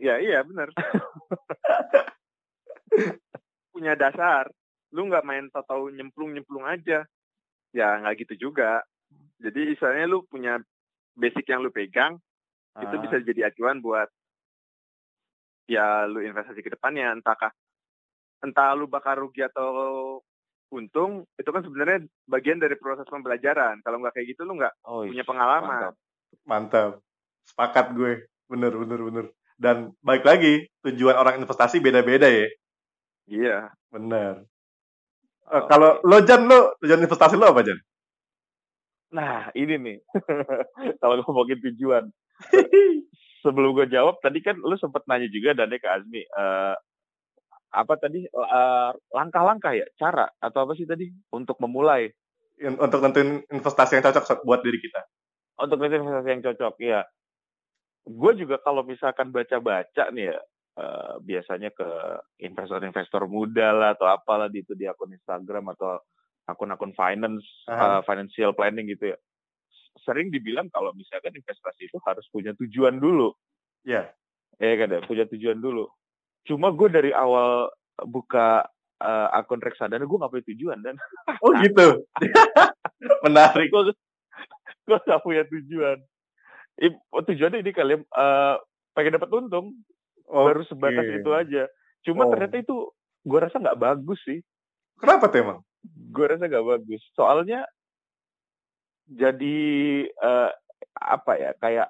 ya 0.00 0.14
iya 0.20 0.38
benar 0.44 0.68
punya 3.74 3.98
dasar. 3.98 4.46
Lu 4.94 5.10
nggak 5.10 5.26
main 5.26 5.50
tahu 5.50 5.90
nyemplung 5.90 6.36
nyemplung 6.36 6.62
aja 6.62 7.02
ya 7.74 7.98
nggak 8.00 8.14
gitu 8.24 8.48
juga. 8.48 8.80
Jadi 9.42 9.74
misalnya 9.74 10.06
lu 10.06 10.22
punya 10.24 10.62
basic 11.18 11.50
yang 11.50 11.60
lu 11.60 11.74
pegang 11.74 12.16
ah. 12.78 12.80
itu 12.86 12.96
bisa 13.02 13.18
jadi 13.20 13.50
acuan 13.50 13.82
buat 13.82 14.06
ya 15.66 16.06
lu 16.06 16.22
investasi 16.22 16.62
ke 16.62 16.70
depannya. 16.70 17.10
Entahkah 17.18 17.50
entah 18.46 18.72
lu 18.78 18.86
bakal 18.86 19.26
rugi 19.26 19.42
atau 19.42 20.22
untung 20.70 21.26
itu 21.38 21.50
kan 21.50 21.62
sebenarnya 21.62 22.06
bagian 22.30 22.62
dari 22.62 22.78
proses 22.78 23.04
pembelajaran. 23.10 23.82
Kalau 23.82 23.98
nggak 23.98 24.14
kayak 24.14 24.38
gitu 24.38 24.46
lu 24.46 24.56
nggak 24.56 24.74
oh, 24.86 25.02
punya 25.02 25.26
pengalaman. 25.26 25.90
Mantap. 25.90 25.94
mantap. 26.46 26.92
Sepakat 27.44 27.86
gue. 27.92 28.12
Bener 28.46 28.72
bener 28.72 29.00
bener. 29.02 29.26
Dan 29.58 29.94
baik 30.02 30.22
lagi 30.22 30.66
tujuan 30.86 31.18
orang 31.18 31.42
investasi 31.42 31.82
beda-beda 31.82 32.30
ya. 32.30 32.48
Iya. 33.26 33.58
Bener 33.90 34.46
uh, 35.50 35.64
kalau 35.68 36.00
lo 36.04 36.18
Jan 36.22 36.46
lo 36.46 36.78
tujuan 36.80 37.04
investasi 37.04 37.34
lo 37.36 37.50
apa 37.50 37.64
Jan? 37.66 37.78
Nah 39.14 39.50
ini 39.54 39.74
nih. 39.78 39.98
Kalau 41.00 41.22
ngomongin 41.22 41.60
tujuan. 41.70 42.04
Sebelum 43.44 43.76
gue 43.76 43.86
jawab 43.92 44.18
tadi 44.24 44.40
kan 44.40 44.56
lu 44.56 44.74
sempat 44.80 45.04
nanya 45.04 45.28
juga 45.28 45.52
dan 45.52 45.68
ke 45.68 45.84
Azmi 45.84 46.24
uh, 46.32 46.72
apa 47.74 47.94
tadi 48.00 48.24
langkah 48.32 48.96
langkah-langkah 49.12 49.72
ya 49.76 49.86
cara 50.00 50.30
atau 50.40 50.64
apa 50.64 50.72
sih 50.74 50.88
tadi 50.88 51.12
untuk 51.28 51.60
memulai? 51.60 52.08
Untuk 52.58 53.04
nentuin 53.04 53.44
investasi 53.52 54.00
yang 54.00 54.04
cocok 54.08 54.46
buat 54.48 54.64
diri 54.64 54.80
kita. 54.80 55.00
Untuk 55.60 55.76
nentuin 55.76 56.02
investasi 56.02 56.30
yang 56.32 56.42
cocok 56.42 56.74
ya 56.80 57.04
gue 58.04 58.32
juga 58.36 58.60
kalau 58.60 58.84
misalkan 58.84 59.32
baca-baca 59.32 60.12
nih 60.12 60.32
ya 60.32 60.38
uh, 60.78 61.18
biasanya 61.22 61.70
ke 61.74 61.88
investor-investor 62.42 63.26
muda 63.26 63.74
lah 63.74 63.90
atau 63.94 64.06
apalah 64.08 64.46
di 64.50 64.62
itu 64.62 64.74
di 64.78 64.86
akun 64.88 65.14
Instagram 65.14 65.74
atau 65.74 65.98
akun-akun 66.44 66.92
finance 66.92 67.44
uh, 67.70 68.04
financial 68.04 68.52
planning 68.52 68.90
gitu 68.92 69.16
ya 69.16 69.18
sering 70.02 70.28
dibilang 70.28 70.68
kalau 70.68 70.90
misalkan 70.92 71.32
investasi 71.32 71.88
itu 71.88 71.98
harus 72.04 72.26
punya 72.28 72.52
tujuan 72.58 72.98
dulu. 72.98 73.32
Ya. 73.86 74.10
Yeah. 74.58 74.74
Ya 74.74 74.74
kan 74.78 74.94
ya, 74.94 75.00
punya 75.02 75.24
tujuan 75.26 75.58
dulu. 75.58 75.90
Cuma 76.46 76.70
gue 76.70 76.86
dari 76.86 77.10
awal 77.10 77.72
buka 78.06 78.62
uh, 79.02 79.28
akun 79.34 79.58
reksadana 79.58 80.06
gue 80.06 80.20
gak 80.20 80.30
punya 80.30 80.46
tujuan 80.54 80.78
dan. 80.84 80.96
Oh 81.42 81.50
gitu. 81.58 82.06
Menarik. 83.26 83.72
gue 83.72 83.82
gue 84.86 84.98
gak 84.98 85.22
punya 85.26 85.42
tujuan. 85.50 85.98
Tujuannya 87.10 87.66
ini 87.66 87.72
kalian 87.74 88.06
uh, 88.14 88.62
pengen 88.94 89.18
dapat 89.18 89.30
untung. 89.34 89.74
Okay. 90.24 90.44
Baru 90.50 90.62
sebatas 90.64 91.06
itu 91.08 91.30
aja. 91.32 91.62
Cuma 92.04 92.28
oh. 92.28 92.30
ternyata 92.32 92.56
itu 92.60 92.76
gue 93.24 93.38
rasa 93.40 93.56
nggak 93.60 93.80
bagus 93.80 94.20
sih. 94.24 94.40
Kenapa 95.00 95.28
tuh 95.28 95.38
emang? 95.40 95.58
Gue 95.84 96.26
rasa 96.28 96.48
nggak 96.48 96.66
bagus. 96.66 97.02
Soalnya 97.16 97.64
jadi 99.08 99.58
uh, 100.08 100.50
apa 100.96 101.32
ya 101.36 101.50
kayak 101.60 101.88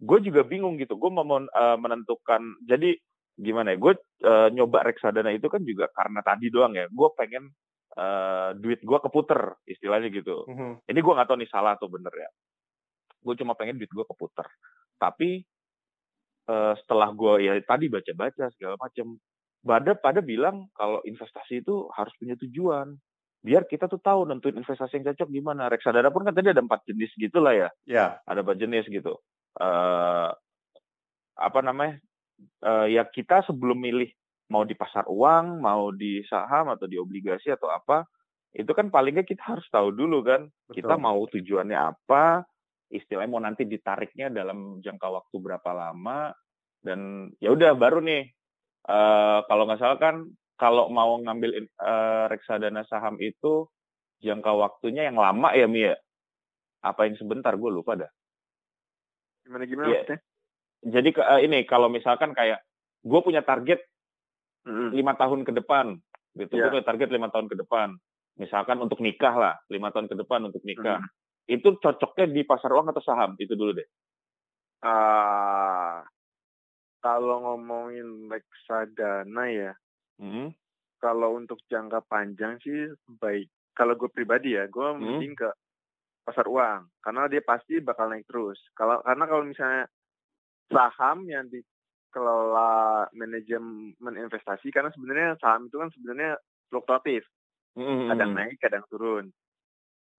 gue 0.00 0.18
juga 0.24 0.42
bingung 0.44 0.80
gitu 0.80 0.96
gue 0.96 1.10
mau 1.12 1.24
uh, 1.24 1.76
menentukan 1.76 2.40
jadi 2.64 2.96
gimana 3.36 3.72
ya 3.72 3.78
gue 3.80 3.94
uh, 4.24 4.48
nyoba 4.52 4.84
reksadana 4.84 5.32
itu 5.32 5.48
kan 5.48 5.64
juga 5.64 5.88
karena 5.92 6.20
tadi 6.24 6.52
doang 6.52 6.76
ya 6.76 6.88
gue 6.88 7.08
pengen 7.16 7.52
uh, 7.96 8.52
duit 8.56 8.80
gue 8.80 8.98
keputer 9.00 9.60
istilahnya 9.64 10.08
gitu 10.12 10.44
mm-hmm. 10.48 10.88
ini 10.88 10.98
gue 11.00 11.12
nggak 11.16 11.28
tahu 11.28 11.38
nih 11.40 11.50
salah 11.52 11.76
atau 11.76 11.88
bener 11.88 12.12
ya 12.12 12.28
gue 13.20 13.34
cuma 13.36 13.52
pengen 13.56 13.80
duit 13.80 13.92
gue 13.92 14.04
keputer 14.08 14.48
tapi 14.96 15.44
uh, 16.50 16.74
setelah 16.82 17.14
gue 17.14 17.46
ya 17.46 17.54
tadi 17.62 17.86
baca-baca 17.86 18.50
segala 18.58 18.74
macam 18.82 19.14
pada 19.62 19.94
pada 19.94 20.18
bilang 20.18 20.66
kalau 20.74 20.98
investasi 21.06 21.62
itu 21.62 21.86
harus 21.94 22.10
punya 22.18 22.34
tujuan 22.42 22.98
biar 23.40 23.64
kita 23.64 23.88
tuh 23.88 24.00
tahu 24.00 24.28
nentuin 24.28 24.56
investasi 24.60 25.00
yang 25.00 25.12
cocok 25.12 25.28
gimana. 25.32 25.72
Reksadana 25.72 26.12
pun 26.12 26.28
kan 26.28 26.36
tadi 26.36 26.52
ada 26.52 26.60
empat 26.60 26.84
jenis 26.84 27.12
gitulah 27.16 27.56
ya. 27.56 27.68
Ya. 27.88 28.20
Ada 28.28 28.44
empat 28.44 28.56
jenis 28.60 28.84
gitu. 28.88 29.16
Uh, 29.56 30.28
apa 31.40 31.60
namanya? 31.64 31.96
Uh, 32.64 32.88
ya 32.88 33.04
kita 33.08 33.44
sebelum 33.44 33.80
milih 33.80 34.08
mau 34.52 34.64
di 34.64 34.76
pasar 34.76 35.08
uang, 35.08 35.60
mau 35.60 35.92
di 35.92 36.20
saham 36.28 36.72
atau 36.72 36.84
di 36.84 37.00
obligasi 37.00 37.52
atau 37.52 37.72
apa, 37.72 38.04
itu 38.52 38.68
kan 38.72 38.92
palingnya 38.92 39.24
kita 39.24 39.56
harus 39.56 39.64
tahu 39.72 39.92
dulu 39.92 40.20
kan. 40.20 40.48
Betul. 40.68 40.84
Kita 40.84 40.94
mau 41.00 41.20
tujuannya 41.24 41.78
apa, 41.78 42.44
istilahnya 42.90 43.30
mau 43.30 43.38
nanti 43.38 43.64
ditariknya 43.64 44.28
dalam 44.34 44.82
jangka 44.82 45.08
waktu 45.08 45.36
berapa 45.38 45.70
lama, 45.70 46.34
dan 46.82 47.30
ya 47.38 47.54
udah 47.54 47.78
baru 47.78 48.02
nih. 48.02 48.26
Uh, 48.80 49.44
kalau 49.44 49.68
nggak 49.68 49.76
salah 49.76 50.00
kan 50.00 50.24
kalau 50.56 50.88
mau 50.88 51.20
ngambil 51.20 51.68
uh, 51.78 52.32
reksadana 52.32 52.80
saham 52.88 53.20
itu 53.20 53.68
jangka 54.24 54.56
waktunya 54.56 55.04
yang 55.04 55.20
lama 55.20 55.52
ya 55.52 55.68
Mia? 55.68 55.92
Ya? 55.92 55.94
Apa 56.80 57.04
yang 57.04 57.20
sebentar 57.20 57.52
gue 57.60 57.70
lupa 57.70 57.96
dah. 58.00 58.10
Gimana 59.44 59.64
gimana 59.68 59.88
ya. 59.92 60.16
Jadi 60.80 61.12
uh, 61.12 61.40
ini 61.44 61.68
kalau 61.68 61.92
misalkan 61.92 62.32
kayak 62.32 62.64
gue 63.04 63.20
punya 63.20 63.44
target 63.44 63.84
lima 64.68 65.12
mm. 65.12 65.20
tahun 65.20 65.40
ke 65.44 65.52
depan, 65.60 65.96
gitu. 66.40 66.52
Yeah. 66.56 66.68
Gue 66.68 66.80
punya 66.80 66.86
target 66.88 67.08
lima 67.12 67.28
tahun 67.28 67.46
ke 67.48 67.56
depan. 67.60 67.96
Misalkan 68.40 68.80
untuk 68.80 69.04
nikah 69.04 69.36
lah, 69.36 69.54
lima 69.68 69.92
tahun 69.92 70.08
ke 70.08 70.16
depan 70.16 70.48
untuk 70.48 70.64
nikah. 70.64 71.04
Mm. 71.04 71.08
Itu 71.50 71.82
cocoknya 71.82 72.30
di 72.30 72.46
pasar 72.46 72.70
uang 72.70 72.94
atau 72.94 73.02
saham? 73.02 73.34
Itu 73.34 73.58
dulu 73.58 73.74
deh. 73.74 73.88
Uh, 74.80 76.00
kalau 77.02 77.36
ngomongin 77.42 78.30
reksadana 78.30 79.44
ya, 79.50 79.72
Hmm. 80.20 80.52
Kalau 81.00 81.40
untuk 81.40 81.64
jangka 81.72 82.04
panjang 82.04 82.60
sih 82.60 82.92
baik. 83.16 83.48
Kalau 83.72 83.96
gue 83.96 84.12
pribadi 84.12 84.52
ya, 84.52 84.68
gue 84.68 84.84
hmm. 84.84 85.00
mending 85.00 85.32
ke 85.32 85.48
pasar 86.20 86.44
uang 86.44 86.92
karena 87.00 87.26
dia 87.32 87.40
pasti 87.40 87.80
bakal 87.80 88.12
naik 88.12 88.28
terus. 88.28 88.60
Kalau 88.76 89.00
karena 89.00 89.24
kalau 89.24 89.44
misalnya 89.48 89.88
saham 90.68 91.24
yang 91.24 91.48
dikelola 91.48 93.08
manajemen 93.16 94.14
investasi 94.20 94.68
karena 94.68 94.92
sebenarnya 94.92 95.40
saham 95.40 95.72
itu 95.72 95.80
kan 95.80 95.90
sebenarnya 95.96 96.36
fluktuatif. 96.68 97.24
Hmm. 97.72 98.12
Kadang 98.12 98.36
naik, 98.36 98.60
kadang 98.60 98.84
turun. 98.92 99.32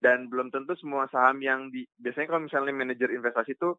Dan 0.02 0.34
belum 0.34 0.49
tentu 0.49 0.74
semua 0.82 1.06
saham 1.14 1.38
yang 1.45 1.70
di 1.70 1.86
biasanya 2.02 2.34
kalau 2.34 2.41
misalnya 2.49 2.74
manajer 2.74 3.14
investasi 3.14 3.54
itu 3.54 3.78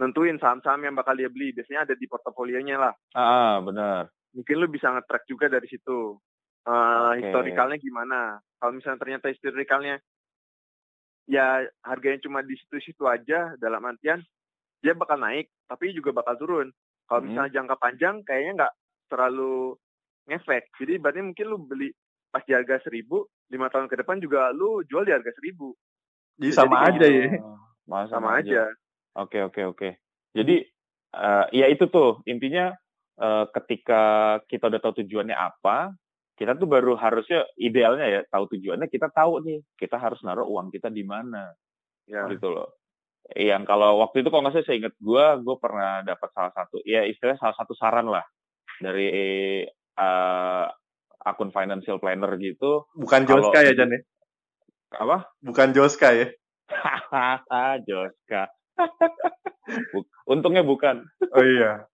nentuin 0.00 0.40
saham-saham 0.40 0.88
yang 0.88 0.96
bakal 0.96 1.12
dia 1.12 1.28
beli. 1.28 1.52
Biasanya 1.52 1.84
ada 1.84 1.94
di 1.94 2.08
portofolionya 2.08 2.80
lah. 2.80 2.94
Ah, 3.12 3.60
benar 3.60 4.08
mungkin 4.32 4.56
lu 4.58 4.66
bisa 4.68 4.88
nge-track 4.92 5.24
juga 5.28 5.46
dari 5.52 5.68
situ. 5.68 6.16
Uh, 6.62 7.12
okay. 7.12 7.26
Historikalnya 7.26 7.78
gimana? 7.78 8.18
Kalau 8.58 8.72
misalnya 8.74 9.00
ternyata 9.00 9.26
historikalnya 9.32 9.96
ya 11.30 11.62
harganya 11.86 12.18
cuma 12.26 12.42
di 12.42 12.58
situ-situ 12.58 13.06
aja 13.06 13.54
dalam 13.54 13.78
artian 13.86 14.18
dia 14.82 14.90
bakal 14.98 15.22
naik 15.22 15.46
tapi 15.68 15.94
juga 15.94 16.10
bakal 16.14 16.34
turun. 16.38 16.68
Kalau 17.06 17.20
hmm. 17.22 17.28
misalnya 17.30 17.54
jangka 17.60 17.76
panjang 17.78 18.14
kayaknya 18.26 18.52
nggak 18.64 18.74
terlalu 19.10 19.76
ngefek. 20.30 20.64
Jadi 20.78 20.92
berarti 21.02 21.20
mungkin 21.22 21.46
lu 21.46 21.58
beli 21.60 21.90
pas 22.32 22.42
di 22.48 22.56
harga 22.56 22.80
seribu, 22.82 23.28
lima 23.52 23.68
tahun 23.68 23.86
ke 23.92 24.00
depan 24.00 24.16
juga 24.18 24.48
lu 24.56 24.80
jual 24.88 25.04
di 25.04 25.12
harga 25.12 25.28
seribu. 25.36 25.76
Jadi, 26.40 26.48
Jadi 26.48 26.56
sama 26.56 26.76
aja 26.88 27.06
ya. 27.06 27.26
sama, 27.84 27.98
sama 28.08 28.28
aja. 28.40 28.62
Oke 29.20 29.44
oke 29.44 29.60
oke. 29.68 29.88
Jadi 30.32 30.64
uh, 31.12 31.44
ya 31.52 31.68
itu 31.68 31.84
tuh 31.92 32.24
intinya 32.24 32.72
uh, 33.20 33.44
ketika 33.52 34.02
kita 34.48 34.72
udah 34.72 34.80
tahu 34.80 35.04
tujuannya 35.04 35.36
apa, 35.36 35.92
kita 36.40 36.56
tuh 36.56 36.66
baru 36.66 36.96
harusnya 36.96 37.44
idealnya 37.60 38.08
ya 38.08 38.20
tahu 38.26 38.48
tujuannya 38.56 38.88
kita 38.88 39.12
tahu 39.12 39.44
nih 39.44 39.60
kita 39.76 40.00
harus 40.00 40.18
naruh 40.24 40.48
uang 40.48 40.72
kita 40.72 40.88
di 40.88 41.04
mana 41.04 41.52
ya. 42.08 42.26
gitu 42.32 42.50
loh 42.50 42.80
yang 43.38 43.62
kalau 43.62 44.02
waktu 44.02 44.26
itu 44.26 44.28
kalau 44.34 44.42
nggak 44.42 44.58
salah 44.58 44.66
saya 44.66 44.78
ingat 44.82 44.94
gue 44.98 45.24
gue 45.46 45.56
pernah 45.62 46.02
dapat 46.02 46.28
salah 46.34 46.52
satu 46.56 46.82
ya 46.82 47.06
istilahnya 47.06 47.38
salah 47.38 47.56
satu 47.56 47.72
saran 47.78 48.10
lah 48.10 48.24
dari 48.82 49.62
uh, 49.94 50.66
akun 51.22 51.54
financial 51.54 52.02
planner 52.02 52.34
gitu 52.38 52.86
bukan 52.98 53.26
Joska 53.26 53.62
ya 53.62 53.72
Jan 53.74 53.94
ya 53.94 54.00
Apa? 54.92 55.24
Bukan 55.40 55.72
Joska 55.72 56.12
ya? 56.12 56.28
Joska. 57.88 58.52
Untungnya 60.32 60.64
bukan. 60.64 61.04
Oh 61.36 61.44
iya. 61.44 61.88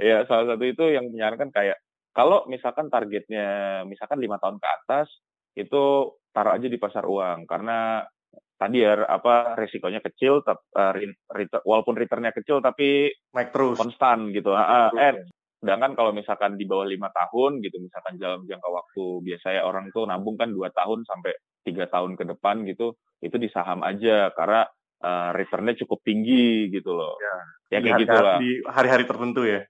ya 0.00 0.24
salah 0.24 0.54
satu 0.54 0.64
itu 0.64 0.80
yang 0.94 1.12
menyarankan 1.12 1.52
kayak 1.52 1.76
kalau 2.16 2.48
misalkan 2.48 2.88
targetnya 2.88 3.82
misalkan 3.84 4.16
lima 4.16 4.40
tahun 4.40 4.56
ke 4.56 4.68
atas 4.80 5.12
itu 5.58 6.16
taruh 6.32 6.56
aja 6.56 6.70
di 6.72 6.80
pasar 6.80 7.04
uang 7.04 7.44
karena 7.44 8.08
tadi 8.56 8.80
ya 8.80 9.04
apa 9.04 9.60
resikonya 9.60 10.00
kecil 10.00 10.40
tapi 10.40 10.62
uh, 10.72 10.92
return, 11.36 11.62
walaupun 11.68 12.00
returnnya 12.00 12.32
kecil 12.32 12.64
tapi 12.64 13.12
naik 13.36 13.52
terus 13.52 13.76
konstan 13.76 14.32
gitu. 14.32 14.56
Uh, 14.56 14.88
eh, 14.96 15.20
sedangkan 15.60 15.92
kalau 15.92 16.16
misalkan 16.16 16.56
di 16.56 16.64
bawah 16.64 16.88
lima 16.88 17.12
tahun 17.12 17.60
gitu 17.60 17.76
misalkan 17.84 18.16
dalam 18.16 18.48
jangka 18.48 18.68
waktu 18.68 19.04
biasanya 19.20 19.60
orang 19.68 19.92
tuh 19.92 20.08
nabung 20.08 20.40
kan 20.40 20.48
dua 20.48 20.72
tahun 20.72 21.04
sampai 21.04 21.36
tiga 21.62 21.84
tahun 21.86 22.16
ke 22.16 22.24
depan 22.32 22.64
gitu 22.64 22.96
itu 23.20 23.36
di 23.36 23.52
saham 23.52 23.84
aja 23.84 24.32
karena 24.32 24.64
uh, 25.04 25.30
returnnya 25.36 25.76
cukup 25.84 26.00
tinggi 26.04 26.68
gitu 26.72 26.92
loh. 26.96 27.16
Ya, 27.20 27.34
ya 27.76 27.78
kayak 27.84 28.00
gitu 28.04 28.16
lah. 28.16 28.38
Di 28.40 28.50
hari-hari 28.68 29.04
tertentu 29.08 29.42
ya. 29.44 29.60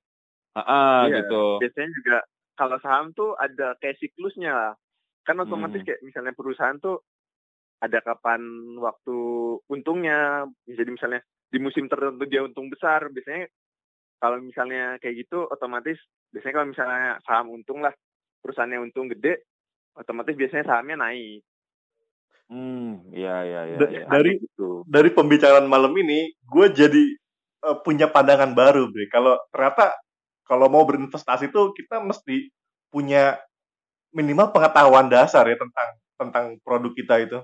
Ah, 0.55 1.07
iya, 1.07 1.22
gitu. 1.22 1.62
Biasanya 1.62 1.91
juga 1.95 2.16
kalau 2.59 2.76
saham 2.82 3.14
tuh 3.14 3.38
ada 3.38 3.78
kayak 3.78 3.99
siklusnya 4.03 4.51
lah. 4.51 4.72
Kan 5.22 5.38
otomatis 5.38 5.82
hmm. 5.82 5.86
kayak 5.86 6.03
misalnya 6.03 6.32
perusahaan 6.34 6.78
tuh 6.82 7.03
ada 7.80 7.99
kapan 8.03 8.43
waktu 8.78 9.16
untungnya. 9.70 10.47
Jadi 10.66 10.91
misalnya 10.91 11.20
di 11.51 11.59
musim 11.62 11.86
tertentu 11.86 12.26
dia 12.26 12.43
untung 12.43 12.66
besar. 12.70 13.07
Biasanya 13.11 13.47
kalau 14.21 14.39
misalnya 14.39 15.01
kayak 15.01 15.27
gitu 15.27 15.49
otomatis 15.49 15.97
biasanya 16.31 16.55
kalau 16.61 16.68
misalnya 16.68 17.05
saham 17.25 17.47
untung 17.51 17.81
lah 17.81 17.93
perusahaannya 18.45 18.85
untung 18.85 19.09
gede 19.09 19.43
otomatis 19.97 20.37
biasanya 20.37 20.64
sahamnya 20.68 20.97
naik. 21.01 21.43
Hmm, 22.51 23.07
iya 23.14 23.47
iya 23.47 23.61
iya. 23.71 23.77
Da 23.79 23.87
ya. 23.87 24.07
Dari 24.11 24.43
gitu. 24.43 24.83
dari 24.91 25.11
pembicaraan 25.14 25.71
malam 25.71 25.95
ini, 25.95 26.35
gue 26.35 26.66
jadi 26.75 27.05
uh, 27.62 27.79
punya 27.79 28.11
pandangan 28.11 28.51
baru, 28.59 28.91
Bre. 28.91 29.07
Kalau 29.07 29.39
ternyata 29.55 29.95
kalau 30.43 30.66
mau 30.66 30.83
berinvestasi 30.83 31.47
itu 31.47 31.71
kita 31.79 32.03
mesti 32.03 32.51
punya 32.91 33.39
minimal 34.11 34.51
pengetahuan 34.51 35.07
dasar 35.07 35.47
ya 35.47 35.55
tentang 35.55 35.89
tentang 36.18 36.47
produk 36.66 36.91
kita 36.91 37.14
itu. 37.23 37.39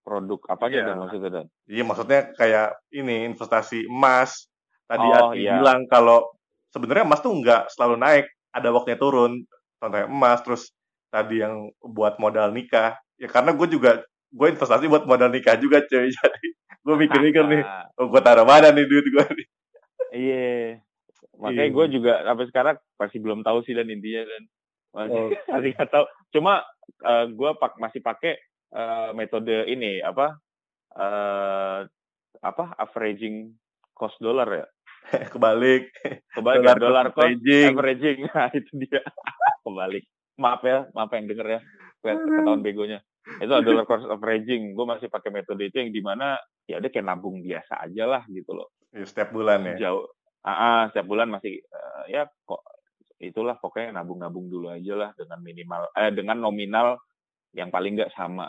Produk 0.00 0.40
apa 0.48 0.72
aja 0.72 0.88
ya. 0.88 0.94
maksudnya 0.96 1.28
dan? 1.28 1.46
Iya 1.68 1.82
maksudnya 1.84 2.20
kayak 2.32 2.68
ini 2.96 3.28
investasi 3.28 3.84
emas. 3.92 4.48
Tadi 4.86 5.06
oh, 5.06 5.34
iya. 5.34 5.58
bilang 5.58 5.84
kalau 5.90 6.30
sebenarnya 6.70 7.04
emas 7.06 7.20
tuh 7.22 7.34
nggak 7.34 7.74
selalu 7.74 7.96
naik, 7.98 8.26
ada 8.54 8.68
waktunya 8.70 8.98
turun. 8.98 9.42
Contohnya 9.82 10.06
emas, 10.06 10.40
terus 10.46 10.62
tadi 11.10 11.42
yang 11.42 11.70
buat 11.82 12.16
modal 12.22 12.54
nikah. 12.54 12.96
Ya 13.18 13.26
karena 13.26 13.52
gue 13.52 13.66
juga 13.66 14.06
gue 14.36 14.46
investasi 14.52 14.84
buat 14.90 15.08
modal 15.08 15.30
nikah 15.30 15.56
juga 15.56 15.80
cuy 15.86 16.12
jadi 16.16 16.46
gue 16.86 16.94
mikir-mikir 16.94 17.44
nih 17.46 17.62
oh, 17.98 18.06
gue 18.10 18.20
taruh 18.22 18.46
mana 18.46 18.70
nih 18.70 18.86
duit 18.86 19.06
gue 19.06 19.24
nih 19.32 19.46
iya 20.12 20.50
makanya 21.36 21.70
gue 21.72 21.84
iya. 21.88 21.92
juga 21.92 22.12
sampai 22.24 22.46
sekarang 22.52 22.76
masih 23.00 23.18
belum 23.24 23.40
tahu 23.44 23.58
sih 23.64 23.74
dan 23.76 23.88
intinya 23.88 24.22
dan 24.28 24.42
masih 24.92 25.22
oh. 25.22 25.28
masih 25.56 25.70
nggak 25.76 25.90
tahu 25.90 26.04
cuma 26.36 26.64
uh, 27.04 27.24
eh, 27.24 27.26
gue 27.32 27.50
pak 27.56 27.72
masih 27.80 28.00
pakai 28.04 28.34
uh, 28.76 29.10
metode 29.16 29.66
ini 29.68 30.04
apa 30.04 30.36
uh, 30.96 31.80
apa 32.44 32.64
averaging 32.76 33.56
cost 33.96 34.20
dollar 34.20 34.48
ya 34.52 34.66
kebalik. 35.32 35.92
Kebalik 36.34 36.62
dolar, 36.62 36.78
dolar 36.78 37.06
cost 37.14 37.38
averaging. 37.38 37.72
averaging. 37.74 38.18
Nah 38.34 38.48
itu 38.52 38.72
dia. 38.78 39.02
Kebalik. 39.64 40.04
Maaf 40.36 40.60
ya 40.66 40.78
maaf 40.92 41.10
yang 41.14 41.26
denger 41.30 41.48
ya. 41.48 41.60
Ketahuan 42.02 42.62
begonya. 42.62 43.00
Itu 43.42 43.52
adalah 43.54 43.84
cost 43.86 44.06
averaging. 44.06 44.74
Gue 44.74 44.86
masih 44.86 45.08
pakai 45.10 45.30
metode 45.34 45.66
itu 45.66 45.76
yang 45.78 45.90
di 45.90 46.02
mana 46.02 46.38
ya 46.66 46.78
udah 46.78 46.90
kayak 46.90 47.06
nabung 47.06 47.42
biasa 47.42 47.86
aja 47.86 48.04
lah 48.06 48.22
gitu 48.30 48.54
loh. 48.54 48.70
Ya, 48.94 49.04
setiap 49.06 49.34
bulan 49.34 49.66
ya? 49.74 49.90
Jauh. 49.90 50.06
Ah, 50.46 50.54
ah 50.54 50.80
setiap 50.90 51.10
bulan 51.10 51.26
masih 51.26 51.58
uh, 51.74 52.06
ya 52.06 52.22
kok 52.46 52.62
itulah 53.18 53.56
pokoknya 53.58 53.96
nabung-nabung 53.96 54.46
dulu 54.46 54.70
aja 54.70 54.94
lah 54.94 55.10
dengan 55.16 55.40
minimal 55.40 55.88
eh 55.96 56.12
dengan 56.12 56.36
nominal 56.38 57.00
yang 57.56 57.72
paling 57.72 57.96
nggak 57.96 58.12
sama 58.14 58.46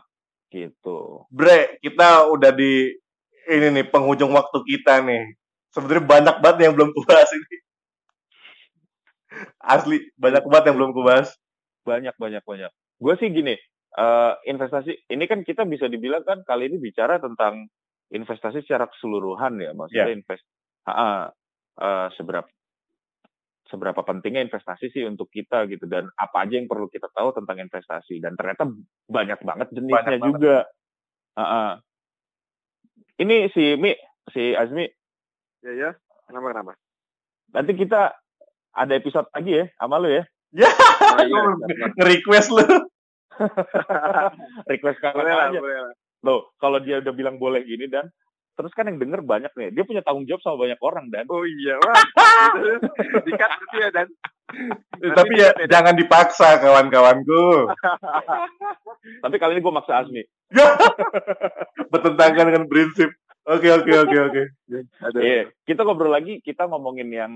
gitu. 0.51 1.26
Bre 1.32 1.80
kita 1.80 2.28
udah 2.30 2.51
di 2.51 2.91
ini 3.47 3.68
nih 3.80 3.86
penghujung 3.88 4.36
waktu 4.36 4.60
kita 4.68 5.01
nih 5.08 5.24
sebenarnya 5.78 6.06
banyak 6.10 6.36
banget 6.42 6.58
yang 6.66 6.74
belum 6.74 6.90
kubahas 6.98 7.30
ini 7.30 7.58
asli 9.62 9.98
banyak 10.18 10.44
banget 10.50 10.64
yang 10.74 10.78
belum 10.82 10.92
kubahas 10.98 11.38
banyak 11.86 12.18
banyak 12.18 12.42
banyak 12.42 12.72
gue 12.74 13.14
sih 13.22 13.30
gini 13.30 13.54
uh, 13.94 14.34
investasi 14.50 15.06
ini 15.14 15.30
kan 15.30 15.46
kita 15.46 15.70
bisa 15.70 15.86
dibilang 15.86 16.26
kan 16.26 16.42
kali 16.42 16.74
ini 16.74 16.82
bicara 16.82 17.22
tentang 17.22 17.70
investasi 18.10 18.66
secara 18.66 18.90
keseluruhan 18.90 19.62
ya 19.62 19.78
maksudnya 19.78 20.10
yeah. 20.10 20.18
invest 20.18 20.44
uh, 20.90 21.30
uh, 21.78 22.08
seberapa 22.18 22.50
seberapa 23.68 24.00
pentingnya 24.02 24.48
investasi 24.48 24.90
sih 24.96 25.04
untuk 25.04 25.28
kita 25.28 25.68
gitu 25.68 25.86
dan 25.92 26.08
apa 26.16 26.48
aja 26.48 26.56
yang 26.56 26.72
perlu 26.72 26.88
kita 26.88 27.12
tahu 27.12 27.36
tentang 27.36 27.60
investasi 27.68 28.24
dan 28.24 28.34
ternyata 28.40 28.64
banyak 29.12 29.40
banget 29.44 29.68
jenisnya 29.76 30.04
banyak 30.08 30.24
juga. 30.24 30.58
Uh, 31.36 31.44
uh. 31.44 31.72
Ini 33.20 33.52
si 33.52 33.76
Mi, 33.76 33.92
si 34.32 34.56
Azmi. 34.56 34.88
Ya 35.66 35.72
ya, 35.74 35.89
kenapa 36.30 36.53
kenapa? 36.53 36.74
Nanti 37.49 37.72
kita 37.74 38.14
ada 38.78 38.93
episode 38.93 39.26
lagi 39.34 39.51
ya 39.58 39.66
sama 39.82 39.97
lu 39.97 40.10
ya. 40.14 40.24
Ya, 40.53 40.70
oh, 41.18 41.20
iya, 41.26 41.41
nge-request 41.97 42.49
lu. 42.53 42.64
request 44.72 44.97
boleh 45.01 45.34
lah, 45.34 45.49
aja. 45.49 45.60
Boleh 45.60 45.78
lah. 45.82 45.93
Loh, 46.26 46.53
kalau 46.62 46.78
dia 46.82 47.01
udah 47.01 47.14
bilang 47.14 47.38
boleh 47.41 47.66
gini 47.66 47.89
dan 47.89 48.10
terus 48.58 48.74
kan 48.74 48.89
yang 48.89 48.97
denger 48.97 49.22
banyak 49.22 49.53
nih. 49.53 49.70
Dia 49.74 49.84
punya 49.86 50.01
tanggung 50.01 50.26
jawab 50.26 50.41
sama 50.41 50.66
banyak 50.66 50.80
orang 50.82 51.05
dan. 51.14 51.26
Oh 51.30 51.45
iya, 51.45 51.78
wah. 51.78 51.95
Dikat 53.28 53.49
berarti 53.53 53.78
ya 53.82 53.89
dan. 53.93 54.08
Tapi 54.97 55.34
ya, 55.38 55.49
ya 55.60 55.68
jangan 55.68 55.93
dipaksa 55.93 56.58
kawan-kawanku. 56.64 57.70
Tapi 59.22 59.36
kali 59.38 59.58
ini 59.58 59.62
gue 59.62 59.74
maksa 59.76 60.01
Asmi. 60.01 60.24
Bertentangan 61.91 62.45
dengan 62.47 62.66
prinsip. 62.72 63.12
Oke 63.48 63.72
oke 63.72 63.91
oke 63.95 64.18
oke. 64.28 64.43
Iya, 65.24 65.48
kita 65.64 65.88
ngobrol 65.88 66.12
lagi, 66.12 66.43
kita 66.43 66.68
ngomongin 66.68 67.08
yang 67.08 67.34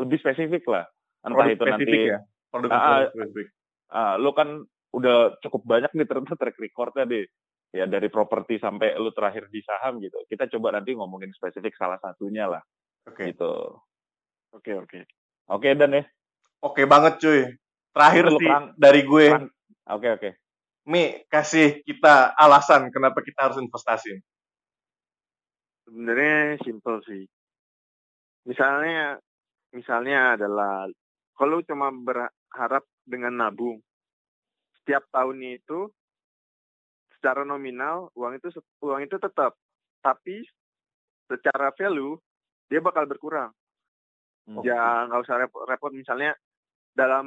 lebih 0.00 0.16
spesifik 0.16 0.64
lah. 0.64 0.88
Entah 1.20 1.44
Produk 1.44 1.52
itu 1.52 1.64
nanti 1.68 1.98
ya. 2.08 2.18
Produk 2.48 2.70
uh, 2.72 3.12
spesifik. 3.12 3.46
Uh, 3.92 4.14
lo 4.16 4.32
kan 4.32 4.64
udah 4.92 5.36
cukup 5.40 5.64
banyak 5.64 5.92
nih 5.92 6.08
ternyata 6.08 6.36
track 6.36 6.56
recordnya 6.60 7.04
deh 7.08 7.24
ya 7.72 7.88
dari 7.88 8.12
properti 8.12 8.60
sampai 8.60 8.92
lu 9.00 9.08
terakhir 9.16 9.48
di 9.48 9.64
saham 9.64 9.96
gitu 10.04 10.20
kita 10.28 10.44
coba 10.52 10.76
nanti 10.76 10.92
ngomongin 10.92 11.32
spesifik 11.32 11.72
salah 11.72 11.96
satunya 11.96 12.44
lah 12.44 12.60
oke 13.08 13.16
okay. 13.16 13.32
gitu 13.32 13.80
oke 14.52 14.60
okay, 14.60 14.74
oke 14.76 14.88
okay. 14.92 15.02
oke 15.48 15.64
okay, 15.64 15.72
dan 15.72 15.96
ya 15.96 16.04
oke 16.60 16.76
okay 16.76 16.84
banget 16.84 17.14
cuy 17.16 17.40
terakhir 17.96 18.24
sih 18.36 18.48
dari 18.76 19.00
gue 19.08 19.26
oke 19.32 19.48
oke 19.88 20.08
okay. 20.20 20.32
Mi 20.82 21.14
kasih 21.30 21.86
kita 21.86 22.34
alasan 22.34 22.90
kenapa 22.90 23.22
kita 23.22 23.46
harus 23.46 23.62
investasi 23.62 24.18
sebenarnya 25.86 26.58
simple 26.62 26.98
sih 27.06 27.24
misalnya 28.46 29.18
misalnya 29.70 30.36
adalah 30.38 30.86
kalau 31.38 31.62
cuma 31.64 31.90
berharap 31.90 32.84
dengan 33.06 33.34
nabung 33.38 33.78
setiap 34.82 35.06
tahunnya 35.14 35.62
itu 35.62 35.90
secara 37.18 37.46
nominal 37.46 38.10
uang 38.18 38.42
itu 38.42 38.50
uang 38.82 39.06
itu 39.06 39.16
tetap 39.18 39.54
tapi 40.02 40.42
secara 41.30 41.70
value 41.72 42.18
dia 42.66 42.82
bakal 42.82 43.06
berkurang. 43.06 43.54
Oh. 44.50 44.64
Ya 44.66 45.06
nggak 45.06 45.22
usah 45.22 45.38
repot-repot 45.38 45.94
misalnya 45.94 46.34
dalam 46.92 47.26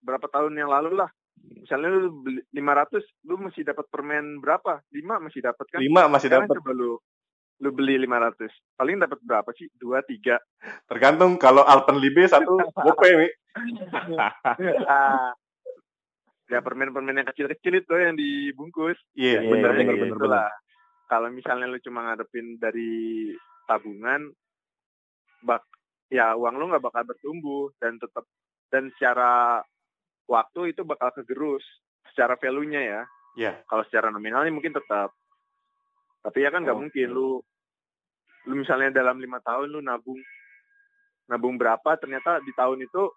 berapa 0.00 0.24
tahun 0.30 0.56
yang 0.56 0.70
lalu 0.70 0.96
lah 0.96 1.10
misalnya 1.36 1.90
lu 1.92 2.22
beli 2.24 2.40
500 2.54 3.28
lu 3.28 3.34
masih 3.42 3.66
dapat 3.66 3.84
permen 3.90 4.38
berapa? 4.38 4.80
5 4.94 5.24
masih 5.26 5.40
dapat 5.42 5.66
kan? 5.68 5.80
5 5.82 6.14
masih 6.14 6.28
dapat. 6.30 6.54
Coba 6.54 6.72
lu 6.72 6.96
lu 7.60 7.72
beli 7.72 7.96
500. 8.04 8.76
Paling 8.76 9.00
dapat 9.00 9.18
berapa 9.24 9.50
sih? 9.56 9.68
2 9.80 10.00
3. 10.04 10.36
Tergantung 10.88 11.40
kalau 11.40 11.64
Alpenlibe 11.64 12.28
satu 12.28 12.60
gope 12.84 13.08
nih. 13.08 13.32
ya 16.46 16.62
permen-permen 16.62 17.18
yang 17.24 17.28
kecil-kecil 17.32 17.82
itu 17.82 17.94
yang 17.96 18.14
dibungkus. 18.14 18.98
Iya, 19.18 19.40
yeah, 19.40 19.42
ya, 19.42 19.50
benar 19.50 19.70
benar 19.74 19.94
benar 19.98 20.18
benar. 20.20 20.50
Kalau 21.06 21.28
misalnya 21.30 21.66
lu 21.70 21.78
cuma 21.82 22.06
ngadepin 22.06 22.58
dari 22.58 23.30
tabungan 23.66 24.30
bak 25.42 25.62
ya 26.10 26.34
uang 26.38 26.54
lu 26.58 26.70
nggak 26.70 26.82
bakal 26.86 27.02
bertumbuh 27.02 27.70
dan 27.82 27.98
tetap 27.98 28.26
dan 28.70 28.90
secara 28.94 29.62
waktu 30.30 30.74
itu 30.74 30.82
bakal 30.82 31.10
kegerus 31.14 31.62
secara 32.10 32.38
value-nya 32.38 32.82
ya. 32.82 33.02
Iya. 33.36 33.52
Yeah. 33.52 33.54
Kalau 33.66 33.82
secara 33.86 34.10
nominalnya 34.10 34.54
mungkin 34.54 34.74
tetap. 34.74 35.14
Tapi 36.26 36.42
ya 36.42 36.50
kan 36.50 36.66
nggak 36.66 36.74
oh, 36.74 36.82
mungkin 36.82 37.08
lu 37.14 37.38
lu 38.50 38.54
misalnya 38.58 38.90
dalam 38.90 39.22
lima 39.22 39.38
tahun 39.46 39.70
lu 39.70 39.78
nabung 39.78 40.18
nabung 41.30 41.54
berapa 41.54 41.94
ternyata 42.02 42.42
di 42.42 42.50
tahun 42.50 42.82
itu 42.82 43.14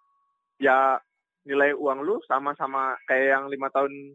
ya 0.61 1.01
nilai 1.49 1.73
uang 1.73 2.05
lu 2.05 2.21
sama-sama 2.29 2.93
kayak 3.09 3.33
yang 3.33 3.45
lima 3.49 3.73
tahun 3.73 4.13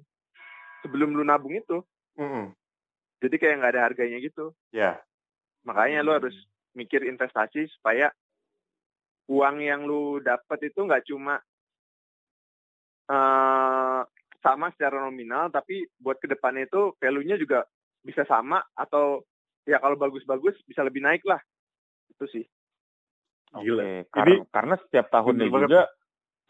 sebelum 0.86 1.18
lu 1.18 1.26
nabung 1.26 1.58
itu. 1.58 1.82
Mm 2.14 2.28
-hmm. 2.30 2.46
Jadi 3.18 3.34
kayak 3.42 3.56
nggak 3.58 3.72
ada 3.74 3.82
harganya 3.90 4.18
gitu. 4.22 4.54
Ya. 4.70 5.02
Makanya 5.66 6.06
lu 6.06 6.14
harus 6.14 6.36
mikir 6.78 7.02
investasi 7.02 7.66
supaya 7.74 8.14
uang 9.26 9.58
yang 9.58 9.82
lu 9.90 10.22
dapat 10.22 10.70
itu 10.70 10.86
nggak 10.86 11.02
cuma 11.10 11.42
uh, 13.10 14.06
sama 14.44 14.70
secara 14.76 15.02
nominal, 15.02 15.50
tapi 15.50 15.88
buat 15.98 16.20
ke 16.22 16.30
depannya 16.30 16.68
itu 16.68 16.92
value-nya 17.00 17.40
juga 17.40 17.64
bisa 18.04 18.28
sama 18.28 18.60
atau 18.76 19.24
ya 19.64 19.80
kalau 19.80 19.96
bagus-bagus 19.96 20.60
bisa 20.68 20.84
lebih 20.84 21.00
naik 21.00 21.24
lah. 21.24 21.40
Itu 22.12 22.28
sih. 22.28 22.44
Gila. 23.54 24.04
Karena, 24.12 24.34
Ini, 24.44 24.50
karena 24.52 24.74
setiap 24.84 25.06
tahunnya 25.08 25.46
juga 25.48 25.82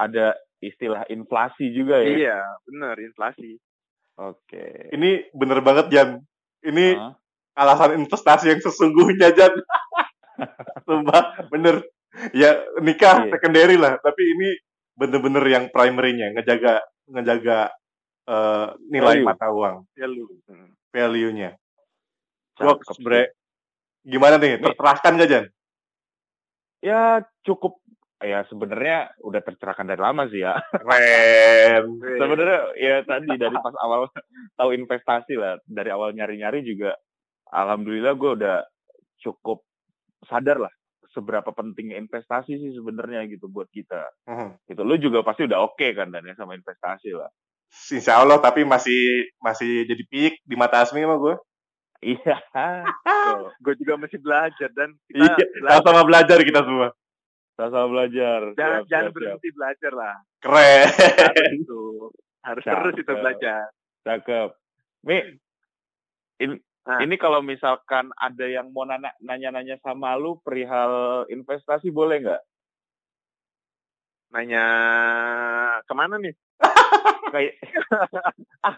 ada 0.01 0.35
istilah 0.59 1.07
inflasi 1.13 1.71
juga 1.71 2.01
ya. 2.03 2.11
Iya, 2.11 2.39
benar 2.67 2.97
inflasi. 2.99 3.61
Oke. 4.19 4.91
Ini 4.95 5.31
bener 5.35 5.61
banget 5.61 5.87
Jan. 5.93 6.11
Ini 6.65 6.97
huh? 6.97 7.13
alasan 7.59 8.01
investasi 8.01 8.51
yang 8.51 8.61
sesungguhnya 8.63 9.31
Jan. 9.37 9.55
Sumpah, 10.89 11.51
bener. 11.53 11.85
Ya 12.31 12.63
nikah 12.79 13.27
iya. 13.27 13.31
secondary 13.35 13.75
lah, 13.75 13.99
tapi 13.99 14.23
ini 14.23 14.55
bener-bener 14.95 15.43
yang 15.51 15.65
primary-nya 15.75 16.31
ngejaga 16.31 16.79
ngejaga 17.11 17.75
uh, 18.31 18.71
nilai 18.87 19.19
Value. 19.19 19.27
mata 19.27 19.51
uang. 19.51 19.77
Value. 19.99 20.31
Hmm. 20.47 20.71
Value-nya. 20.95 21.59
Gua 22.55 22.79
sebenernya 22.95 23.35
gimana 24.07 24.39
nih? 24.39 24.63
Tercerahkan 24.63 25.19
gak 25.19 25.29
Jan? 25.29 25.45
Ya 26.79 27.27
cukup 27.43 27.83
ya 28.23 28.47
sebenarnya 28.47 29.11
udah 29.27 29.43
tercerahkan 29.43 29.91
dari 29.91 29.99
lama 29.99 30.31
sih 30.31 30.47
ya. 30.47 30.55
Keren. 30.71 31.99
sebenarnya 32.23 32.61
ya 32.79 32.97
tadi 33.03 33.35
dari 33.35 33.57
pas 33.59 33.75
awal 33.83 34.07
tahu 34.55 34.71
investasi 34.71 35.35
lah, 35.35 35.59
dari 35.67 35.91
awal 35.91 36.15
nyari-nyari 36.15 36.63
juga 36.63 36.95
alhamdulillah 37.51 38.15
gue 38.15 38.31
udah 38.39 38.57
cukup 39.19 39.67
sadar 40.31 40.63
lah 40.63 40.73
seberapa 41.15 41.55
penting 41.55 41.95
investasi 41.95 42.59
sih 42.59 42.71
sebenarnya 42.75 43.27
gitu 43.31 43.47
buat 43.47 43.71
kita. 43.71 44.03
Hmm. 44.27 44.59
Gitu. 44.67 44.83
Lu 44.83 44.99
juga 44.99 45.23
pasti 45.23 45.47
udah 45.47 45.63
oke 45.63 45.79
okay 45.79 45.91
kan 45.95 46.11
dan 46.11 46.27
ya 46.27 46.35
sama 46.35 46.59
investasi 46.59 47.15
lah. 47.15 47.31
Insya 47.93 48.23
Allah 48.23 48.39
tapi 48.39 48.63
masih 48.63 49.29
masih 49.43 49.85
jadi 49.85 50.03
pik 50.09 50.41
di 50.47 50.55
mata 50.55 50.81
Asmi 50.83 51.03
sama 51.03 51.19
gue. 51.19 51.35
Iya. 52.05 52.37
gue 53.65 53.75
juga 53.81 53.95
masih 53.97 54.19
belajar 54.21 54.69
dan 54.77 54.93
kita 55.09 55.25
iya, 55.25 55.47
belajar. 55.59 55.83
sama 55.83 56.03
belajar 56.05 56.39
kita 56.45 56.61
semua. 56.63 56.89
Sama-sama 57.55 57.87
belajar. 57.87 58.41
Jangan, 58.59 58.81
siap, 58.83 58.91
jangan 58.91 59.05
siap, 59.07 59.15
berhenti 59.15 59.49
siap. 59.49 59.57
belajar 59.57 59.93
lah. 59.95 60.15
Keren. 60.43 60.85
Harus, 62.45 62.61
harus 62.61 62.93
terus 62.93 62.95
itu 63.01 63.13
belajar. 63.17 63.65
Cakep. 64.05 64.49
Mi, 65.01 65.17
in, 66.45 66.61
Nah. 66.85 67.01
Ini 67.01 67.17
kalau 67.17 67.41
misalkan 67.41 68.13
ada 68.13 68.45
yang 68.45 68.69
mau 68.69 68.85
nanya-nanya 69.25 69.81
sama 69.81 70.21
lu 70.21 70.37
perihal 70.45 71.25
investasi 71.33 71.89
boleh 71.89 72.21
nggak? 72.21 72.43
Nanya 74.37 74.65
ke 75.89 75.95
mana 75.97 76.21
nih? 76.21 76.37
Kayak 77.35 77.55
ah, 78.67 78.77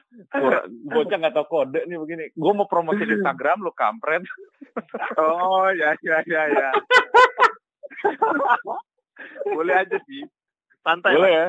bocah 0.89 1.17
nggak 1.21 1.35
tahu 1.37 1.47
kode 1.47 1.81
nih 1.85 1.99
begini. 2.01 2.25
Gue 2.33 2.53
mau 2.57 2.65
promosi 2.65 3.05
di 3.05 3.15
Instagram 3.21 3.61
lu 3.61 3.73
kampret. 3.77 4.25
oh 5.21 5.69
ya 5.77 5.93
ya 6.01 6.25
ya 6.25 6.43
ya. 6.49 6.71
boleh 9.57 9.75
aja 9.77 9.97
sih. 10.09 10.25
Santai. 10.81 11.17
Boleh 11.21 11.33
ya? 11.33 11.47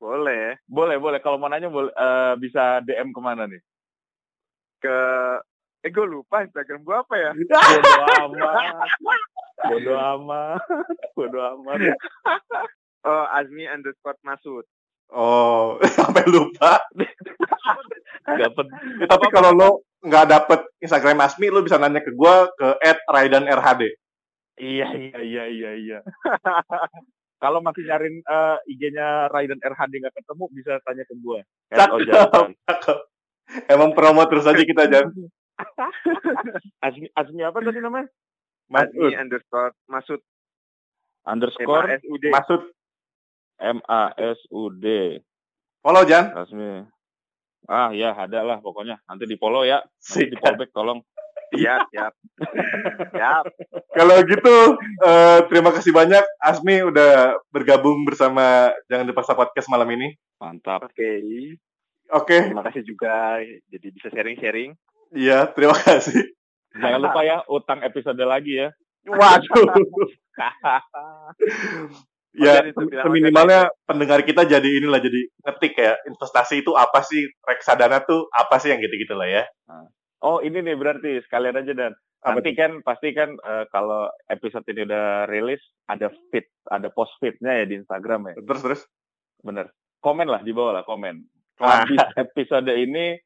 Boleh. 0.00 0.44
Boleh 0.64 0.96
boleh. 0.96 1.18
Kalau 1.20 1.36
mau 1.36 1.52
nanya 1.52 1.68
boleh 1.68 1.92
uh, 1.92 2.34
bisa 2.40 2.80
DM 2.88 3.12
ke 3.12 3.20
mana 3.20 3.44
nih? 3.44 3.60
Ke 4.80 4.96
Eh 5.80 5.88
gue 5.88 6.04
lupa 6.04 6.44
Instagram 6.44 6.84
gue 6.84 6.92
apa 6.92 7.14
ya? 7.16 7.30
Bodo 7.32 8.04
amat. 8.28 8.88
Bodo 9.64 9.94
amat. 9.96 10.60
Bodo 11.16 11.40
amat. 11.40 11.78
Oh, 13.00 13.24
Azmi 13.32 13.64
underscore 13.64 14.20
Masud. 14.20 14.68
Oh, 15.10 15.78
sampai 15.98 16.22
lupa. 16.30 16.78
Dapat. 18.24 18.66
Ya, 19.02 19.06
tapi 19.12 19.26
kalau 19.34 19.50
lo 19.50 19.70
nggak 20.00 20.26
dapet 20.30 20.60
Instagram 20.80 21.20
Asmi, 21.26 21.50
lo 21.50 21.66
bisa 21.66 21.76
nanya 21.76 22.00
ke 22.00 22.14
gue 22.14 22.34
ke 22.56 22.68
@raidanrhd. 23.10 23.82
Iya 24.60 24.88
iya 24.92 25.18
iya 25.24 25.44
iya 25.48 25.70
iya. 25.72 25.98
kalau 27.42 27.64
masih 27.64 27.88
nyariin 27.88 28.20
uh, 28.28 28.60
IG-nya 28.68 29.32
Raidan 29.32 29.56
RHD 29.56 29.92
nggak 30.04 30.16
ketemu, 30.20 30.44
bisa 30.52 30.72
tanya 30.84 31.04
ke 31.08 31.14
gue. 31.16 31.40
Emang 33.66 33.96
promo 33.96 34.22
terus 34.28 34.46
aja 34.46 34.62
kita, 34.62 34.84
Jan. 34.86 35.10
Azmi, 36.84 37.08
Azmi 37.16 37.42
apa 37.42 37.58
tadi 37.64 37.80
namanya? 37.80 38.08
Azmi 38.70 39.16
underscore 39.16 39.72
Masud. 39.88 40.20
Underscore 41.24 41.88
M-A-S-U-D. 41.88 42.24
Masud. 43.60 43.84
M-A-S-U-D. 43.84 44.84
Follow 45.84 46.04
Jan. 46.08 46.32
Azmi. 46.36 46.84
Ah 47.68 47.92
ya 47.92 48.16
ada 48.16 48.40
lah 48.42 48.58
pokoknya. 48.64 48.98
Nanti 49.04 49.28
di 49.28 49.36
follow 49.36 49.62
ya. 49.62 49.84
Nanti 49.84 50.32
di 50.32 50.36
fallback 50.40 50.72
tolong. 50.72 51.00
Siap, 51.50 51.80
siap. 51.90 52.12
siap. 53.14 53.44
Kalau 53.90 54.16
gitu, 54.22 54.56
uh, 55.02 55.38
terima 55.50 55.74
kasih 55.74 55.90
banyak 55.90 56.22
Asmi 56.38 56.78
udah 56.86 57.42
bergabung 57.50 58.06
bersama 58.06 58.70
Jangan 58.86 59.06
Dipaksa 59.06 59.34
Podcast 59.34 59.66
malam 59.66 59.90
ini. 59.90 60.14
Mantap. 60.38 60.86
Oke. 60.86 60.94
Okay. 60.94 61.18
Oke. 62.14 62.26
Okay. 62.38 62.40
Terima 62.54 62.64
kasih 62.70 62.82
juga 62.86 63.42
jadi 63.66 63.86
bisa 63.90 64.08
sharing-sharing. 64.14 64.78
Iya, 65.10 65.50
terima 65.50 65.74
kasih. 65.74 66.22
Jangan 66.70 67.02
lupa 67.02 67.26
ya, 67.26 67.42
utang 67.50 67.82
episode 67.82 68.22
lagi 68.22 68.62
ya. 68.62 68.70
Waduh. 69.10 69.74
ya, 72.34 72.62
seminimalnya 73.02 73.70
pendengar 73.84 74.22
kita 74.22 74.46
jadi 74.46 74.68
inilah 74.82 75.00
jadi 75.02 75.20
ngetik 75.46 75.74
ya, 75.74 75.94
investasi 76.06 76.62
itu 76.62 76.72
apa 76.78 77.02
sih, 77.02 77.26
reksadana 77.42 78.02
tuh 78.06 78.30
apa 78.30 78.58
sih 78.62 78.70
yang 78.70 78.80
gitu-gitu 78.82 79.14
lah 79.18 79.28
ya. 79.28 79.44
Nah. 79.66 79.86
Oh, 80.20 80.38
ini 80.44 80.60
nih 80.60 80.76
berarti 80.76 81.24
sekalian 81.24 81.56
aja 81.56 81.72
dan 81.72 81.92
nanti 82.20 82.52
kan 82.52 82.84
pasti 82.84 83.16
kan 83.16 83.32
uh, 83.40 83.64
kalau 83.72 84.12
episode 84.28 84.68
ini 84.68 84.84
udah 84.84 85.24
rilis 85.32 85.64
ada 85.88 86.12
feed, 86.28 86.44
ada 86.68 86.92
post 86.92 87.16
feednya 87.24 87.56
ya 87.56 87.64
di 87.64 87.80
Instagram 87.80 88.32
ya. 88.32 88.34
Terus 88.44 88.60
terus. 88.60 88.82
Bener. 89.40 89.72
Komen 90.04 90.28
lah 90.28 90.44
di 90.44 90.52
bawah 90.52 90.80
lah 90.80 90.84
komen. 90.84 91.24
Habis 91.56 91.96
episode 92.24 92.68
ini 92.76 93.16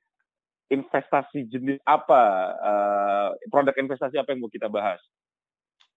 investasi 0.70 1.50
jenis 1.50 1.82
apa, 1.84 2.22
uh, 2.56 3.28
produk 3.50 3.74
investasi 3.74 4.16
apa 4.16 4.32
yang 4.32 4.46
mau 4.46 4.50
kita 4.50 4.70
bahas. 4.70 5.02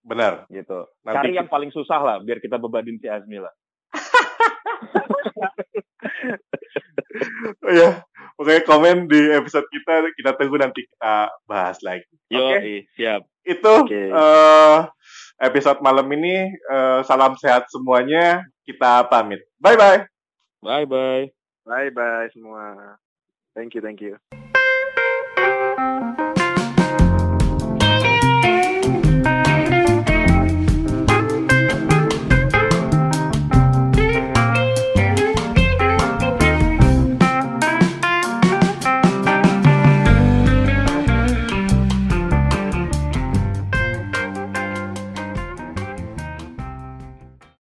Benar. 0.08 0.48
Gitu. 0.48 0.80
Nanti 1.04 1.28
Cari 1.28 1.36
yang 1.36 1.52
paling 1.52 1.68
susah 1.76 2.00
lah, 2.00 2.18
biar 2.24 2.40
kita 2.40 2.56
bebanin 2.56 2.96
si 2.98 3.12
Azmi 3.12 3.44
lah. 3.44 3.52
oh 7.68 7.74
ya, 7.76 8.00
oke 8.40 8.64
komen 8.64 9.12
di 9.12 9.20
episode 9.36 9.68
kita, 9.68 10.08
kita 10.16 10.32
tunggu 10.40 10.56
nanti 10.56 10.88
kita 10.88 11.28
bahas 11.44 11.84
lagi. 11.84 12.08
Yo, 12.32 12.40
okay? 12.40 12.88
siap. 12.96 13.28
Itu 13.44 13.84
okay. 13.84 14.12
uh, 14.12 14.88
eh, 15.40 15.48
episode 15.48 15.84
malam 15.84 16.08
ini. 16.16 16.52
Uh, 16.72 17.04
salam 17.04 17.36
sehat 17.36 17.68
semuanya. 17.68 18.44
Kita 18.64 19.08
pamit. 19.12 19.44
Bye 19.60 19.76
bye. 19.76 20.08
Bye 20.64 20.88
bye. 20.88 21.28
Bye 21.68 21.92
bye 21.92 22.28
semua. 22.32 22.96
Thank 23.56 23.76
you, 23.76 23.82
thank 23.84 24.00
you. 24.00 24.37